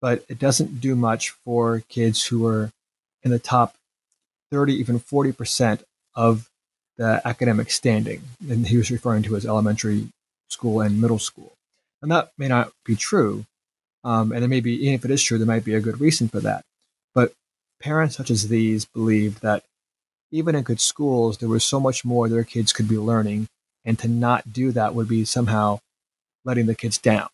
but 0.00 0.24
it 0.28 0.38
doesn't 0.38 0.80
do 0.80 0.94
much 0.94 1.30
for 1.30 1.82
kids 1.88 2.24
who 2.26 2.46
are 2.46 2.70
in 3.24 3.30
the 3.30 3.38
top 3.38 3.74
30, 4.50 4.74
even 4.74 5.00
40% 5.00 5.82
of 6.14 6.48
the 6.96 7.20
academic 7.24 7.70
standing. 7.70 8.22
And 8.48 8.66
he 8.66 8.76
was 8.76 8.90
referring 8.90 9.22
to 9.24 9.36
as 9.36 9.46
elementary 9.46 10.08
school 10.48 10.80
and 10.80 11.00
middle 11.00 11.18
school. 11.18 11.54
And 12.02 12.10
that 12.10 12.30
may 12.38 12.48
not 12.48 12.70
be 12.84 12.96
true. 12.96 13.46
Um, 14.04 14.32
and 14.32 14.44
it 14.44 14.48
may 14.48 14.60
be, 14.60 14.74
even 14.82 14.94
if 14.94 15.04
it 15.04 15.10
is 15.10 15.22
true, 15.22 15.38
there 15.38 15.46
might 15.46 15.64
be 15.64 15.74
a 15.74 15.80
good 15.80 16.00
reason 16.00 16.28
for 16.28 16.40
that. 16.40 16.64
But 17.14 17.32
parents 17.80 18.16
such 18.16 18.30
as 18.30 18.48
these 18.48 18.84
believed 18.84 19.40
that 19.42 19.64
even 20.30 20.54
in 20.54 20.62
good 20.62 20.80
schools, 20.80 21.38
there 21.38 21.48
was 21.48 21.64
so 21.64 21.80
much 21.80 22.04
more 22.04 22.28
their 22.28 22.44
kids 22.44 22.72
could 22.72 22.88
be 22.88 22.98
learning, 22.98 23.46
and 23.84 23.98
to 24.00 24.08
not 24.08 24.52
do 24.52 24.72
that 24.72 24.94
would 24.94 25.08
be 25.08 25.24
somehow 25.24 25.78
letting 26.44 26.66
the 26.66 26.74
kids 26.74 26.98
down. 26.98 27.28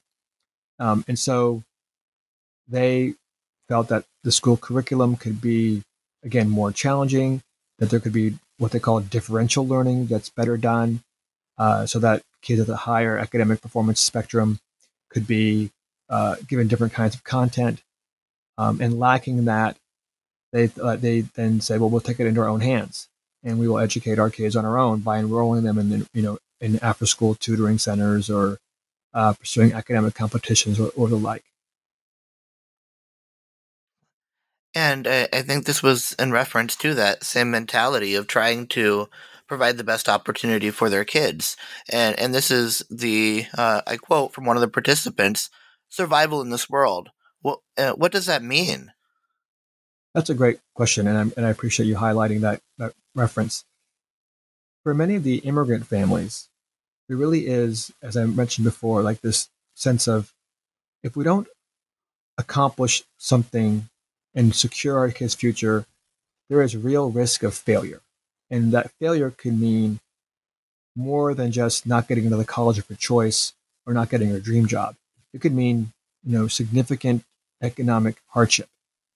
Um, 0.78 1.04
and 1.08 1.18
so 1.18 1.62
they 2.68 3.14
felt 3.70 3.88
that 3.88 4.04
the 4.24 4.32
school 4.32 4.56
curriculum 4.56 5.14
could 5.14 5.40
be, 5.40 5.82
again, 6.24 6.50
more 6.50 6.72
challenging, 6.72 7.40
that 7.78 7.88
there 7.88 8.00
could 8.00 8.12
be 8.12 8.34
what 8.58 8.72
they 8.72 8.80
call 8.80 8.98
differential 8.98 9.64
learning 9.64 10.06
that's 10.06 10.28
better 10.28 10.56
done, 10.56 11.00
uh, 11.56 11.86
so 11.86 12.00
that 12.00 12.20
kids 12.42 12.60
at 12.60 12.66
the 12.66 12.76
higher 12.76 13.16
academic 13.16 13.62
performance 13.62 14.00
spectrum 14.00 14.58
could 15.08 15.24
be 15.24 15.70
uh, 16.08 16.34
given 16.48 16.66
different 16.66 16.92
kinds 16.92 17.14
of 17.14 17.22
content. 17.22 17.80
Um, 18.58 18.80
and 18.80 18.98
lacking 18.98 19.44
that, 19.44 19.76
they 20.52 20.68
uh, 20.82 20.96
they 20.96 21.20
then 21.20 21.60
say, 21.60 21.78
well, 21.78 21.88
we'll 21.88 22.00
take 22.00 22.18
it 22.18 22.26
into 22.26 22.40
our 22.40 22.48
own 22.48 22.60
hands, 22.60 23.08
and 23.44 23.60
we 23.60 23.68
will 23.68 23.78
educate 23.78 24.18
our 24.18 24.30
kids 24.30 24.56
on 24.56 24.64
our 24.64 24.78
own 24.78 24.98
by 24.98 25.18
enrolling 25.20 25.62
them 25.62 25.78
in 25.78 26.06
you 26.12 26.22
know 26.22 26.38
in 26.60 26.80
after 26.82 27.06
school 27.06 27.36
tutoring 27.36 27.78
centers 27.78 28.28
or 28.28 28.58
uh, 29.14 29.32
pursuing 29.32 29.72
academic 29.72 30.14
competitions 30.14 30.80
or, 30.80 30.90
or 30.96 31.08
the 31.08 31.16
like. 31.16 31.44
And 34.74 35.06
I, 35.06 35.28
I 35.32 35.42
think 35.42 35.64
this 35.64 35.82
was 35.82 36.12
in 36.18 36.32
reference 36.32 36.76
to 36.76 36.94
that 36.94 37.24
same 37.24 37.50
mentality 37.50 38.14
of 38.14 38.26
trying 38.26 38.66
to 38.68 39.08
provide 39.48 39.76
the 39.76 39.84
best 39.84 40.08
opportunity 40.08 40.70
for 40.70 40.88
their 40.88 41.04
kids. 41.04 41.56
And 41.88 42.18
and 42.18 42.32
this 42.32 42.50
is 42.50 42.84
the 42.88 43.46
uh, 43.58 43.82
I 43.86 43.96
quote 43.96 44.32
from 44.32 44.44
one 44.44 44.56
of 44.56 44.60
the 44.60 44.68
participants: 44.68 45.50
"Survival 45.88 46.40
in 46.40 46.50
this 46.50 46.70
world. 46.70 47.10
What 47.42 47.60
uh, 47.76 47.92
what 47.92 48.12
does 48.12 48.26
that 48.26 48.42
mean?" 48.42 48.92
That's 50.14 50.30
a 50.30 50.34
great 50.34 50.60
question, 50.74 51.06
and, 51.06 51.18
i 51.18 51.22
and 51.36 51.46
I 51.46 51.50
appreciate 51.50 51.86
you 51.86 51.96
highlighting 51.96 52.40
that, 52.40 52.60
that 52.78 52.94
reference. 53.14 53.64
For 54.82 54.94
many 54.94 55.14
of 55.14 55.22
the 55.22 55.38
immigrant 55.38 55.86
families, 55.86 56.48
there 57.08 57.16
really 57.16 57.46
is, 57.46 57.92
as 58.02 58.16
I 58.16 58.24
mentioned 58.24 58.64
before, 58.64 59.02
like 59.02 59.20
this 59.20 59.48
sense 59.74 60.08
of 60.08 60.32
if 61.02 61.16
we 61.16 61.24
don't 61.24 61.46
accomplish 62.38 63.02
something 63.18 63.89
and 64.34 64.54
secure 64.54 64.98
our 64.98 65.10
kids' 65.10 65.34
future, 65.34 65.86
there 66.48 66.62
is 66.62 66.76
real 66.76 67.10
risk 67.10 67.42
of 67.42 67.54
failure. 67.54 68.00
And 68.50 68.72
that 68.72 68.90
failure 69.00 69.30
can 69.30 69.60
mean 69.60 70.00
more 70.96 71.34
than 71.34 71.52
just 71.52 71.86
not 71.86 72.08
getting 72.08 72.24
into 72.24 72.36
the 72.36 72.44
college 72.44 72.78
of 72.78 72.88
your 72.90 72.96
choice 72.96 73.52
or 73.86 73.94
not 73.94 74.10
getting 74.10 74.30
your 74.30 74.40
dream 74.40 74.66
job. 74.66 74.96
It 75.32 75.40
could 75.40 75.54
mean, 75.54 75.92
you 76.24 76.36
know, 76.36 76.48
significant 76.48 77.24
economic 77.62 78.16
hardship. 78.28 78.68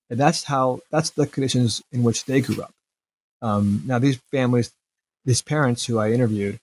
And 0.08 0.18
that's 0.18 0.44
how, 0.44 0.80
that's 0.90 1.10
the 1.10 1.26
conditions 1.26 1.82
in 1.90 2.02
which 2.02 2.24
they 2.24 2.40
grew 2.40 2.62
up. 2.62 2.72
Um, 3.42 3.82
now, 3.84 3.98
these 3.98 4.20
families, 4.30 4.70
these 5.24 5.42
parents 5.42 5.86
who 5.86 5.98
I 5.98 6.12
interviewed, 6.12 6.60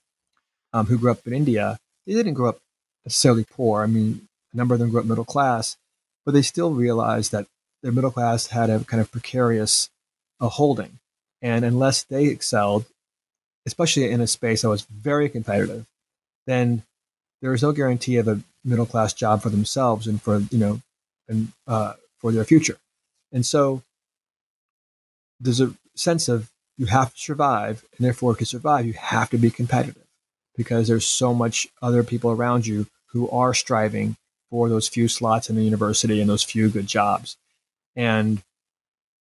um, 0.73 0.85
who 0.85 0.97
grew 0.97 1.11
up 1.11 1.27
in 1.27 1.33
India, 1.33 1.77
they 2.07 2.13
didn't 2.13 2.33
grow 2.33 2.49
up 2.49 2.59
necessarily 3.05 3.43
poor. 3.43 3.83
I 3.83 3.87
mean, 3.87 4.27
a 4.53 4.57
number 4.57 4.73
of 4.73 4.79
them 4.79 4.89
grew 4.89 4.99
up 4.99 5.05
middle 5.05 5.25
class, 5.25 5.77
but 6.25 6.33
they 6.33 6.41
still 6.41 6.71
realized 6.71 7.31
that 7.31 7.47
their 7.81 7.91
middle 7.91 8.11
class 8.11 8.47
had 8.47 8.69
a 8.69 8.79
kind 8.83 9.01
of 9.01 9.11
precarious 9.11 9.89
uh, 10.39 10.49
holding. 10.49 10.99
And 11.41 11.65
unless 11.65 12.03
they 12.03 12.25
excelled, 12.25 12.85
especially 13.65 14.09
in 14.09 14.21
a 14.21 14.27
space 14.27 14.61
that 14.61 14.69
was 14.69 14.83
very 14.83 15.29
competitive, 15.29 15.85
then 16.45 16.83
there 17.41 17.51
was 17.51 17.63
no 17.63 17.71
guarantee 17.71 18.17
of 18.17 18.27
a 18.27 18.41
middle 18.63 18.85
class 18.85 19.13
job 19.13 19.41
for 19.41 19.49
themselves 19.49 20.07
and 20.07 20.21
for, 20.21 20.39
you 20.51 20.57
know, 20.57 20.81
and 21.27 21.51
uh, 21.67 21.93
for 22.19 22.31
their 22.31 22.45
future. 22.45 22.77
And 23.31 23.45
so 23.45 23.81
there's 25.39 25.61
a 25.61 25.73
sense 25.95 26.29
of 26.29 26.49
you 26.77 26.85
have 26.87 27.13
to 27.13 27.19
survive, 27.19 27.83
and 27.97 28.05
therefore, 28.05 28.35
to 28.35 28.45
survive, 28.45 28.85
you 28.85 28.93
have 28.93 29.29
to 29.31 29.37
be 29.37 29.51
competitive 29.51 30.07
because 30.55 30.87
there's 30.87 31.05
so 31.05 31.33
much 31.33 31.67
other 31.81 32.03
people 32.03 32.31
around 32.31 32.67
you 32.67 32.87
who 33.07 33.29
are 33.29 33.53
striving 33.53 34.15
for 34.49 34.69
those 34.69 34.87
few 34.87 35.07
slots 35.07 35.49
in 35.49 35.55
the 35.55 35.63
university 35.63 36.19
and 36.19 36.29
those 36.29 36.43
few 36.43 36.69
good 36.69 36.87
jobs. 36.87 37.37
And 37.95 38.41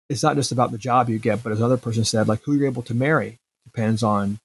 it's 0.08 0.22
not 0.22 0.36
just 0.36 0.52
about 0.52 0.72
the 0.72 0.78
job 0.78 1.08
you 1.08 1.18
get, 1.18 1.42
but 1.42 1.52
as 1.52 1.58
another 1.58 1.76
person 1.76 2.04
said, 2.04 2.28
like 2.28 2.42
who 2.42 2.54
you're 2.54 2.66
able 2.66 2.82
to 2.82 2.94
marry 2.94 3.38
depends 3.64 4.02
on, 4.02 4.38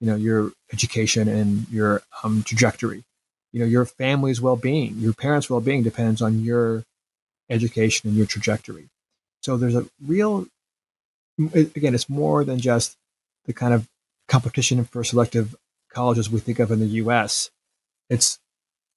you 0.00 0.06
know, 0.06 0.16
your 0.16 0.52
education 0.72 1.28
and 1.28 1.68
your 1.70 2.02
um, 2.22 2.42
trajectory. 2.42 3.04
You 3.52 3.60
know, 3.60 3.66
your 3.66 3.84
family's 3.84 4.40
well-being, 4.40 4.96
your 4.98 5.14
parents' 5.14 5.48
well-being 5.48 5.82
depends 5.82 6.20
on 6.22 6.44
your 6.44 6.84
education 7.50 8.08
and 8.08 8.16
your 8.16 8.26
trajectory. 8.26 8.88
So 9.42 9.56
there's 9.56 9.74
a 9.74 9.86
real, 10.06 10.46
again, 11.54 11.94
it's 11.94 12.08
more 12.08 12.44
than 12.44 12.60
just 12.60 12.96
the 13.46 13.52
kind 13.52 13.72
of 13.72 13.88
competition 14.28 14.84
for 14.84 15.02
selective 15.02 15.56
colleges 15.92 16.30
we 16.30 16.40
think 16.40 16.58
of 16.58 16.70
in 16.70 16.80
the 16.80 16.86
U.S. 16.86 17.50
It's 18.10 18.38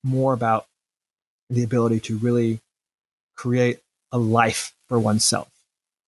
more 0.03 0.33
about 0.33 0.67
the 1.49 1.63
ability 1.63 2.01
to 2.01 2.17
really 2.17 2.59
create 3.35 3.79
a 4.11 4.17
life 4.17 4.73
for 4.87 4.99
oneself. 4.99 5.49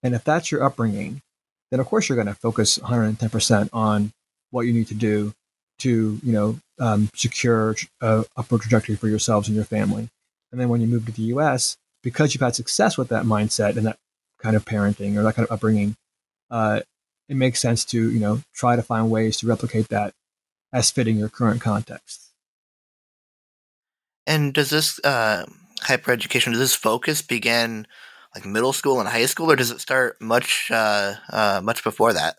And 0.01 0.13
if 0.13 0.23
that's 0.23 0.51
your 0.51 0.63
upbringing, 0.63 1.21
then 1.71 1.79
of 1.79 1.87
course 1.87 2.07
you're 2.07 2.15
going 2.15 2.27
to 2.27 2.35
focus 2.35 2.77
110% 2.79 3.69
on 3.73 4.11
what 4.51 4.67
you 4.67 4.73
need 4.73 4.87
to 4.87 4.93
do 4.93 5.33
to, 5.79 6.19
you 6.23 6.31
know, 6.31 6.59
um, 6.79 7.09
secure 7.15 7.75
a 8.01 8.25
upward 8.37 8.61
trajectory 8.61 8.95
for 8.95 9.07
yourselves 9.07 9.47
and 9.47 9.55
your 9.55 9.65
family. 9.65 10.09
And 10.51 10.59
then 10.59 10.69
when 10.69 10.81
you 10.81 10.87
move 10.87 11.05
to 11.05 11.11
the 11.11 11.23
U.S., 11.23 11.77
because 12.03 12.33
you've 12.33 12.41
had 12.41 12.55
success 12.55 12.97
with 12.97 13.09
that 13.09 13.23
mindset 13.23 13.77
and 13.77 13.85
that 13.85 13.97
kind 14.39 14.55
of 14.55 14.65
parenting 14.65 15.17
or 15.17 15.23
that 15.23 15.35
kind 15.35 15.47
of 15.47 15.51
upbringing, 15.51 15.95
uh, 16.51 16.81
it 17.29 17.35
makes 17.35 17.59
sense 17.59 17.85
to, 17.85 18.11
you 18.11 18.19
know, 18.19 18.41
try 18.53 18.75
to 18.75 18.83
find 18.83 19.09
ways 19.09 19.37
to 19.37 19.47
replicate 19.47 19.87
that 19.87 20.13
as 20.71 20.91
fitting 20.91 21.17
your 21.17 21.29
current 21.29 21.61
context. 21.61 22.29
And 24.27 24.53
does 24.53 24.69
this 24.69 24.99
uh, 25.03 25.45
hypereducation, 25.83 26.51
does 26.51 26.59
this 26.59 26.75
focus 26.75 27.21
begin 27.21 27.87
like 28.35 28.45
middle 28.45 28.73
school 28.73 28.99
and 28.99 29.07
high 29.07 29.25
school, 29.25 29.51
or 29.51 29.55
does 29.55 29.71
it 29.71 29.79
start 29.79 30.19
much 30.19 30.69
uh, 30.71 31.15
uh, 31.29 31.61
much 31.63 31.83
before 31.83 32.13
that? 32.13 32.35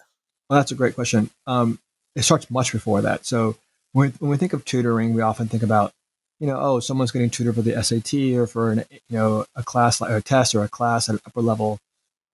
Well, 0.49 0.59
that's 0.59 0.73
a 0.73 0.77
great 0.77 0.95
question. 0.95 1.31
Um, 1.47 1.79
it 2.15 2.23
starts 2.23 2.51
much 2.51 2.73
before 2.73 3.03
that. 3.03 3.25
So 3.25 3.57
when 3.93 4.11
we, 4.11 4.15
when 4.19 4.31
we 4.31 4.37
think 4.37 4.53
of 4.53 4.65
tutoring, 4.65 5.15
we 5.15 5.23
often 5.23 5.49
think 5.49 5.63
about, 5.63 5.93
you 6.41 6.47
know, 6.47 6.59
oh, 6.59 6.81
someone's 6.81 7.13
getting 7.13 7.31
tutored 7.31 7.55
for 7.55 7.63
the 7.63 7.83
SAT 7.83 8.37
or 8.37 8.47
for 8.47 8.73
an, 8.73 8.85
you 8.91 9.01
know, 9.17 9.47
a 9.55 9.63
class 9.63 10.01
like 10.01 10.11
a 10.11 10.21
test 10.21 10.55
or 10.55 10.65
a 10.65 10.69
class 10.69 11.09
at 11.09 11.15
an 11.15 11.21
upper 11.27 11.41
level. 11.41 11.79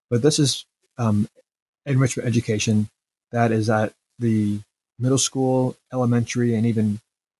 But 0.09 0.21
this 0.21 0.39
is 0.39 0.65
um, 0.97 1.27
enrichment 1.85 2.27
education 2.27 2.89
that 3.31 3.51
is 3.51 3.69
at 3.69 3.93
the 4.19 4.59
middle 4.99 5.17
school, 5.17 5.75
elementary, 5.93 6.55
and 6.55 6.65
even 6.65 6.99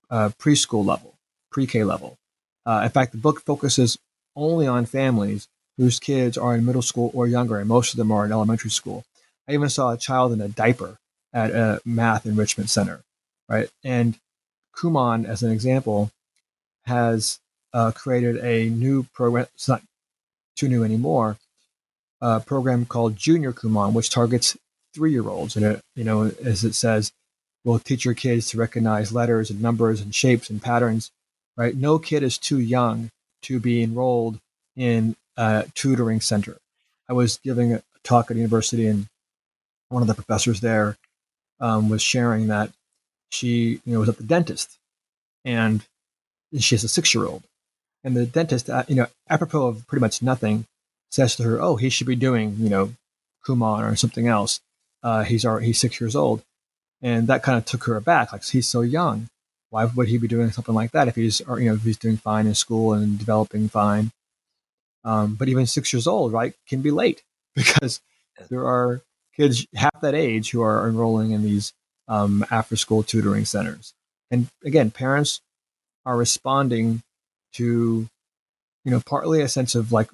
uh, 0.09 0.29
preschool 0.39 0.85
level, 0.85 1.15
pre-K 1.51 1.83
level. 1.83 2.17
Uh, 2.65 2.81
in 2.83 2.89
fact, 2.89 3.11
the 3.11 3.17
book 3.17 3.41
focuses 3.41 3.97
only 4.35 4.67
on 4.67 4.85
families 4.85 5.47
whose 5.77 5.99
kids 5.99 6.37
are 6.37 6.55
in 6.55 6.65
middle 6.65 6.81
school 6.81 7.11
or 7.13 7.27
younger, 7.27 7.57
and 7.57 7.67
most 7.67 7.93
of 7.93 7.97
them 7.97 8.11
are 8.11 8.25
in 8.25 8.31
elementary 8.31 8.69
school. 8.69 9.03
I 9.47 9.53
even 9.53 9.69
saw 9.69 9.91
a 9.91 9.97
child 9.97 10.31
in 10.31 10.41
a 10.41 10.47
diaper 10.47 10.97
at 11.33 11.51
a 11.51 11.81
math 11.85 12.25
enrichment 12.25 12.69
center, 12.69 13.01
right? 13.49 13.69
And 13.83 14.17
Kumon, 14.75 15.25
as 15.25 15.43
an 15.43 15.51
example, 15.51 16.11
has 16.85 17.39
uh, 17.73 17.91
created 17.91 18.37
a 18.37 18.69
new 18.69 19.03
program. 19.13 19.47
It's 19.55 19.67
not 19.67 19.81
too 20.55 20.67
new 20.67 20.83
anymore. 20.83 21.37
A 22.21 22.39
program 22.39 22.85
called 22.85 23.15
Junior 23.15 23.51
Kumon, 23.51 23.93
which 23.93 24.09
targets 24.09 24.57
three-year-olds, 24.93 25.55
and 25.55 25.65
it, 25.65 25.81
you 25.95 26.03
know, 26.03 26.31
as 26.43 26.63
it 26.63 26.75
says, 26.75 27.11
will 27.63 27.79
teach 27.79 28.05
your 28.05 28.13
kids 28.13 28.49
to 28.49 28.57
recognize 28.57 29.11
letters 29.11 29.49
and 29.49 29.61
numbers 29.61 30.01
and 30.01 30.13
shapes 30.13 30.49
and 30.49 30.61
patterns. 30.61 31.11
Right? 31.61 31.75
No 31.75 31.99
kid 31.99 32.23
is 32.23 32.39
too 32.39 32.59
young 32.59 33.11
to 33.43 33.59
be 33.59 33.83
enrolled 33.83 34.39
in 34.75 35.15
a 35.37 35.65
tutoring 35.75 36.19
center. 36.19 36.57
I 37.07 37.13
was 37.13 37.37
giving 37.43 37.71
a 37.71 37.83
talk 38.03 38.31
at 38.31 38.35
a 38.35 38.39
university, 38.39 38.87
and 38.87 39.05
one 39.89 40.01
of 40.01 40.07
the 40.07 40.15
professors 40.15 40.61
there 40.61 40.97
um, 41.59 41.87
was 41.87 42.01
sharing 42.01 42.47
that 42.47 42.71
she, 43.29 43.79
you 43.85 43.93
know, 43.93 43.99
was 43.99 44.09
at 44.09 44.17
the 44.17 44.23
dentist, 44.23 44.79
and 45.45 45.85
she 46.57 46.73
has 46.73 46.83
a 46.83 46.87
six-year-old, 46.87 47.43
and 48.03 48.17
the 48.17 48.25
dentist, 48.25 48.67
uh, 48.67 48.83
you 48.87 48.95
know, 48.95 49.05
apropos 49.29 49.67
of 49.67 49.85
pretty 49.85 50.01
much 50.01 50.23
nothing, 50.23 50.65
says 51.11 51.35
to 51.35 51.43
her, 51.43 51.61
"Oh, 51.61 51.75
he 51.75 51.89
should 51.91 52.07
be 52.07 52.15
doing, 52.15 52.55
you 52.57 52.69
know, 52.69 52.93
Kumon 53.45 53.87
or 53.87 53.95
something 53.95 54.25
else. 54.25 54.61
Uh, 55.03 55.23
he's 55.25 55.45
already, 55.45 55.67
he's 55.67 55.79
six 55.79 56.01
years 56.01 56.15
old," 56.15 56.41
and 57.03 57.27
that 57.27 57.43
kind 57.43 57.59
of 57.59 57.65
took 57.65 57.83
her 57.83 57.95
aback. 57.95 58.31
Like 58.31 58.45
he's 58.45 58.67
so 58.67 58.81
young, 58.81 59.27
why 59.71 59.85
would 59.85 60.07
he 60.07 60.17
be 60.17 60.27
doing 60.27 60.51
something 60.51 60.75
like 60.75 60.91
that 60.91 61.07
if 61.07 61.15
he's, 61.15 61.41
or, 61.41 61.59
you 61.59 61.69
know, 61.69 61.75
if 61.75 61.81
he's 61.81 61.97
doing 61.97 62.17
fine 62.17 62.45
in 62.45 62.53
school 62.53 62.93
and 62.93 63.17
developing 63.17 63.67
fine? 63.67 64.11
Um, 65.03 65.35
but 65.35 65.49
even 65.49 65.65
six 65.65 65.91
years 65.91 66.05
old, 66.05 66.31
right, 66.31 66.53
can 66.67 66.81
be 66.81 66.91
late 66.91 67.23
because 67.55 68.01
there 68.49 68.67
are 68.67 69.01
kids 69.35 69.65
half 69.73 69.99
that 70.01 70.13
age 70.13 70.51
who 70.51 70.61
are 70.61 70.87
enrolling 70.87 71.31
in 71.31 71.41
these 71.41 71.73
um, 72.07 72.45
after-school 72.51 73.03
tutoring 73.03 73.45
centers. 73.45 73.93
And 74.29 74.47
again, 74.63 74.91
parents 74.91 75.41
are 76.05 76.17
responding 76.17 77.01
to, 77.53 78.07
you 78.83 78.91
know, 78.91 79.01
partly 79.05 79.41
a 79.41 79.47
sense 79.47 79.75
of 79.75 79.91
like, 79.91 80.09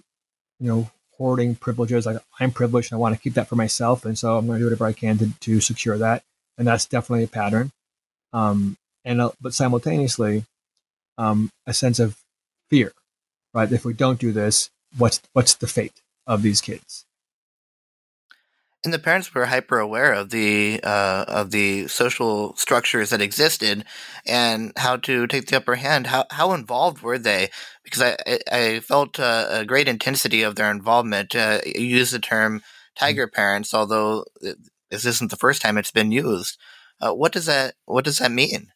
you 0.59 0.67
know, 0.67 0.89
hoarding 1.17 1.55
privileges. 1.55 2.05
Like 2.05 2.17
I'm 2.39 2.51
privileged 2.51 2.91
and 2.91 2.97
I 2.97 3.01
want 3.01 3.15
to 3.15 3.21
keep 3.21 3.33
that 3.33 3.47
for 3.47 3.55
myself, 3.55 4.05
and 4.05 4.17
so 4.17 4.37
I'm 4.37 4.45
going 4.45 4.59
to 4.59 4.61
do 4.61 4.65
whatever 4.65 4.85
I 4.85 4.93
can 4.93 5.17
to, 5.17 5.31
to 5.41 5.61
secure 5.61 5.97
that. 5.97 6.23
And 6.57 6.67
that's 6.67 6.85
definitely 6.85 7.23
a 7.23 7.27
pattern. 7.27 7.71
Um, 8.33 8.77
and 9.07 9.21
uh, 9.21 9.31
but 9.41 9.55
simultaneously, 9.55 10.45
um, 11.17 11.49
a 11.65 11.73
sense 11.73 11.99
of 11.99 12.17
fear, 12.69 12.91
right? 13.53 13.71
If 13.71 13.85
we 13.85 13.93
don't 13.93 14.19
do 14.19 14.31
this, 14.31 14.69
what's 14.97 15.21
what's 15.33 15.55
the 15.55 15.67
fate 15.67 16.01
of 16.27 16.43
these 16.43 16.61
kids? 16.61 17.05
and 18.87 18.93
the 18.93 18.99
parents 18.99 19.33
were 19.33 19.47
hyper 19.47 19.79
aware 19.79 20.13
of 20.13 20.29
the 20.29 20.79
uh, 20.83 21.25
of 21.27 21.51
the 21.51 21.87
social 21.87 22.55
structures 22.55 23.09
that 23.09 23.21
existed 23.21 23.83
and 24.25 24.71
how 24.77 24.95
to 24.95 25.27
take 25.27 25.47
the 25.47 25.57
upper 25.57 25.75
hand. 25.75 26.07
How 26.07 26.25
how 26.31 26.53
involved 26.53 27.01
were 27.01 27.17
they? 27.17 27.49
Because 27.83 28.01
I 28.01 28.39
I 28.51 28.79
felt 28.79 29.19
uh, 29.19 29.47
a 29.49 29.65
great 29.65 29.87
intensity 29.89 30.41
of 30.43 30.55
their 30.55 30.71
involvement. 30.71 31.35
Uh, 31.35 31.59
you 31.65 31.97
use 31.97 32.11
the 32.11 32.19
term 32.19 32.61
tiger 32.97 33.27
parents, 33.27 33.73
although 33.73 34.25
this 34.89 35.05
isn't 35.05 35.31
the 35.31 35.37
first 35.37 35.61
time 35.61 35.77
it's 35.77 35.91
been 35.91 36.11
used. 36.11 36.57
Uh, 37.01 37.13
what 37.13 37.33
does 37.33 37.45
that 37.47 37.75
What 37.85 38.05
does 38.05 38.19
that 38.19 38.31
mean? 38.31 38.71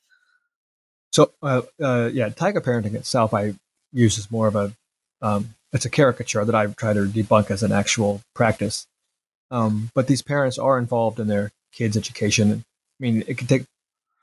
So 1.11 1.31
uh, 1.41 1.61
uh, 1.81 2.09
yeah, 2.13 2.29
tiger 2.29 2.61
parenting 2.61 2.95
itself, 2.95 3.33
I 3.33 3.53
use 3.91 4.17
as 4.17 4.31
more 4.31 4.47
of 4.47 4.55
a 4.55 4.73
um, 5.21 5.55
it's 5.73 5.85
a 5.85 5.89
caricature 5.89 6.43
that 6.43 6.55
I 6.55 6.67
try 6.67 6.93
to 6.93 7.05
debunk 7.05 7.51
as 7.51 7.63
an 7.63 7.71
actual 7.71 8.21
practice. 8.33 8.87
Um, 9.51 9.89
but 9.93 10.07
these 10.07 10.21
parents 10.21 10.57
are 10.57 10.77
involved 10.77 11.19
in 11.19 11.27
their 11.27 11.51
kids' 11.71 11.97
education. 11.97 12.51
I 12.51 12.63
mean, 12.99 13.23
it 13.27 13.37
can 13.37 13.47
take, 13.47 13.63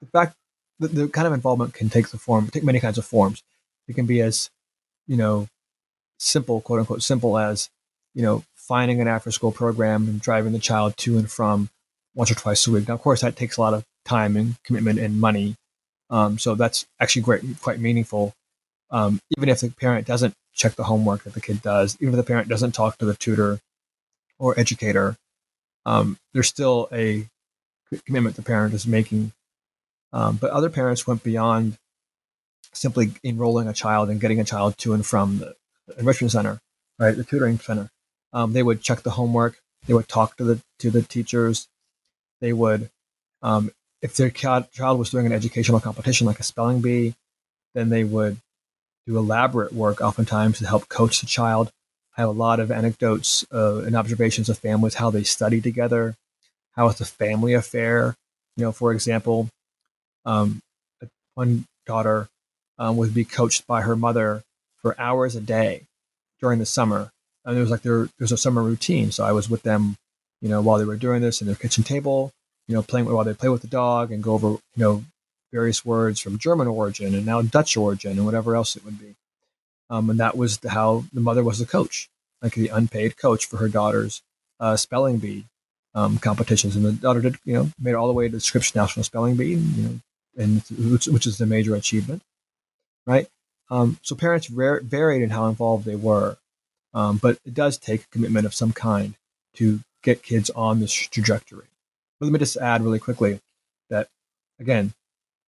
the 0.00 0.06
fact, 0.06 0.34
the, 0.78 0.88
the 0.88 1.08
kind 1.08 1.26
of 1.26 1.32
involvement 1.32 1.74
can 1.74 1.88
take 1.88 2.08
the 2.08 2.18
form, 2.18 2.48
take 2.48 2.64
many 2.64 2.80
kinds 2.80 2.98
of 2.98 3.04
forms. 3.04 3.42
It 3.86 3.94
can 3.94 4.06
be 4.06 4.20
as, 4.20 4.50
you 5.06 5.16
know, 5.16 5.48
simple, 6.18 6.60
quote 6.60 6.80
unquote, 6.80 7.02
simple 7.02 7.38
as, 7.38 7.70
you 8.14 8.22
know, 8.22 8.44
finding 8.54 9.00
an 9.00 9.08
after 9.08 9.30
school 9.30 9.52
program 9.52 10.08
and 10.08 10.20
driving 10.20 10.52
the 10.52 10.58
child 10.58 10.96
to 10.98 11.18
and 11.18 11.30
from 11.30 11.70
once 12.14 12.30
or 12.30 12.34
twice 12.34 12.66
a 12.66 12.70
week. 12.70 12.88
Now, 12.88 12.94
of 12.94 13.00
course, 13.00 13.20
that 13.22 13.36
takes 13.36 13.56
a 13.56 13.60
lot 13.60 13.74
of 13.74 13.84
time 14.04 14.36
and 14.36 14.56
commitment 14.64 14.98
and 14.98 15.20
money. 15.20 15.54
Um, 16.10 16.38
so 16.38 16.54
that's 16.54 16.86
actually 17.00 17.22
great, 17.22 17.42
quite 17.60 17.80
meaningful. 17.80 18.34
Um, 18.90 19.20
even 19.36 19.48
if 19.48 19.60
the 19.60 19.70
parent 19.70 20.06
doesn't 20.06 20.34
check 20.54 20.74
the 20.74 20.84
homework 20.84 21.24
that 21.24 21.34
the 21.34 21.40
kid 21.40 21.62
does, 21.62 21.96
even 22.00 22.14
if 22.14 22.16
the 22.16 22.24
parent 22.24 22.48
doesn't 22.48 22.72
talk 22.72 22.98
to 22.98 23.04
the 23.04 23.14
tutor 23.14 23.60
or 24.38 24.58
educator, 24.58 25.16
um, 25.84 26.18
there's 26.32 26.48
still 26.48 26.88
a 26.92 27.26
commitment 28.06 28.36
the 28.36 28.42
parent 28.42 28.74
is 28.74 28.86
making. 28.86 29.32
Um, 30.12 30.36
but 30.36 30.50
other 30.50 30.70
parents 30.70 31.06
went 31.06 31.22
beyond 31.22 31.76
simply 32.72 33.12
enrolling 33.24 33.68
a 33.68 33.72
child 33.72 34.08
and 34.08 34.20
getting 34.20 34.40
a 34.40 34.44
child 34.44 34.78
to 34.78 34.94
and 34.94 35.04
from 35.04 35.38
the 35.38 35.54
enrichment 35.98 36.32
center, 36.32 36.60
right, 36.98 37.16
the 37.16 37.24
tutoring 37.24 37.58
center. 37.58 37.90
Um, 38.32 38.52
they 38.52 38.62
would 38.62 38.82
check 38.82 39.02
the 39.02 39.10
homework. 39.10 39.58
They 39.86 39.94
would 39.94 40.08
talk 40.08 40.36
to 40.36 40.44
the 40.44 40.60
to 40.80 40.90
the 40.90 41.02
teachers. 41.02 41.68
They 42.40 42.52
would, 42.52 42.90
um, 43.42 43.70
if 44.02 44.16
their 44.16 44.30
child 44.30 44.98
was 44.98 45.10
doing 45.10 45.26
an 45.26 45.32
educational 45.32 45.80
competition 45.80 46.26
like 46.26 46.40
a 46.40 46.44
spelling 46.44 46.80
bee, 46.80 47.14
then 47.74 47.88
they 47.88 48.04
would 48.04 48.38
do 49.06 49.18
elaborate 49.18 49.72
work, 49.72 50.00
oftentimes 50.00 50.58
to 50.58 50.66
help 50.66 50.88
coach 50.88 51.20
the 51.20 51.26
child 51.26 51.72
I 52.18 52.22
have 52.22 52.30
a 52.30 52.32
lot 52.32 52.58
of 52.58 52.72
anecdotes 52.72 53.46
uh, 53.54 53.76
and 53.76 53.94
observations 53.94 54.48
of 54.48 54.58
families, 54.58 54.94
how 54.94 55.08
they 55.08 55.22
study 55.22 55.60
together, 55.60 56.16
how 56.72 56.88
it's 56.88 57.00
a 57.00 57.04
family 57.04 57.54
affair. 57.54 58.16
You 58.56 58.64
know, 58.64 58.72
for 58.72 58.90
example, 58.90 59.48
um, 60.24 60.60
one 61.34 61.64
daughter 61.86 62.28
um, 62.76 62.96
would 62.96 63.14
be 63.14 63.24
coached 63.24 63.68
by 63.68 63.82
her 63.82 63.94
mother 63.94 64.42
for 64.82 65.00
hours 65.00 65.36
a 65.36 65.40
day 65.40 65.82
during 66.40 66.58
the 66.58 66.66
summer. 66.66 67.12
And 67.44 67.56
it 67.56 67.60
was 67.60 67.70
like 67.70 67.82
there, 67.82 68.08
was 68.18 68.32
a 68.32 68.36
summer 68.36 68.64
routine. 68.64 69.12
So 69.12 69.24
I 69.24 69.30
was 69.30 69.48
with 69.48 69.62
them, 69.62 69.94
you 70.42 70.48
know, 70.48 70.60
while 70.60 70.78
they 70.78 70.84
were 70.84 70.96
doing 70.96 71.22
this 71.22 71.40
in 71.40 71.46
their 71.46 71.54
kitchen 71.54 71.84
table, 71.84 72.32
you 72.68 72.74
know, 72.74 72.82
playing 72.82 73.12
while 73.12 73.24
they 73.24 73.34
play 73.34 73.48
with 73.48 73.62
the 73.62 73.68
dog 73.68 74.12
and 74.12 74.22
go 74.22 74.34
over, 74.34 74.48
you 74.48 74.60
know, 74.76 75.04
various 75.52 75.84
words 75.84 76.20
from 76.20 76.38
German 76.38 76.68
origin 76.68 77.14
and 77.14 77.26
now 77.26 77.40
Dutch 77.42 77.76
origin 77.76 78.12
and 78.12 78.24
whatever 78.24 78.54
else 78.54 78.76
it 78.76 78.84
would 78.84 79.00
be. 79.00 79.16
Um, 79.90 80.10
and 80.10 80.20
that 80.20 80.36
was 80.36 80.60
how 80.68 81.04
the 81.12 81.20
mother 81.20 81.42
was 81.42 81.58
the 81.58 81.66
coach, 81.66 82.10
like 82.42 82.54
the 82.54 82.68
unpaid 82.68 83.16
coach 83.16 83.46
for 83.46 83.56
her 83.56 83.68
daughter's 83.68 84.22
uh, 84.60 84.76
spelling 84.76 85.16
bee 85.16 85.46
um, 85.94 86.18
competitions. 86.18 86.76
And 86.76 86.84
the 86.84 86.92
daughter 86.92 87.20
did, 87.20 87.36
you 87.44 87.54
know, 87.54 87.70
made 87.80 87.94
all 87.94 88.06
the 88.06 88.12
way 88.12 88.28
to 88.28 88.34
the 88.34 88.40
Scripps 88.40 88.74
National 88.74 89.04
Spelling 89.04 89.36
Bee, 89.36 89.54
you 89.54 89.82
know, 89.82 90.00
and 90.36 90.62
which, 90.92 91.06
which 91.06 91.26
is 91.26 91.38
the 91.38 91.46
major 91.46 91.74
achievement, 91.74 92.22
right? 93.06 93.26
Um, 93.70 93.98
so 94.02 94.14
parents 94.14 94.46
varied 94.46 95.22
in 95.22 95.30
how 95.30 95.46
involved 95.46 95.84
they 95.84 95.96
were, 95.96 96.36
um, 96.94 97.16
but 97.16 97.38
it 97.44 97.54
does 97.54 97.78
take 97.78 98.02
a 98.02 98.08
commitment 98.08 98.46
of 98.46 98.54
some 98.54 98.72
kind 98.72 99.14
to 99.54 99.80
get 100.02 100.22
kids 100.22 100.50
on 100.50 100.80
this 100.80 100.92
trajectory. 100.92 101.67
But 102.18 102.26
let 102.26 102.32
me 102.32 102.38
just 102.38 102.56
add 102.56 102.82
really 102.82 102.98
quickly 102.98 103.40
that 103.90 104.08
again, 104.58 104.92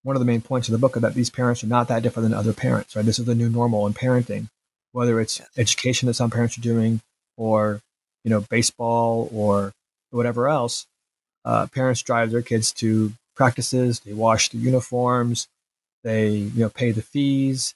one 0.04 0.16
of 0.16 0.20
the 0.20 0.26
main 0.26 0.42
points 0.42 0.68
of 0.68 0.72
the 0.72 0.78
book 0.78 0.96
is 0.96 1.02
that 1.02 1.14
these 1.14 1.30
parents 1.30 1.64
are 1.64 1.68
not 1.68 1.88
that 1.88 2.04
different 2.04 2.30
than 2.30 2.38
other 2.38 2.54
parents, 2.54 2.96
right? 2.96 3.06
This 3.06 3.20
is 3.20 3.26
the 3.26 3.36
new 3.36 3.50
normal 3.50 3.86
in 3.88 3.94
parenting, 3.94 4.50
whether 4.92 5.20
it's 5.20 5.42
education 5.58 6.08
that 6.08 6.14
some 6.14 6.30
parents 6.30 6.58
are 6.58 6.62
doing 6.62 7.02
or, 7.38 7.82
you 8.24 8.30
know, 8.30 8.42
baseball 8.42 9.30
or 9.34 9.74
whatever 10.12 10.48
else. 10.48 10.88
Uh, 11.44 11.68
parents 11.68 12.02
drive 12.02 12.32
their 12.32 12.42
kids 12.42 12.72
to 12.74 13.14
practices, 13.36 14.02
they 14.02 14.14
wash 14.14 14.50
the 14.50 14.58
uniforms, 14.58 15.48
they, 16.04 16.30
you 16.30 16.62
know, 16.62 16.70
pay 16.70 16.92
the 16.92 17.02
fees. 17.02 17.76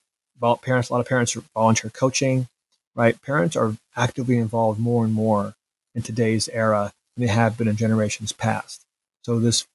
Parents, 0.62 0.90
a 0.90 0.94
lot 0.94 1.00
of 1.00 1.08
parents 1.08 1.36
are 1.38 1.44
volunteer 1.54 1.90
coaching, 1.90 2.48
right? 2.96 3.22
Parents 3.22 3.56
are 3.56 3.78
actively 3.96 4.38
involved 4.38 4.80
more 4.80 5.06
and 5.06 5.14
more 5.14 5.56
in 5.96 6.02
today's 6.02 6.50
era 6.50 6.92
than 7.16 7.26
they 7.26 7.32
have 7.32 7.58
been 7.58 7.68
in 7.68 7.76
generations 7.76 8.32
past. 8.32 8.86
So 9.24 9.40
this 9.40 9.66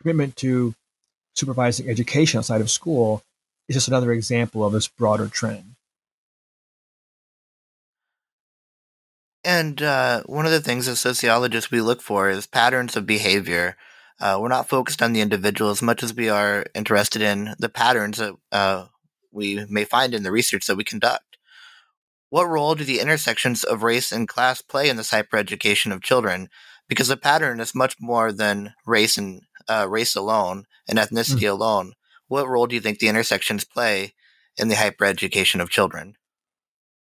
commitment 0.00 0.36
to 0.36 0.74
supervising 1.34 1.88
education 1.88 2.38
outside 2.38 2.60
of 2.60 2.70
school 2.70 3.22
is 3.68 3.76
just 3.76 3.88
another 3.88 4.12
example 4.12 4.64
of 4.64 4.72
this 4.72 4.88
broader 4.88 5.28
trend. 5.28 5.74
And 9.44 9.82
uh, 9.82 10.22
one 10.24 10.46
of 10.46 10.52
the 10.52 10.60
things 10.60 10.88
as 10.88 11.00
sociologists 11.00 11.70
we 11.70 11.82
look 11.82 12.00
for 12.00 12.30
is 12.30 12.46
patterns 12.46 12.96
of 12.96 13.06
behavior. 13.06 13.76
Uh, 14.18 14.38
we're 14.40 14.48
not 14.48 14.68
focused 14.68 15.02
on 15.02 15.12
the 15.12 15.20
individual 15.20 15.70
as 15.70 15.82
much 15.82 16.02
as 16.02 16.14
we 16.14 16.30
are 16.30 16.64
interested 16.74 17.20
in 17.20 17.54
the 17.58 17.68
patterns 17.68 18.18
that 18.18 18.34
uh, 18.52 18.86
we 19.32 19.64
may 19.68 19.84
find 19.84 20.14
in 20.14 20.22
the 20.22 20.30
research 20.30 20.66
that 20.66 20.76
we 20.76 20.84
conduct. 20.84 21.33
What 22.34 22.48
role 22.48 22.74
do 22.74 22.82
the 22.82 22.98
intersections 22.98 23.62
of 23.62 23.84
race 23.84 24.10
and 24.10 24.26
class 24.26 24.60
play 24.60 24.88
in 24.88 24.96
the 24.96 25.04
hypereducation 25.04 25.92
of 25.92 26.02
children? 26.02 26.48
Because 26.88 27.06
the 27.06 27.16
pattern 27.16 27.60
is 27.60 27.76
much 27.76 27.94
more 28.00 28.32
than 28.32 28.74
race 28.84 29.16
and 29.16 29.42
uh, 29.68 29.86
race 29.88 30.16
alone 30.16 30.64
and 30.88 30.98
ethnicity 30.98 31.42
mm. 31.42 31.52
alone, 31.52 31.92
what 32.26 32.48
role 32.48 32.66
do 32.66 32.74
you 32.74 32.80
think 32.80 32.98
the 32.98 33.06
intersections 33.06 33.62
play 33.64 34.14
in 34.56 34.66
the 34.66 34.74
hypereducation 34.74 35.60
of 35.60 35.70
children? 35.70 36.16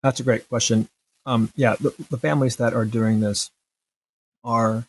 That's 0.03 0.21
a 0.21 0.23
great 0.23 0.51
question. 0.51 0.90
Um, 1.25 1.51
yeah, 1.57 1.77
the, 1.81 1.95
the, 2.11 2.18
families 2.18 2.57
that 2.57 2.75
are 2.75 2.85
doing 2.85 3.21
this 3.21 3.51
are, 4.45 4.85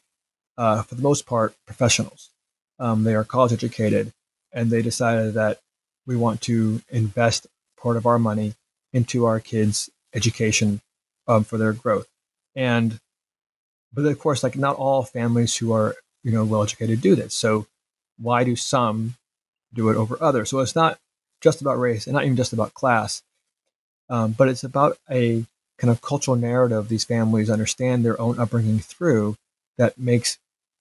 uh, 0.58 0.82
for 0.82 0.96
the 0.96 1.02
most 1.02 1.26
part, 1.26 1.56
professionals. 1.66 2.32
Um, 2.80 3.06
they 3.06 3.16
are 3.16 3.24
college 3.24 3.54
educated 3.54 4.12
and 4.52 4.70
they 4.70 4.82
decided 4.82 5.36
that 5.36 5.62
we 6.06 6.18
want 6.18 6.42
to 6.42 6.82
invest 6.90 7.48
part 7.82 7.96
of 7.96 8.06
our 8.06 8.20
money 8.20 8.56
into 8.92 9.24
our 9.24 9.40
kids' 9.40 9.90
education 10.14 10.82
um, 11.28 11.44
for 11.44 11.58
their 11.58 11.74
growth. 11.74 12.08
And 12.56 13.00
but 13.94 14.06
of 14.06 14.20
course, 14.20 14.44
like 14.44 14.56
not 14.56 14.76
all 14.76 15.04
families 15.04 15.56
who 15.56 15.72
are 15.74 15.96
you 16.24 16.32
know 16.32 16.46
well 16.46 16.64
educated 16.64 17.02
do 17.02 17.16
this. 17.16 17.34
So 17.34 17.68
why 18.18 18.44
do 18.44 18.56
some 18.56 19.16
do 19.74 19.90
it 19.90 19.98
over 19.98 20.18
others? 20.22 20.50
So 20.50 20.60
it's 20.60 20.76
not 20.76 21.00
just 21.42 21.62
about 21.62 21.80
race 21.80 22.08
and 22.08 22.14
not 22.14 22.24
even 22.24 22.38
just 22.38 22.54
about 22.54 22.74
class, 22.74 23.22
um, 24.10 24.32
but 24.32 24.48
it's 24.48 24.64
about 24.64 24.98
a 25.10 25.46
kind 25.78 25.92
of 25.92 26.02
cultural 26.02 26.38
narrative 26.38 26.88
these 26.88 27.04
families 27.04 27.50
understand 27.50 28.06
their 28.06 28.20
own 28.22 28.40
upbringing 28.40 28.80
through 28.80 29.36
that 29.78 29.98
makes 29.98 30.38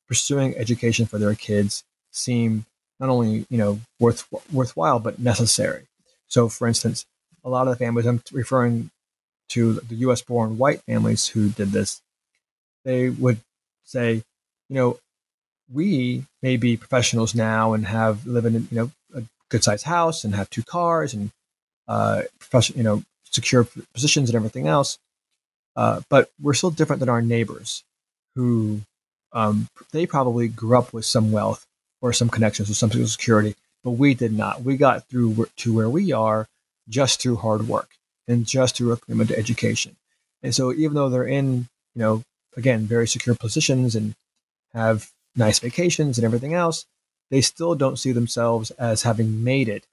pursuing 0.06 0.54
education 0.56 1.06
for 1.06 1.18
their 1.18 1.34
kids 1.34 1.84
seem 2.10 2.66
not 3.00 3.08
only 3.08 3.46
you 3.48 3.58
know 3.58 3.80
worth 3.98 4.26
worthwhile 4.52 4.98
but 4.98 5.18
necessary. 5.18 5.86
So, 6.28 6.48
for 6.48 6.66
instance, 6.66 7.04
a 7.44 7.50
lot 7.50 7.66
of 7.66 7.76
the 7.76 7.84
families 7.84 8.06
I'm 8.06 8.22
referring 8.32 8.90
to 9.50 9.74
the 9.74 9.96
U.S. 9.96 10.22
born 10.22 10.58
white 10.58 10.80
families 10.82 11.28
who 11.28 11.48
did 11.50 11.72
this, 11.72 12.00
they 12.84 13.10
would 13.10 13.38
say, 13.84 14.22
you 14.68 14.76
know, 14.76 14.98
we 15.72 16.24
may 16.42 16.56
be 16.56 16.76
professionals 16.76 17.34
now 17.34 17.72
and 17.72 17.86
have 17.86 18.26
live 18.26 18.44
in 18.44 18.54
you 18.54 18.66
know 18.72 18.90
a 19.14 19.22
good 19.48 19.64
sized 19.64 19.84
house 19.84 20.24
and 20.24 20.34
have 20.34 20.50
two 20.50 20.62
cars 20.62 21.14
and 21.14 21.30
uh, 21.88 22.22
profession, 22.38 22.76
you 22.76 22.82
know, 22.82 23.02
secure 23.24 23.66
positions 23.92 24.28
and 24.28 24.36
everything 24.36 24.66
else. 24.66 24.98
Uh, 25.74 26.00
but 26.08 26.30
we're 26.40 26.54
still 26.54 26.70
different 26.70 27.00
than 27.00 27.08
our 27.08 27.22
neighbors, 27.22 27.82
who 28.34 28.80
um, 29.32 29.68
they 29.92 30.06
probably 30.06 30.48
grew 30.48 30.76
up 30.76 30.92
with 30.92 31.04
some 31.04 31.32
wealth 31.32 31.66
or 32.02 32.12
some 32.12 32.28
connections 32.28 32.68
with 32.68 32.76
some 32.76 32.90
social 32.90 33.06
security, 33.06 33.54
but 33.82 33.92
we 33.92 34.12
did 34.12 34.32
not. 34.32 34.62
We 34.62 34.76
got 34.76 35.08
through 35.08 35.46
to 35.56 35.74
where 35.74 35.88
we 35.88 36.12
are 36.12 36.48
just 36.88 37.22
through 37.22 37.36
hard 37.36 37.68
work 37.68 37.90
and 38.32 38.46
just 38.46 38.76
through 38.76 38.92
a 38.92 38.96
commitment 38.96 39.30
to 39.30 39.38
education. 39.38 39.96
And 40.42 40.54
so, 40.54 40.72
even 40.72 40.94
though 40.94 41.08
they're 41.08 41.24
in, 41.24 41.68
you 41.94 42.02
know, 42.02 42.22
again, 42.56 42.86
very 42.86 43.06
secure 43.06 43.34
positions 43.34 43.94
and 43.94 44.14
have 44.72 45.10
nice 45.36 45.58
vacations 45.58 46.18
and 46.18 46.24
everything 46.24 46.54
else, 46.54 46.84
they 47.30 47.40
still 47.40 47.74
don't 47.74 47.98
see 47.98 48.12
themselves 48.12 48.70
as 48.72 49.02
having 49.02 49.44
made 49.44 49.68
it 49.68 49.86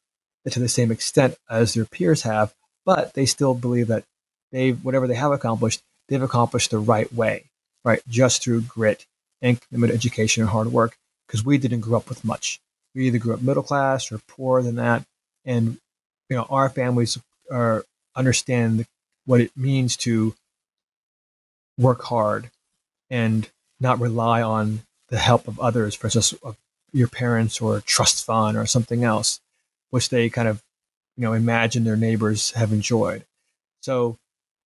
to 0.49 0.59
the 0.59 0.69
same 0.69 0.91
extent 0.91 1.37
as 1.49 1.73
their 1.73 1.85
peers 1.85 2.23
have, 2.23 2.53
but 2.85 3.13
they 3.13 3.25
still 3.25 3.53
believe 3.53 3.87
that 3.87 4.03
they 4.51 4.71
whatever 4.71 5.07
they 5.07 5.15
have 5.15 5.31
accomplished, 5.31 5.81
they've 6.07 6.21
accomplished 6.21 6.71
the 6.71 6.79
right 6.79 7.11
way, 7.13 7.45
right? 7.83 8.01
Just 8.07 8.43
through 8.43 8.61
grit 8.61 9.05
and 9.41 9.59
committed 9.69 9.95
education 9.95 10.41
and 10.41 10.49
hard 10.49 10.71
work, 10.71 10.97
because 11.27 11.45
we 11.45 11.57
didn't 11.57 11.81
grow 11.81 11.97
up 11.97 12.09
with 12.09 12.25
much. 12.25 12.59
We 12.95 13.07
either 13.07 13.19
grew 13.19 13.33
up 13.33 13.41
middle 13.41 13.63
class 13.63 14.11
or 14.11 14.19
poorer 14.27 14.63
than 14.63 14.75
that, 14.75 15.05
and 15.45 15.77
you 16.29 16.37
know 16.37 16.47
our 16.49 16.69
families 16.69 17.19
are 17.51 17.85
understand 18.15 18.85
what 19.25 19.41
it 19.41 19.55
means 19.55 19.95
to 19.97 20.35
work 21.77 22.03
hard 22.03 22.49
and 23.09 23.49
not 23.79 23.99
rely 23.99 24.41
on 24.41 24.81
the 25.09 25.17
help 25.17 25.47
of 25.47 25.59
others, 25.59 25.95
for 25.95 26.07
instance, 26.07 26.33
your 26.91 27.07
parents 27.07 27.61
or 27.61 27.81
trust 27.81 28.25
fund 28.25 28.57
or 28.57 28.65
something 28.65 29.03
else, 29.03 29.39
which 29.89 30.09
they 30.09 30.29
kind 30.29 30.47
of, 30.47 30.61
you 31.15 31.23
know, 31.23 31.33
imagine 31.33 31.83
their 31.83 31.95
neighbors 31.95 32.51
have 32.51 32.71
enjoyed. 32.71 33.25
So 33.81 34.17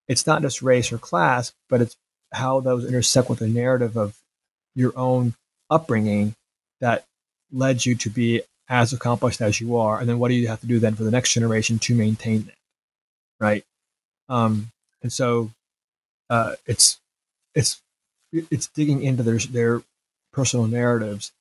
it's 0.08 0.28
not 0.28 0.42
just 0.42 0.62
race 0.62 0.92
or 0.92 0.98
class, 0.98 1.54
but 1.70 1.82
it's 1.82 1.96
how 2.34 2.60
those 2.60 2.86
intersect 2.86 3.30
with 3.30 3.40
the 3.40 3.48
narrative 3.48 3.96
of 3.96 4.18
your 4.76 4.98
own 4.98 5.36
upbringing 5.70 6.36
that 6.82 7.06
led 7.52 7.86
you 7.86 7.96
to 7.96 8.10
be 8.10 8.42
as 8.68 8.92
accomplished 8.92 9.42
as 9.42 9.62
you 9.62 9.78
are. 9.78 10.00
And 10.00 10.10
then 10.10 10.20
what 10.20 10.30
do 10.30 10.34
you 10.34 10.48
have 10.48 10.62
to 10.62 10.68
do 10.68 10.80
then 10.80 10.96
for 10.96 11.04
the 11.04 11.12
next 11.12 11.34
generation 11.34 11.80
to 11.80 11.96
maintain 11.96 12.44
that? 12.44 12.56
Right. 13.44 13.66
Um, 14.30 14.72
and 15.02 15.12
so 15.12 15.52
uh, 16.30 16.56
it's 16.66 17.02
it's 17.54 17.82
it's 18.32 18.68
digging 18.68 19.04
into 19.04 19.22
their 19.22 19.38
their 19.38 19.82
personal 20.32 20.66
narratives 20.66 21.34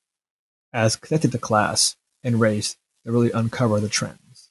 as 0.72 0.96
connected 0.96 1.30
to 1.30 1.38
class 1.38 1.94
and 2.24 2.40
race 2.40 2.76
to 3.06 3.12
really 3.12 3.30
uncover 3.30 3.78
the 3.78 3.88
trends. 3.88 4.50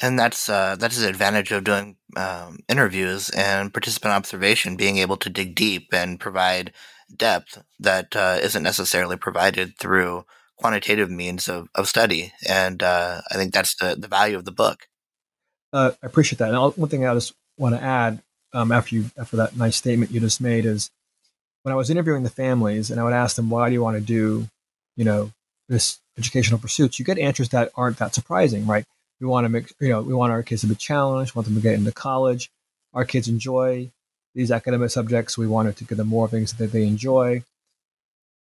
And 0.00 0.18
that's 0.18 0.48
uh, 0.48 0.76
that's 0.76 0.98
the 0.98 1.08
advantage 1.10 1.52
of 1.52 1.64
doing 1.64 1.96
um, 2.16 2.60
interviews 2.70 3.28
and 3.28 3.74
participant 3.74 4.14
observation, 4.14 4.76
being 4.76 4.96
able 4.96 5.18
to 5.18 5.28
dig 5.28 5.54
deep 5.54 5.88
and 5.92 6.18
provide 6.18 6.72
depth 7.14 7.62
that 7.80 8.16
uh, 8.16 8.40
not 8.42 8.62
necessarily 8.62 9.16
provided 9.18 9.76
through 9.76 10.24
quantitative 10.56 11.10
means 11.10 11.48
of, 11.48 11.68
of 11.74 11.86
study. 11.86 12.32
And 12.48 12.82
uh, 12.82 13.20
I 13.30 13.34
think 13.34 13.52
that's 13.52 13.74
the, 13.76 13.94
the 13.94 14.08
value 14.08 14.36
of 14.36 14.46
the 14.46 14.52
book. 14.52 14.88
Uh, 15.72 15.92
I 16.02 16.06
appreciate 16.06 16.38
that. 16.38 16.48
And 16.48 16.56
I'll, 16.56 16.70
one 16.72 16.88
thing 16.88 17.06
I 17.06 17.14
just 17.14 17.34
want 17.58 17.74
to 17.74 17.82
add 17.82 18.22
um, 18.52 18.72
after 18.72 18.94
you 18.94 19.10
after 19.18 19.36
that 19.36 19.56
nice 19.56 19.76
statement 19.76 20.10
you 20.10 20.20
just 20.20 20.40
made 20.40 20.64
is 20.64 20.90
when 21.62 21.72
I 21.72 21.76
was 21.76 21.90
interviewing 21.90 22.22
the 22.22 22.30
families 22.30 22.90
and 22.90 22.98
I 22.98 23.04
would 23.04 23.12
ask 23.12 23.36
them, 23.36 23.50
why 23.50 23.68
do 23.68 23.74
you 23.74 23.82
want 23.82 23.96
to 23.96 24.00
do, 24.00 24.48
you 24.96 25.04
know, 25.04 25.32
this 25.68 25.98
educational 26.16 26.58
pursuits? 26.58 26.98
You 26.98 27.04
get 27.04 27.18
answers 27.18 27.50
that 27.50 27.70
aren't 27.76 27.98
that 27.98 28.14
surprising, 28.14 28.66
right? 28.66 28.84
We 29.20 29.26
want 29.26 29.44
to 29.44 29.48
make, 29.48 29.72
you 29.80 29.88
know, 29.88 30.00
we 30.00 30.14
want 30.14 30.32
our 30.32 30.42
kids 30.42 30.62
to 30.62 30.68
be 30.68 30.76
challenged, 30.76 31.34
want 31.34 31.46
them 31.46 31.56
to 31.56 31.60
get 31.60 31.74
into 31.74 31.92
college. 31.92 32.50
Our 32.94 33.04
kids 33.04 33.28
enjoy 33.28 33.90
these 34.34 34.50
academic 34.50 34.90
subjects. 34.90 35.36
We 35.36 35.46
wanted 35.46 35.76
to 35.76 35.84
give 35.84 35.98
them 35.98 36.06
more 36.06 36.28
things 36.28 36.52
that 36.54 36.72
they 36.72 36.86
enjoy. 36.86 37.42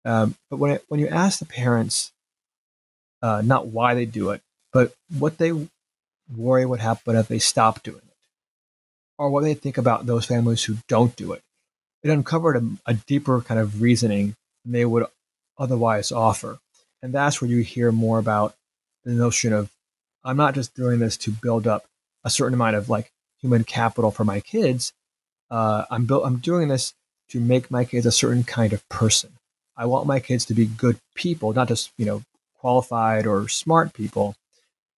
Um, 0.06 0.36
but 0.50 0.58
when 0.58 0.72
it, 0.72 0.86
when 0.88 1.00
you 1.00 1.08
ask 1.08 1.40
the 1.40 1.46
parents, 1.46 2.12
uh, 3.22 3.42
not 3.44 3.68
why 3.68 3.94
they 3.94 4.06
do 4.06 4.30
it, 4.30 4.42
but 4.72 4.94
what 5.18 5.38
they 5.38 5.52
worry 6.36 6.66
what 6.66 6.80
happen 6.80 7.16
if 7.16 7.28
they 7.28 7.40
stop 7.40 7.84
doing 7.84 7.98
it, 7.98 8.16
or 9.18 9.30
what 9.30 9.44
they 9.44 9.54
think 9.54 9.78
about 9.78 10.06
those 10.06 10.26
families 10.26 10.64
who 10.64 10.78
don't 10.88 11.16
do 11.16 11.34
it, 11.34 11.42
it 12.04 12.10
uncovered 12.10 12.58
a, 12.58 12.68
a 12.86 12.94
deeper 12.94 13.42
kind 13.42 13.60
of 13.60 13.82
reasoning 13.82 14.36
than 14.64 14.74
they 14.74 14.86
would 14.86 15.06
otherwise 15.58 16.12
offer. 16.12 16.60
And 17.02 17.14
that's 17.14 17.42
where 17.42 17.50
you 17.50 17.64
hear 17.64 17.92
more 17.92 18.20
about 18.20 18.56
the 19.04 19.12
notion 19.12 19.54
of 19.54 19.70
I'm 20.24 20.38
not 20.38 20.56
just 20.56 20.76
doing 20.76 21.00
this 21.00 21.18
to 21.18 21.32
build 21.32 21.68
up 21.68 21.86
a 22.24 22.30
certain 22.30 22.54
amount 22.54 22.76
of 22.76 22.90
like 22.90 23.12
human 23.42 23.64
capital 23.64 24.12
for 24.12 24.24
my 24.24 24.40
kids. 24.40 24.94
Uh, 25.50 25.86
I'm 25.90 26.06
built. 26.06 26.26
I'm 26.26 26.38
doing 26.38 26.68
this 26.68 26.94
to 27.30 27.40
make 27.40 27.72
my 27.72 27.86
kids 27.86 28.06
a 28.06 28.12
certain 28.12 28.44
kind 28.44 28.74
of 28.74 28.88
person. 28.90 29.32
I 29.76 29.86
want 29.86 30.06
my 30.06 30.20
kids 30.20 30.46
to 30.46 30.54
be 30.54 30.66
good 30.66 31.00
people, 31.16 31.54
not 31.54 31.68
just 31.68 31.92
you 31.98 32.06
know 32.06 32.24
qualified 32.60 33.26
or 33.26 33.48
smart 33.48 33.94
people. 33.94 34.36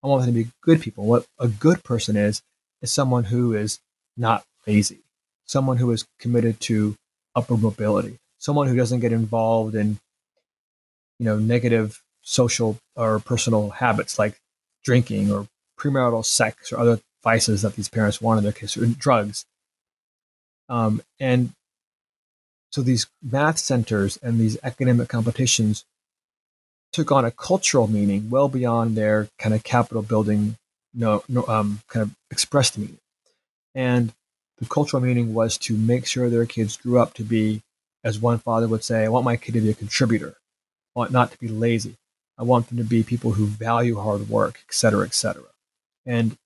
I 0.04 0.08
want 0.08 0.26
them 0.26 0.34
to 0.34 0.44
be 0.44 0.52
good 0.62 0.82
people. 0.82 1.06
What 1.06 1.26
a 1.40 1.48
good 1.48 1.84
person 1.84 2.16
is 2.16 2.42
is 2.82 2.92
someone 2.92 3.26
who 3.26 3.54
is 3.54 3.80
not 4.18 4.44
lazy, 4.68 5.00
someone 5.46 5.78
who 5.78 5.90
is 5.92 6.06
committed 6.20 6.60
to 6.62 6.96
upward 7.36 7.62
mobility, 7.62 8.20
someone 8.38 8.68
who 8.68 8.76
doesn't 8.76 9.00
get 9.00 9.14
involved 9.14 9.76
in, 9.76 10.00
you 11.20 11.26
know, 11.26 11.38
negative 11.38 12.02
social 12.22 12.78
or 12.96 13.20
personal 13.20 13.70
habits 13.70 14.20
like 14.20 14.40
drinking 14.84 15.32
or 15.32 15.48
premarital 15.80 16.26
sex 16.26 16.72
or 16.72 16.80
other 16.80 17.00
vices 17.24 17.62
that 17.62 17.76
these 17.76 17.90
parents 17.90 18.22
want 18.22 18.38
in 18.38 18.44
their 18.44 18.54
kids, 18.54 18.76
or 18.76 18.86
drugs. 18.86 19.46
Um, 20.70 21.02
and 21.20 21.54
so 22.72 22.82
these 22.82 23.08
math 23.22 23.58
centers 23.58 24.18
and 24.18 24.40
these 24.40 24.58
academic 24.64 25.08
competitions 25.08 25.86
took 26.94 27.12
on 27.12 27.26
a 27.26 27.32
cultural 27.32 27.88
meaning 27.88 28.30
well 28.30 28.48
beyond 28.48 28.96
their 28.96 29.28
kind 29.40 29.54
of 29.54 29.64
capital 29.64 30.04
building, 30.04 30.56
no, 30.94 31.24
no 31.28 31.46
um, 31.48 31.82
kind 31.88 32.04
of 32.04 32.16
expressed 32.32 32.78
meaning. 32.78 33.00
And 33.76 34.14
the 34.60 34.68
cultural 34.68 35.02
meaning 35.02 35.34
was 35.34 35.58
to 35.60 35.76
make 35.76 36.06
sure 36.06 36.30
their 36.30 36.46
kids 36.46 36.78
grew 36.78 37.00
up 37.00 37.16
to 37.16 37.24
be, 37.24 37.64
as 38.04 38.20
one 38.20 38.38
father 38.38 38.68
would 38.68 38.84
say, 38.84 39.04
I 39.04 39.10
want 39.10 39.26
my 39.26 39.36
kid 39.36 39.54
to 39.54 39.62
be 39.62 39.72
a 39.72 39.74
contributor. 39.74 40.36
I 40.96 41.00
want 41.00 41.12
not 41.12 41.32
to 41.32 41.40
be 41.40 41.48
lazy. 41.48 41.96
I 42.38 42.44
want 42.44 42.68
them 42.68 42.78
to 42.78 42.84
be 42.84 43.04
people 43.04 43.32
who 43.32 43.48
value 43.48 44.00
hard 44.00 44.30
work, 44.30 44.64
et 44.68 44.74
cetera, 44.74 45.06
et 45.06 45.16
cetera. 45.16 45.44
And 46.06 46.38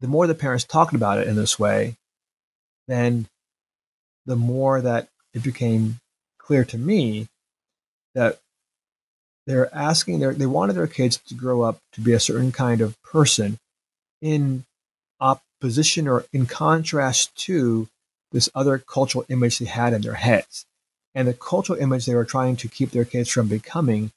the 0.00 0.08
more 0.08 0.26
the 0.26 0.34
parents 0.34 0.64
talked 0.64 0.94
about 0.94 1.18
it 1.18 1.28
in 1.28 1.36
this 1.36 1.58
way, 1.58 1.96
then 2.88 3.28
the 4.26 4.36
more 4.36 4.80
that 4.80 5.08
it 5.32 5.42
became 5.42 6.00
clear 6.38 6.64
to 6.66 6.76
me 6.76 7.28
that 8.14 8.40
they're 9.46 9.74
asking 9.74 10.20
their 10.20 10.34
they 10.34 10.46
wanted 10.46 10.74
their 10.74 10.86
kids 10.86 11.16
to 11.16 11.34
grow 11.34 11.62
up 11.62 11.78
to 11.92 12.00
be 12.00 12.12
a 12.12 12.20
certain 12.20 12.52
kind 12.52 12.80
of 12.80 13.00
person 13.02 13.58
in 14.20 14.64
opposition 15.20 16.08
or 16.08 16.24
in 16.32 16.46
contrast 16.46 17.34
to 17.36 17.88
this 18.30 18.48
other 18.54 18.78
cultural 18.78 19.24
image 19.28 19.58
they 19.58 19.66
had 19.66 19.92
in 19.92 20.02
their 20.02 20.14
heads. 20.14 20.64
And 21.14 21.28
the 21.28 21.34
cultural 21.34 21.78
image 21.78 22.06
they 22.06 22.14
were 22.14 22.24
trying 22.24 22.56
to 22.56 22.68
keep 22.68 22.90
their 22.90 23.04
kids 23.04 23.28
from 23.28 23.48
becoming 23.48 24.12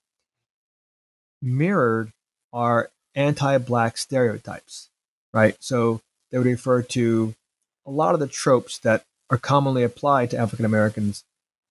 mirrored 1.42 2.12
our 2.54 2.90
anti 3.14 3.58
black 3.58 3.98
stereotypes, 3.98 4.90
right? 5.34 5.56
So 5.60 6.02
they 6.32 6.38
would 6.38 6.48
refer 6.48 6.82
to 6.82 7.36
a 7.86 7.92
lot 7.92 8.14
of 8.14 8.20
the 8.20 8.28
tropes 8.28 8.80
that 8.80 9.04
are 9.30 9.38
commonly 9.38 9.84
applied 9.84 10.30
to 10.32 10.38
African 10.38 10.66
Americans 10.66 11.24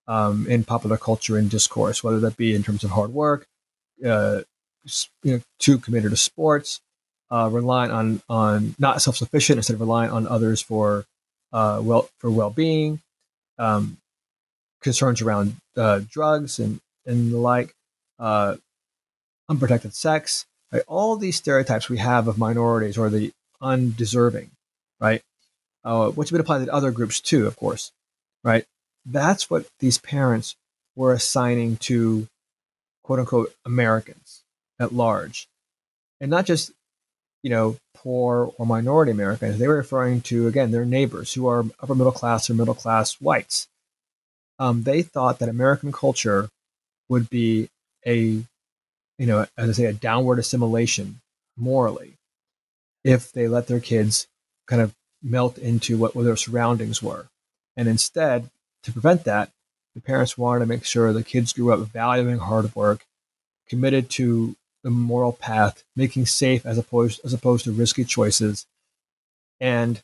um, 0.07 0.47
in 0.47 0.63
popular 0.63 0.97
culture 0.97 1.37
and 1.37 1.49
discourse, 1.49 2.03
whether 2.03 2.19
that 2.19 2.37
be 2.37 2.53
in 2.55 2.63
terms 2.63 2.83
of 2.83 2.91
hard 2.91 3.13
work, 3.13 3.47
uh, 4.05 4.41
you 5.23 5.37
know, 5.37 5.41
too 5.59 5.77
committed 5.77 6.11
to 6.11 6.17
sports, 6.17 6.81
uh, 7.31 7.49
relying 7.51 7.91
on 7.91 8.21
on 8.29 8.75
not 8.77 9.01
self 9.01 9.17
sufficient 9.17 9.57
instead 9.57 9.73
of 9.73 9.79
relying 9.79 10.11
on 10.11 10.27
others 10.27 10.61
for 10.61 11.05
uh, 11.53 11.79
well 11.83 12.09
for 12.19 12.29
well 12.29 12.49
being, 12.49 13.01
um, 13.57 13.97
concerns 14.81 15.21
around 15.21 15.55
uh, 15.75 16.01
drugs 16.09 16.59
and 16.59 16.79
and 17.05 17.31
the 17.31 17.37
like, 17.37 17.73
uh, 18.19 18.55
unprotected 19.49 19.93
sex, 19.93 20.45
right? 20.71 20.83
All 20.87 21.15
these 21.15 21.35
stereotypes 21.35 21.89
we 21.89 21.97
have 21.97 22.27
of 22.27 22.37
minorities 22.37 22.97
or 22.97 23.09
the 23.09 23.31
undeserving, 23.61 24.51
right? 24.99 25.21
Uh, 25.83 26.09
which 26.09 26.31
would 26.31 26.41
apply 26.41 26.63
to 26.63 26.73
other 26.73 26.91
groups 26.91 27.21
too, 27.21 27.45
of 27.45 27.55
course, 27.55 27.91
right? 28.43 28.65
That's 29.05 29.49
what 29.49 29.67
these 29.79 29.97
parents 29.97 30.55
were 30.95 31.13
assigning 31.13 31.77
to 31.77 32.27
quote 33.03 33.19
unquote 33.19 33.53
Americans 33.65 34.43
at 34.79 34.93
large. 34.93 35.47
And 36.19 36.31
not 36.31 36.45
just, 36.45 36.71
you 37.43 37.49
know, 37.49 37.77
poor 37.93 38.53
or 38.57 38.65
minority 38.65 39.11
Americans. 39.11 39.59
They 39.59 39.67
were 39.67 39.75
referring 39.75 40.21
to, 40.21 40.47
again, 40.47 40.71
their 40.71 40.85
neighbors 40.85 41.33
who 41.33 41.47
are 41.47 41.65
upper 41.79 41.95
middle 41.95 42.11
class 42.11 42.49
or 42.49 42.53
middle 42.53 42.73
class 42.73 43.15
whites. 43.15 43.67
Um, 44.57 44.83
they 44.83 45.01
thought 45.01 45.39
that 45.39 45.49
American 45.49 45.91
culture 45.91 46.49
would 47.09 47.29
be 47.29 47.69
a, 48.05 48.17
you 49.17 49.25
know, 49.25 49.45
as 49.57 49.69
I 49.69 49.73
say, 49.73 49.85
a 49.85 49.93
downward 49.93 50.39
assimilation 50.39 51.19
morally 51.57 52.13
if 53.03 53.31
they 53.31 53.47
let 53.47 53.67
their 53.67 53.79
kids 53.79 54.27
kind 54.67 54.81
of 54.81 54.93
melt 55.21 55.57
into 55.57 55.97
what, 55.97 56.15
what 56.15 56.23
their 56.23 56.35
surroundings 56.35 57.03
were. 57.03 57.27
And 57.77 57.87
instead, 57.87 58.49
to 58.85 58.91
prevent 58.91 59.25
that, 59.25 59.51
the 59.93 60.01
parents 60.01 60.37
wanted 60.37 60.61
to 60.61 60.65
make 60.65 60.85
sure 60.85 61.11
the 61.11 61.23
kids 61.23 61.53
grew 61.53 61.71
up 61.71 61.79
valuing 61.79 62.39
hard 62.39 62.75
work, 62.75 63.05
committed 63.67 64.09
to 64.11 64.55
the 64.83 64.89
moral 64.89 65.31
path, 65.31 65.83
making 65.95 66.25
safe 66.25 66.65
as 66.65 66.77
opposed 66.77 67.19
as 67.23 67.33
opposed 67.33 67.65
to 67.65 67.71
risky 67.71 68.03
choices. 68.03 68.65
And 69.59 70.01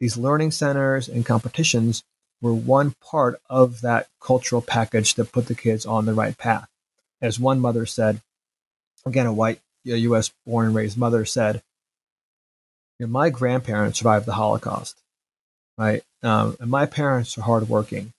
these 0.00 0.16
learning 0.16 0.52
centers 0.52 1.08
and 1.08 1.26
competitions 1.26 2.02
were 2.40 2.54
one 2.54 2.94
part 3.00 3.40
of 3.48 3.82
that 3.82 4.08
cultural 4.20 4.62
package 4.62 5.14
that 5.14 5.32
put 5.32 5.46
the 5.46 5.54
kids 5.54 5.86
on 5.86 6.06
the 6.06 6.14
right 6.14 6.36
path. 6.36 6.68
As 7.20 7.38
one 7.38 7.60
mother 7.60 7.86
said, 7.86 8.20
again, 9.06 9.26
a 9.26 9.32
white 9.32 9.60
U.S. 9.84 10.32
born 10.46 10.66
and 10.66 10.74
raised 10.74 10.96
mother 10.96 11.24
said, 11.24 11.62
my 13.00 13.30
grandparents 13.30 13.98
survived 13.98 14.26
the 14.26 14.32
Holocaust, 14.32 14.96
right? 15.76 16.02
Um, 16.22 16.56
and 16.60 16.70
my 16.70 16.86
parents 16.86 17.36
are 17.36 17.42
hardworking. 17.42 18.12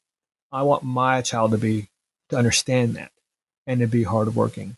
I 0.54 0.62
want 0.62 0.84
my 0.84 1.22
child 1.22 1.52
to 1.52 1.58
be 1.58 1.90
to 2.30 2.38
understand 2.38 2.96
that 2.96 3.12
and 3.68 3.82
to 3.82 3.88
be 3.88 4.04
hardworking, 4.04 4.78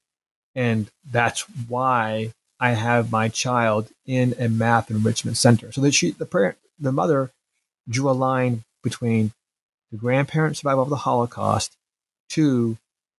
and 0.55 0.89
that's 1.09 1.41
why 1.67 2.31
I 2.59 2.71
have 2.71 3.11
my 3.11 3.29
child 3.29 3.89
in 4.05 4.33
a 4.39 4.47
math 4.47 4.89
enrichment 4.89 5.37
center. 5.37 5.71
So 5.71 5.81
that 5.81 5.93
she, 5.93 6.11
the 6.11 6.25
parent, 6.25 6.57
the 6.79 6.91
mother, 6.91 7.31
drew 7.87 8.09
a 8.09 8.11
line 8.11 8.63
between 8.81 9.31
the 9.91 9.97
grandparents' 9.97 10.59
survival 10.61 10.83
of 10.83 10.89
the 10.89 10.95
Holocaust 10.97 11.75
to 12.29 12.77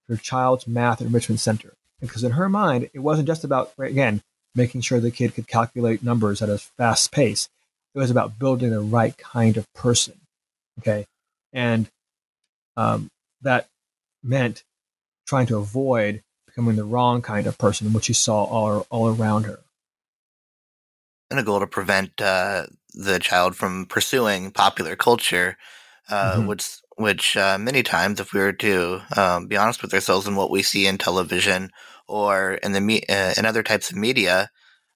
her 0.08 0.16
child's 0.16 0.66
math 0.66 1.00
enrichment 1.00 1.40
center. 1.40 1.74
Because 2.00 2.24
in 2.24 2.32
her 2.32 2.48
mind, 2.48 2.90
it 2.92 3.00
wasn't 3.00 3.28
just 3.28 3.44
about 3.44 3.72
again 3.78 4.22
making 4.54 4.80
sure 4.80 5.00
the 5.00 5.10
kid 5.10 5.34
could 5.34 5.46
calculate 5.46 6.02
numbers 6.02 6.40
at 6.40 6.48
a 6.48 6.58
fast 6.58 7.12
pace. 7.12 7.48
It 7.94 7.98
was 7.98 8.10
about 8.10 8.38
building 8.38 8.70
the 8.70 8.80
right 8.80 9.16
kind 9.16 9.56
of 9.56 9.70
person. 9.74 10.14
Okay. 10.78 11.06
And 11.52 11.88
um, 12.76 13.10
that 13.42 13.68
meant 14.22 14.64
trying 15.26 15.46
to 15.46 15.56
avoid 15.56 16.22
becoming 16.46 16.76
the 16.76 16.84
wrong 16.84 17.22
kind 17.22 17.46
of 17.46 17.58
person, 17.58 17.92
which 17.92 18.08
you 18.08 18.14
saw 18.14 18.44
all, 18.44 18.86
all 18.90 19.08
around 19.08 19.44
her. 19.44 19.60
And 21.30 21.40
a 21.40 21.42
goal 21.42 21.60
to 21.60 21.66
prevent 21.66 22.20
uh, 22.20 22.66
the 22.94 23.18
child 23.18 23.56
from 23.56 23.86
pursuing 23.86 24.50
popular 24.52 24.96
culture, 24.96 25.56
uh, 26.08 26.36
mm-hmm. 26.36 26.46
which 26.46 26.78
which 26.96 27.36
uh, 27.36 27.58
many 27.58 27.82
times, 27.82 28.20
if 28.20 28.32
we 28.32 28.40
were 28.40 28.54
to 28.54 29.02
um, 29.16 29.46
be 29.48 29.56
honest 29.56 29.82
with 29.82 29.92
ourselves 29.92 30.26
in 30.26 30.34
what 30.34 30.50
we 30.50 30.62
see 30.62 30.86
in 30.86 30.96
television 30.96 31.70
or 32.08 32.54
in 32.54 32.72
the 32.72 32.80
me- 32.80 33.04
uh, 33.08 33.34
in 33.36 33.44
other 33.44 33.62
types 33.62 33.90
of 33.90 33.96
media, 33.96 34.50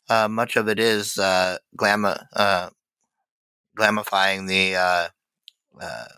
uh, 0.08 0.28
much 0.28 0.56
of 0.56 0.68
it 0.68 0.78
is 0.78 1.18
uh, 1.18 1.58
glam- 1.76 2.06
uh, 2.06 2.70
glamifying 3.78 4.48
the 4.48 4.76
uh, 4.76 5.08
uh, 5.80 6.08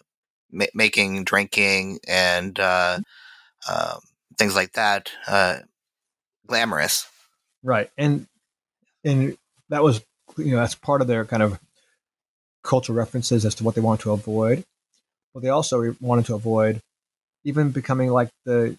ma- 0.53 0.67
making 0.75 1.25
drinking 1.25 1.99
and 2.07 2.59
uh, 2.61 2.99
um, 3.69 3.99
things 4.39 4.55
like 4.55 4.73
that 4.73 5.11
glamorous. 6.47 7.07
Right, 7.63 7.91
and 7.97 8.27
and 9.05 9.37
that 9.69 9.83
was 9.83 10.03
you 10.37 10.53
know 10.53 10.59
that's 10.59 10.75
part 10.75 11.01
of 11.01 11.07
their 11.07 11.25
kind 11.25 11.43
of 11.43 11.59
cultural 12.63 12.97
references 12.97 13.45
as 13.45 13.55
to 13.57 13.65
what 13.65 13.75
they 13.75 13.81
want 13.81 14.01
to 14.03 14.13
avoid. 14.13 14.65
But 15.35 15.43
they 15.43 15.49
also 15.49 15.97
wanted 16.01 16.27
to 16.27 16.35
avoid 16.35 16.83
even 17.45 17.71
becoming 17.71 18.11
like 18.11 18.31
the 18.45 18.77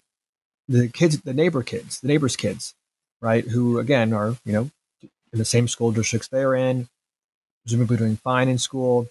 the 0.67 0.88
kids, 0.88 1.19
the 1.21 1.34
neighbor 1.34 1.63
kids, 1.63 1.99
the 1.99 2.07
neighbors' 2.07 2.36
kids, 2.36 2.74
right? 3.21 3.45
Who 3.45 3.80
again 3.80 4.13
are 4.13 4.38
you 4.45 4.53
know 4.53 4.69
in 5.01 5.39
the 5.39 5.45
same 5.45 5.67
school 5.67 5.91
districts 5.91 6.28
they're 6.28 6.55
in, 6.55 6.88
presumably 7.63 7.97
doing 7.97 8.17
fine 8.17 8.49
in 8.49 8.57
school. 8.57 9.07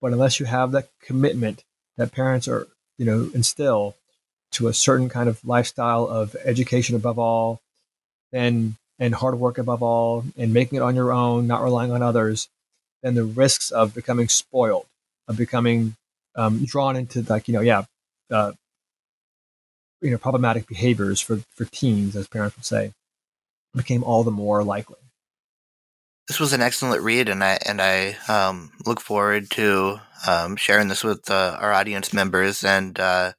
But 0.00 0.12
unless 0.12 0.40
you 0.40 0.46
have 0.46 0.72
that 0.72 0.88
commitment 1.00 1.64
that 1.96 2.12
parents 2.12 2.48
are 2.48 2.66
you 2.98 3.04
know 3.04 3.30
instill 3.34 3.96
to 4.52 4.68
a 4.68 4.74
certain 4.74 5.08
kind 5.08 5.28
of 5.28 5.44
lifestyle 5.44 6.06
of 6.06 6.36
education 6.44 6.96
above 6.96 7.18
all, 7.18 7.60
and 8.32 8.74
and 8.98 9.14
hard 9.14 9.38
work 9.38 9.58
above 9.58 9.82
all, 9.82 10.24
and 10.36 10.52
making 10.52 10.76
it 10.76 10.82
on 10.82 10.94
your 10.94 11.12
own, 11.12 11.46
not 11.46 11.62
relying 11.62 11.90
on 11.90 12.02
others, 12.02 12.48
then 13.02 13.14
the 13.14 13.24
risks 13.24 13.70
of 13.70 13.94
becoming 13.94 14.28
spoiled, 14.28 14.86
of 15.28 15.36
becoming 15.36 15.96
um, 16.36 16.64
drawn 16.64 16.96
into 16.96 17.22
like 17.22 17.48
you 17.48 17.54
know 17.54 17.60
yeah 17.60 17.84
uh, 18.30 18.52
you 20.00 20.10
know 20.10 20.18
problematic 20.18 20.66
behaviors 20.66 21.20
for 21.20 21.40
for 21.54 21.64
teens, 21.66 22.16
as 22.16 22.28
parents 22.28 22.56
would 22.56 22.64
say, 22.64 22.92
became 23.74 24.04
all 24.04 24.24
the 24.24 24.30
more 24.30 24.62
likely. 24.62 25.01
This 26.28 26.38
was 26.38 26.52
an 26.52 26.62
excellent 26.62 27.02
read, 27.02 27.28
and 27.28 27.42
I 27.42 27.58
and 27.66 27.80
I 27.80 28.16
um, 28.28 28.70
look 28.86 29.00
forward 29.00 29.50
to 29.52 30.00
um, 30.26 30.56
sharing 30.56 30.88
this 30.88 31.02
with 31.02 31.28
uh, 31.30 31.56
our 31.60 31.72
audience 31.72 32.12
members, 32.12 32.64
and 32.64 32.98
uh, 32.98 33.32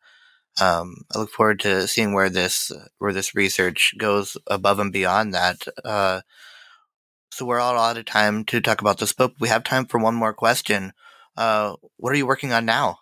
um, 0.61 1.05
I 1.13 1.19
look 1.19 1.31
forward 1.31 1.59
to 1.61 1.87
seeing 1.87 2.13
where 2.13 2.29
this 2.29 2.71
where 2.99 3.13
this 3.13 3.35
research 3.35 3.95
goes 3.97 4.37
above 4.47 4.79
and 4.79 4.91
beyond 4.91 5.33
that. 5.33 5.65
Uh, 5.83 6.21
so 7.31 7.45
we're 7.45 7.59
all 7.59 7.79
out 7.79 7.97
of 7.97 8.05
time 8.05 8.43
to 8.45 8.61
talk 8.61 8.81
about 8.81 8.99
this 8.99 9.13
book. 9.13 9.33
We 9.39 9.47
have 9.49 9.63
time 9.63 9.85
for 9.85 9.99
one 9.99 10.13
more 10.13 10.33
question. 10.33 10.93
Uh, 11.35 11.75
what 11.97 12.13
are 12.13 12.17
you 12.17 12.27
working 12.27 12.53
on 12.53 12.65
now? 12.65 12.99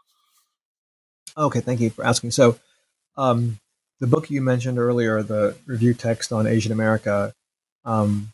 Okay, 1.38 1.60
thank 1.60 1.82
you 1.82 1.90
for 1.90 2.06
asking. 2.06 2.32
So 2.32 2.58
um, 3.18 3.60
the 4.00 4.08
book 4.08 4.30
you 4.30 4.42
mentioned 4.42 4.80
earlier, 4.80 5.22
the 5.22 5.58
review 5.66 5.94
text 5.94 6.32
on 6.32 6.48
Asian 6.48 6.72
America, 6.72 7.34
um, 7.84 8.32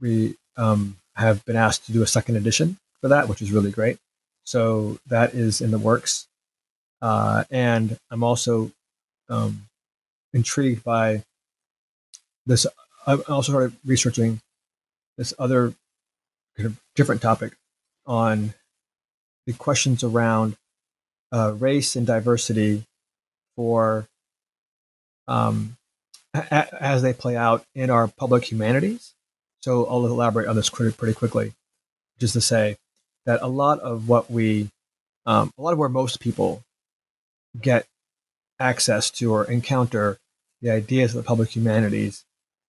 we 0.00 0.36
um, 0.58 0.96
have 1.14 1.44
been 1.46 1.56
asked 1.56 1.86
to 1.86 1.92
do 1.92 2.02
a 2.02 2.06
second 2.06 2.36
edition 2.36 2.76
for 3.00 3.08
that, 3.08 3.28
which 3.28 3.40
is 3.40 3.50
really 3.50 3.70
great. 3.70 3.98
So 4.44 4.98
that 5.06 5.34
is 5.34 5.60
in 5.60 5.70
the 5.70 5.78
works. 5.78 6.26
Uh, 7.00 7.44
and 7.50 7.98
I'm 8.10 8.22
also 8.22 8.72
um, 9.28 9.68
intrigued 10.32 10.84
by 10.84 11.22
this. 12.44 12.66
I 13.06 13.14
also 13.14 13.52
started 13.52 13.76
researching 13.86 14.40
this 15.16 15.32
other 15.38 15.74
kind 16.56 16.66
of 16.66 16.80
different 16.96 17.22
topic 17.22 17.54
on 18.06 18.54
the 19.46 19.52
questions 19.52 20.02
around 20.02 20.56
uh, 21.32 21.54
race 21.58 21.94
and 21.94 22.06
diversity 22.06 22.84
for 23.56 24.08
um, 25.26 25.76
a- 26.34 26.82
as 26.82 27.02
they 27.02 27.12
play 27.12 27.36
out 27.36 27.64
in 27.74 27.90
our 27.90 28.08
public 28.08 28.50
humanities. 28.50 29.14
So 29.68 29.84
I'll 29.84 30.06
elaborate 30.06 30.48
on 30.48 30.56
this 30.56 30.70
pretty, 30.70 31.12
quickly, 31.12 31.52
just 32.18 32.32
to 32.32 32.40
say 32.40 32.78
that 33.26 33.42
a 33.42 33.48
lot 33.48 33.80
of 33.80 34.08
what 34.08 34.30
we, 34.30 34.70
um, 35.26 35.52
a 35.58 35.60
lot 35.60 35.74
of 35.74 35.78
where 35.78 35.90
most 35.90 36.20
people 36.20 36.62
get 37.60 37.86
access 38.58 39.10
to 39.10 39.30
or 39.30 39.44
encounter 39.44 40.16
the 40.62 40.70
ideas 40.70 41.14
of 41.14 41.22
the 41.22 41.28
public 41.28 41.54
humanities 41.54 42.24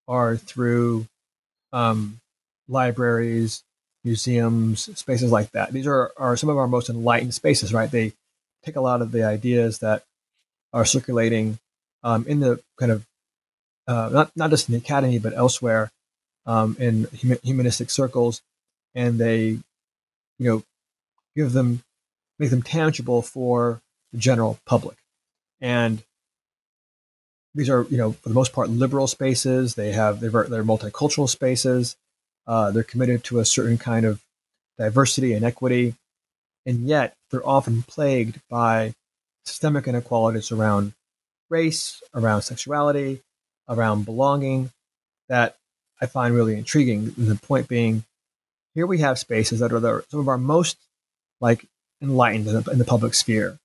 are 0.09 0.35
through 0.35 1.07
um, 1.71 2.19
libraries, 2.67 3.63
museums, 4.03 4.89
spaces 4.99 5.31
like 5.31 5.51
that. 5.51 5.71
These 5.71 5.87
are, 5.87 6.11
are 6.17 6.35
some 6.35 6.49
of 6.49 6.57
our 6.57 6.67
most 6.67 6.89
enlightened 6.89 7.33
spaces, 7.33 7.73
right? 7.73 7.89
They 7.89 8.11
take 8.65 8.75
a 8.75 8.81
lot 8.81 9.01
of 9.01 9.13
the 9.13 9.23
ideas 9.23 9.79
that 9.79 10.03
are 10.73 10.83
circulating 10.83 11.59
um, 12.03 12.25
in 12.27 12.41
the 12.41 12.59
kind 12.77 12.91
of 12.91 13.05
uh, 13.87 14.09
not 14.11 14.31
not 14.35 14.49
just 14.49 14.67
in 14.67 14.73
the 14.73 14.79
academy 14.79 15.17
but 15.17 15.33
elsewhere 15.33 15.91
um, 16.49 16.75
in 16.79 17.07
humanistic 17.43 17.91
circles, 17.91 18.41
and 18.95 19.19
they 19.19 19.39
you 19.45 19.61
know 20.39 20.63
give 21.35 21.53
them 21.53 21.83
make 22.39 22.49
them 22.49 22.63
tangible 22.63 23.21
for 23.21 23.81
the 24.11 24.17
general 24.17 24.57
public, 24.65 24.97
and 25.61 26.03
these 27.53 27.69
are, 27.69 27.85
you 27.89 27.97
know, 27.97 28.13
for 28.13 28.29
the 28.29 28.35
most 28.35 28.53
part, 28.53 28.69
liberal 28.69 29.05
spaces. 29.05 29.75
They 29.75 29.91
have 29.91 30.19
they're, 30.19 30.31
they're 30.31 30.63
multicultural 30.63 31.29
spaces. 31.29 31.95
Uh, 32.47 32.71
they're 32.71 32.83
committed 32.83 33.23
to 33.25 33.39
a 33.39 33.45
certain 33.45 33.77
kind 33.77 34.05
of 34.05 34.21
diversity 34.77 35.33
and 35.33 35.45
equity, 35.45 35.95
and 36.65 36.87
yet 36.87 37.15
they're 37.29 37.47
often 37.47 37.83
plagued 37.83 38.39
by 38.49 38.93
systemic 39.45 39.87
inequalities 39.87 40.51
around 40.51 40.93
race, 41.49 42.01
around 42.13 42.41
sexuality, 42.41 43.21
around 43.67 44.05
belonging 44.05 44.71
that 45.27 45.58
I 46.01 46.05
find 46.05 46.33
really 46.33 46.57
intriguing. 46.57 47.13
The 47.17 47.35
point 47.35 47.67
being, 47.67 48.03
here 48.73 48.87
we 48.87 48.99
have 48.99 49.19
spaces 49.19 49.59
that 49.59 49.73
are 49.73 49.79
the, 49.79 50.03
some 50.09 50.19
of 50.19 50.27
our 50.27 50.37
most 50.37 50.77
like 51.41 51.65
enlightened 52.01 52.47
in 52.47 52.61
the, 52.61 52.71
in 52.71 52.77
the 52.77 52.85
public 52.85 53.13
sphere, 53.13 53.57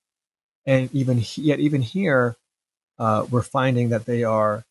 and 0.66 0.92
even 0.94 1.22
yet 1.36 1.60
even 1.60 1.82
here, 1.82 2.36
uh, 2.98 3.26
we're 3.30 3.42
finding 3.42 3.90
that 3.90 4.06
they 4.06 4.24
are 4.24 4.64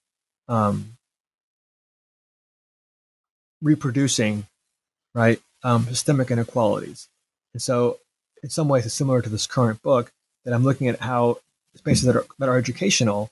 um, 0.48 0.98
reproducing 3.62 4.48
right 5.14 5.42
um, 5.64 5.86
systemic 5.86 6.32
inequalities. 6.32 7.08
And 7.54 7.62
so, 7.62 8.00
in 8.42 8.50
some 8.50 8.68
ways, 8.68 8.86
it's 8.86 8.96
similar 8.96 9.22
to 9.22 9.30
this 9.30 9.48
current 9.48 9.82
book 9.82 10.12
that 10.44 10.54
I'm 10.54 10.64
looking 10.64 10.88
at 10.88 11.00
how 11.00 11.40
spaces 11.76 12.06
that 12.06 12.16
are 12.16 12.26
that 12.40 12.50
are 12.50 12.58
educational 12.58 13.30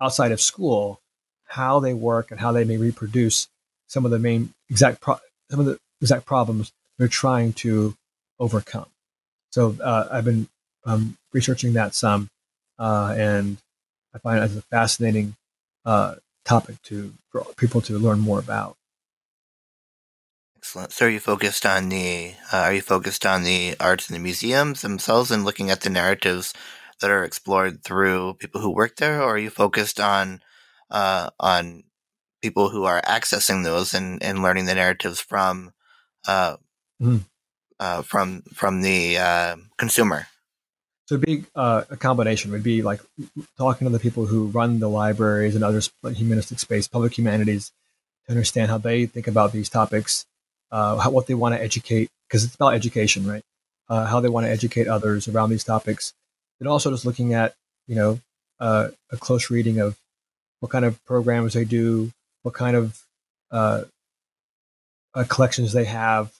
outside 0.00 0.32
of 0.32 0.40
school, 0.40 1.00
how 1.46 1.80
they 1.80 1.94
work 1.94 2.30
and 2.30 2.40
how 2.40 2.52
they 2.52 2.64
may 2.64 2.76
reproduce 2.76 3.48
some 3.92 4.06
of 4.06 4.10
the 4.10 4.18
main 4.18 4.54
exact 4.70 5.00
pro- 5.00 5.20
some 5.50 5.60
of 5.60 5.66
the 5.66 5.78
exact 6.00 6.24
problems 6.24 6.72
they're 6.98 7.08
trying 7.08 7.52
to 7.52 7.94
overcome. 8.40 8.86
So 9.50 9.76
uh, 9.84 10.08
I've 10.10 10.24
been 10.24 10.48
um, 10.86 11.18
researching 11.32 11.74
that 11.74 11.94
some, 11.94 12.30
uh, 12.78 13.14
and 13.16 13.58
I 14.14 14.18
find 14.18 14.38
it 14.38 14.42
as 14.42 14.56
a 14.56 14.62
fascinating 14.62 15.36
uh, 15.84 16.14
topic 16.44 16.80
to 16.84 17.12
for 17.30 17.44
people 17.56 17.82
to 17.82 17.98
learn 17.98 18.18
more 18.18 18.38
about. 18.38 18.76
Excellent. 20.56 20.92
So, 20.92 21.06
are 21.06 21.10
you 21.10 21.20
focused 21.20 21.66
on 21.66 21.90
the 21.90 22.34
uh, 22.52 22.56
are 22.56 22.72
you 22.72 22.80
focused 22.80 23.26
on 23.26 23.42
the 23.42 23.76
arts 23.78 24.08
and 24.08 24.16
the 24.16 24.22
museums 24.22 24.80
themselves 24.80 25.30
and 25.30 25.44
looking 25.44 25.70
at 25.70 25.82
the 25.82 25.90
narratives 25.90 26.54
that 27.00 27.10
are 27.10 27.24
explored 27.24 27.84
through 27.84 28.34
people 28.34 28.60
who 28.62 28.70
work 28.70 28.96
there, 28.96 29.20
or 29.20 29.34
are 29.34 29.38
you 29.38 29.50
focused 29.50 30.00
on 30.00 30.40
uh, 30.90 31.28
on 31.38 31.82
people 32.42 32.68
who 32.68 32.84
are 32.84 33.00
accessing 33.02 33.64
those 33.64 33.94
and, 33.94 34.22
and 34.22 34.42
learning 34.42 34.66
the 34.66 34.74
narratives 34.74 35.20
from 35.20 35.72
uh, 36.26 36.56
mm. 37.00 37.22
from 38.04 38.42
from 38.52 38.82
the 38.82 39.18
uh, 39.18 39.56
consumer? 39.78 40.26
So 41.06 41.16
it'd 41.16 41.26
be 41.26 41.44
uh, 41.54 41.84
a 41.90 41.96
combination. 41.96 42.50
It 42.50 42.54
would 42.54 42.62
be 42.62 42.82
like 42.82 43.00
talking 43.58 43.86
to 43.86 43.92
the 43.92 43.98
people 43.98 44.26
who 44.26 44.46
run 44.46 44.80
the 44.80 44.88
libraries 44.88 45.54
and 45.54 45.64
other 45.64 45.82
humanistic 46.14 46.58
space, 46.58 46.88
public 46.88 47.18
humanities, 47.18 47.72
to 48.26 48.32
understand 48.32 48.70
how 48.70 48.78
they 48.78 49.06
think 49.06 49.26
about 49.26 49.52
these 49.52 49.68
topics, 49.68 50.24
uh, 50.70 50.96
how, 50.98 51.10
what 51.10 51.26
they 51.26 51.34
want 51.34 51.54
to 51.54 51.60
educate, 51.60 52.08
because 52.28 52.44
it's 52.44 52.54
about 52.54 52.74
education, 52.74 53.26
right? 53.26 53.42
Uh, 53.88 54.06
how 54.06 54.20
they 54.20 54.28
want 54.28 54.46
to 54.46 54.50
educate 54.50 54.86
others 54.86 55.28
around 55.28 55.50
these 55.50 55.64
topics. 55.64 56.14
And 56.60 56.68
also 56.68 56.90
just 56.90 57.04
looking 57.04 57.34
at, 57.34 57.54
you 57.88 57.96
know, 57.96 58.20
uh, 58.60 58.88
a 59.10 59.16
close 59.16 59.50
reading 59.50 59.80
of 59.80 59.98
what 60.60 60.70
kind 60.70 60.84
of 60.84 61.04
programs 61.04 61.54
they 61.54 61.64
do, 61.64 62.12
what 62.42 62.54
kind 62.54 62.76
of 62.76 63.00
uh, 63.50 63.84
uh, 65.14 65.24
collections 65.28 65.72
they 65.72 65.84
have. 65.84 66.32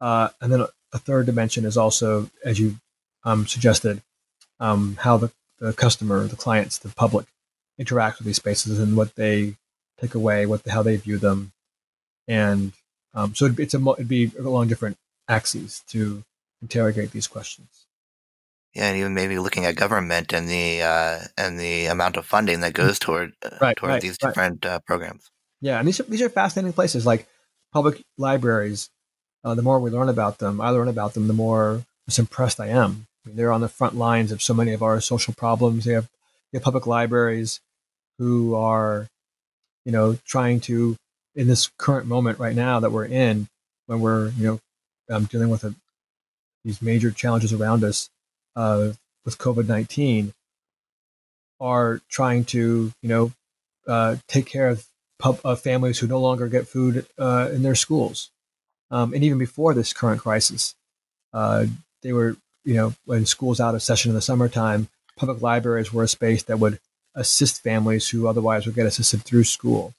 and 0.00 0.30
then 0.40 0.66
a 0.92 0.98
third 0.98 1.26
dimension 1.26 1.64
is 1.64 1.76
also, 1.76 2.30
as 2.44 2.58
you 2.58 2.76
um, 3.24 3.46
suggested 3.46 4.02
um, 4.58 4.96
how 5.00 5.16
the, 5.16 5.30
the 5.58 5.72
customer, 5.72 6.26
the 6.26 6.36
clients, 6.36 6.78
the 6.78 6.88
public 6.88 7.26
interact 7.78 8.18
with 8.18 8.26
these 8.26 8.36
spaces 8.36 8.78
and 8.78 8.96
what 8.96 9.14
they 9.14 9.54
take 10.00 10.14
away, 10.14 10.46
what 10.46 10.64
the, 10.64 10.72
how 10.72 10.82
they 10.82 10.96
view 10.96 11.18
them, 11.18 11.52
and 12.28 12.72
um, 13.14 13.34
so 13.34 13.46
it'd, 13.46 13.58
it's 13.58 13.74
a 13.74 13.90
it'd 13.92 14.08
be 14.08 14.30
along 14.38 14.68
different 14.68 14.96
axes 15.28 15.82
to 15.88 16.22
interrogate 16.62 17.12
these 17.12 17.26
questions. 17.26 17.86
Yeah, 18.74 18.88
and 18.88 18.96
even 18.98 19.14
maybe 19.14 19.38
looking 19.38 19.66
at 19.66 19.74
government 19.74 20.32
and 20.32 20.48
the 20.48 20.82
uh, 20.82 21.18
and 21.36 21.58
the 21.58 21.86
amount 21.86 22.16
of 22.16 22.24
funding 22.24 22.60
that 22.60 22.72
goes 22.72 22.98
toward 22.98 23.32
uh, 23.44 23.50
right, 23.60 23.76
toward 23.76 23.90
right, 23.90 24.02
these 24.02 24.16
different 24.16 24.64
right. 24.64 24.74
uh, 24.74 24.78
programs. 24.80 25.30
Yeah, 25.60 25.78
and 25.78 25.88
these 25.88 26.00
are, 26.00 26.04
these 26.04 26.22
are 26.22 26.28
fascinating 26.28 26.72
places 26.72 27.04
like 27.04 27.26
public 27.72 28.02
libraries. 28.16 28.88
Uh, 29.42 29.54
the 29.54 29.62
more 29.62 29.80
we 29.80 29.90
learn 29.90 30.08
about 30.08 30.38
them, 30.38 30.60
I 30.60 30.70
learn 30.70 30.88
about 30.88 31.14
them, 31.14 31.26
the 31.26 31.32
more 31.32 31.84
impressed 32.18 32.58
I 32.58 32.66
am 32.68 33.06
I 33.24 33.28
mean, 33.28 33.36
they're 33.36 33.52
on 33.52 33.60
the 33.60 33.68
front 33.68 33.96
lines 33.96 34.32
of 34.32 34.42
so 34.42 34.54
many 34.54 34.72
of 34.72 34.82
our 34.82 35.00
social 35.00 35.34
problems. 35.34 35.84
They 35.84 35.92
have, 35.92 36.08
they 36.52 36.58
have 36.58 36.62
public 36.64 36.86
libraries 36.86 37.60
who 38.18 38.54
are, 38.54 39.08
you 39.84 39.92
know, 39.92 40.18
trying 40.26 40.60
to, 40.60 40.96
in 41.34 41.46
this 41.46 41.70
current 41.78 42.06
moment 42.06 42.38
right 42.38 42.56
now 42.56 42.80
that 42.80 42.92
we're 42.92 43.06
in, 43.06 43.48
when 43.86 44.00
we're, 44.00 44.30
you 44.30 44.44
know, 44.44 44.60
um, 45.14 45.24
dealing 45.24 45.50
with 45.50 45.64
a, 45.64 45.74
these 46.64 46.82
major 46.82 47.10
challenges 47.10 47.52
around 47.52 47.84
us 47.84 48.08
uh, 48.56 48.92
with 49.24 49.38
COVID 49.38 49.68
19, 49.68 50.32
are 51.60 52.00
trying 52.08 52.44
to, 52.46 52.92
you 53.02 53.08
know, 53.08 53.32
uh, 53.86 54.16
take 54.28 54.46
care 54.46 54.68
of, 54.68 54.86
pub, 55.18 55.40
of 55.44 55.60
families 55.60 55.98
who 55.98 56.06
no 56.06 56.20
longer 56.20 56.48
get 56.48 56.68
food 56.68 57.06
uh, 57.18 57.50
in 57.52 57.62
their 57.62 57.74
schools. 57.74 58.30
Um, 58.90 59.14
and 59.14 59.22
even 59.22 59.38
before 59.38 59.74
this 59.74 59.92
current 59.92 60.20
crisis, 60.20 60.74
uh, 61.32 61.66
they 62.02 62.12
were 62.12 62.36
you 62.64 62.74
know, 62.74 62.94
when 63.04 63.26
school's 63.26 63.60
out 63.60 63.74
of 63.74 63.82
session 63.82 64.10
in 64.10 64.14
the 64.14 64.22
summertime, 64.22 64.88
public 65.16 65.42
libraries 65.42 65.92
were 65.92 66.02
a 66.02 66.08
space 66.08 66.42
that 66.44 66.58
would 66.58 66.78
assist 67.14 67.62
families 67.62 68.08
who 68.08 68.28
otherwise 68.28 68.66
would 68.66 68.74
get 68.74 68.86
assisted 68.86 69.22
through 69.22 69.44
school. 69.44 69.94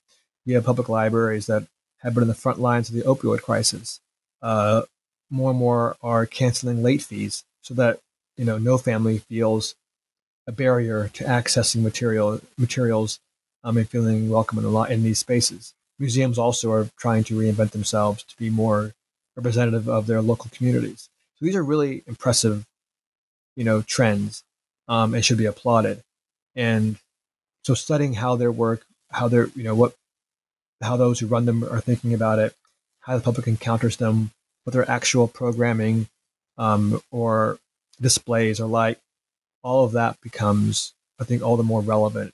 You 0.46 0.56
have 0.56 0.66
public 0.66 0.90
libraries 0.90 1.48
that 1.48 1.68
have 2.00 2.14
been 2.14 2.24
in 2.24 2.28
the 2.28 2.36
front 2.36 2.60
lines 2.60 2.90
of 2.90 2.96
the 2.96 3.02
opioid 3.02 3.42
crisis. 3.42 4.00
Uh, 4.42 4.84
more 5.30 5.52
and 5.52 5.60
more 5.60 5.96
are 6.02 6.26
canceling 6.26 6.82
late 6.82 7.02
fees 7.02 7.44
so 7.62 7.74
that 7.76 8.00
you 8.38 8.46
know 8.46 8.58
no 8.58 8.78
family 8.78 9.20
feels 9.20 9.76
a 10.48 10.52
barrier 10.52 11.10
to 11.14 11.24
accessing 11.24 11.82
material 11.82 12.42
materials 12.58 13.20
um, 13.64 13.78
and 13.78 13.88
feeling 13.88 14.30
welcome 14.30 14.58
in, 14.58 14.66
a 14.66 14.70
lot, 14.70 14.92
in 14.92 15.04
these 15.04 15.20
spaces. 15.20 15.74
Museums 16.00 16.38
also 16.38 16.72
are 16.72 16.90
trying 16.98 17.24
to 17.26 17.38
reinvent 17.38 17.72
themselves 17.72 18.24
to 18.24 18.36
be 18.38 18.50
more 18.50 18.94
representative 19.36 19.88
of 19.88 20.08
their 20.08 20.22
local 20.22 20.50
communities. 20.52 21.10
So 21.36 21.46
these 21.46 21.56
are 21.56 21.64
really 21.64 22.04
impressive, 22.08 22.66
you 23.56 23.64
know, 23.64 23.82
trends, 23.82 24.44
um, 24.88 25.14
and 25.14 25.24
should 25.24 25.38
be 25.38 25.46
applauded. 25.46 26.02
And 26.56 26.98
so 27.64 27.76
studying 27.76 28.16
how 28.16 28.36
their 28.36 28.52
work, 28.52 28.86
how 29.12 29.28
they're, 29.28 29.50
you 29.56 29.64
know, 29.64 29.76
what, 29.76 29.96
how 30.82 30.98
those 30.98 31.20
who 31.20 31.28
run 31.28 31.46
them 31.46 31.64
are 31.64 31.82
thinking 31.82 32.14
about 32.14 32.40
it, 32.40 32.56
how 33.02 33.16
the 33.16 33.24
public 33.24 33.48
encounters 33.48 33.98
them, 33.98 34.32
what 34.64 34.74
their 34.74 34.90
actual 34.90 35.28
programming 35.28 36.08
um, 36.58 37.02
or 37.12 37.60
displays 38.02 38.60
are 38.60 38.68
like, 38.68 39.00
all 39.64 39.86
of 39.86 39.92
that 39.94 40.20
becomes, 40.22 40.94
I 41.20 41.24
think, 41.24 41.44
all 41.44 41.58
the 41.58 41.64
more 41.64 41.82
relevant 41.82 42.34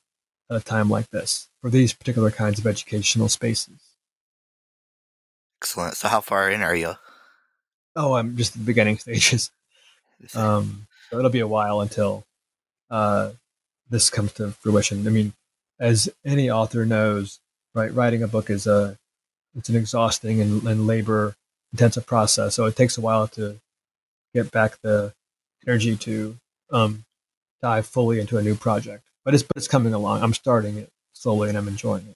at 0.49 0.57
a 0.57 0.63
time 0.63 0.89
like 0.89 1.09
this 1.09 1.49
for 1.61 1.70
these 1.70 1.93
particular 1.93 2.32
kinds 2.32 2.59
of 2.59 2.65
educational 2.65 3.30
spaces. 3.30 3.80
Excellent. 5.61 5.95
So, 5.95 6.07
how 6.07 6.22
far 6.22 6.49
in 6.49 6.61
are 6.61 6.76
you? 6.76 6.93
Oh, 7.95 8.13
I'm 8.13 8.38
just 8.38 8.55
at 8.55 8.59
the 8.59 8.65
beginning 8.65 8.97
stages. 8.99 9.51
Um, 10.36 10.88
so 11.09 11.18
it'll 11.18 11.32
be 11.32 11.39
a 11.39 11.47
while 11.47 11.82
until 11.82 12.26
uh, 12.89 13.32
this 13.89 14.09
comes 14.09 14.34
to 14.34 14.51
fruition. 14.51 15.07
I 15.07 15.11
mean, 15.11 15.34
as 15.80 16.09
any 16.26 16.49
author 16.49 16.86
knows, 16.86 17.39
right, 17.74 17.93
writing 17.93 18.24
a 18.24 18.28
book 18.28 18.49
is 18.49 18.68
a 18.68 18.97
it's 19.55 19.70
an 19.70 19.76
exhausting 19.76 20.39
and, 20.39 20.63
and 20.68 20.86
labor 20.86 21.36
intensive 21.72 22.05
process. 22.05 22.55
So 22.55 22.65
it 22.65 22.76
takes 22.76 22.97
a 22.97 23.01
while 23.01 23.28
to 23.30 23.59
get 24.34 24.51
back 24.51 24.80
the 24.82 25.13
energy 25.68 25.95
to 25.95 26.38
um, 26.72 27.05
dive 27.61 27.86
fully 27.86 28.20
into 28.20 28.38
a 28.38 28.43
new 28.43 28.55
project. 28.55 29.03
But 29.26 29.34
it's 29.34 29.43
but 29.43 29.57
it's 29.57 29.68
coming 29.68 29.93
along. 29.93 30.24
I'm 30.24 30.34
starting 30.34 30.78
it 30.78 30.89
slowly 31.13 31.49
and 31.49 31.57
I'm 31.57 31.68
enjoying 31.68 32.07
it. 32.07 32.15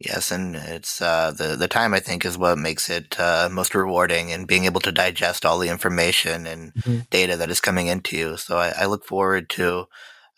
Yes, 0.00 0.30
and 0.30 0.54
it's 0.54 1.02
uh, 1.02 1.32
the 1.36 1.56
the 1.56 1.66
time 1.66 1.92
I 1.92 1.98
think 1.98 2.24
is 2.24 2.38
what 2.38 2.56
makes 2.56 2.88
it 2.88 3.18
uh, 3.18 3.48
most 3.50 3.74
rewarding, 3.74 4.30
and 4.30 4.46
being 4.46 4.64
able 4.64 4.80
to 4.82 4.92
digest 4.92 5.44
all 5.44 5.58
the 5.58 5.68
information 5.68 6.46
and 6.46 6.72
mm-hmm. 6.74 6.98
data 7.10 7.36
that 7.36 7.50
is 7.50 7.60
coming 7.60 7.88
into 7.88 8.16
you. 8.16 8.36
So 8.36 8.58
I, 8.58 8.72
I 8.78 8.86
look 8.86 9.04
forward 9.04 9.50
to 9.50 9.86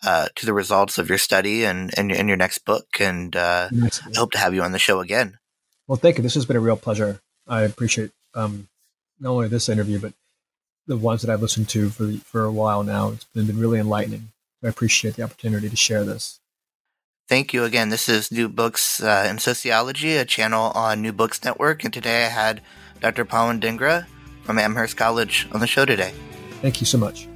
uh, 0.02 0.28
to 0.34 0.46
the 0.46 0.54
results 0.54 0.96
of 0.96 1.10
your 1.10 1.18
study 1.18 1.64
and 1.64 1.92
and, 1.98 2.10
and 2.10 2.26
your 2.26 2.38
next 2.38 2.64
book, 2.64 2.86
and 3.00 3.36
uh, 3.36 3.68
I 3.70 3.90
hope 4.16 4.32
to 4.32 4.38
have 4.38 4.54
you 4.54 4.62
on 4.62 4.72
the 4.72 4.78
show 4.78 5.00
again. 5.00 5.38
Well, 5.86 5.98
thank 5.98 6.16
you. 6.16 6.22
This 6.22 6.34
has 6.34 6.46
been 6.46 6.56
a 6.56 6.60
real 6.60 6.76
pleasure. 6.76 7.20
I 7.46 7.62
appreciate 7.62 8.12
um, 8.34 8.68
not 9.18 9.30
only 9.30 9.48
this 9.48 9.68
interview, 9.68 9.98
but 9.98 10.14
the 10.90 10.96
ones 10.96 11.22
that 11.22 11.30
I've 11.30 11.40
listened 11.40 11.68
to 11.70 11.88
for 11.88 12.12
for 12.24 12.44
a 12.44 12.52
while 12.52 12.82
now. 12.82 13.10
It's 13.10 13.24
been, 13.24 13.46
been 13.46 13.60
really 13.60 13.78
enlightening. 13.78 14.32
I 14.62 14.68
appreciate 14.68 15.14
the 15.14 15.22
opportunity 15.22 15.70
to 15.70 15.76
share 15.76 16.04
this. 16.04 16.40
Thank 17.28 17.54
you 17.54 17.62
again. 17.62 17.90
This 17.90 18.08
is 18.08 18.32
New 18.32 18.48
Books 18.48 19.00
uh, 19.00 19.26
in 19.30 19.38
Sociology, 19.38 20.16
a 20.16 20.24
channel 20.24 20.72
on 20.74 21.00
New 21.00 21.12
Books 21.12 21.44
Network, 21.44 21.84
and 21.84 21.94
today 21.94 22.26
I 22.26 22.28
had 22.28 22.60
Dr. 23.00 23.24
Pawan 23.24 23.60
Dhingra 23.60 24.06
from 24.42 24.58
Amherst 24.58 24.96
College 24.96 25.46
on 25.52 25.60
the 25.60 25.68
show 25.68 25.84
today. 25.84 26.12
Thank 26.60 26.80
you 26.80 26.86
so 26.86 26.98
much. 26.98 27.29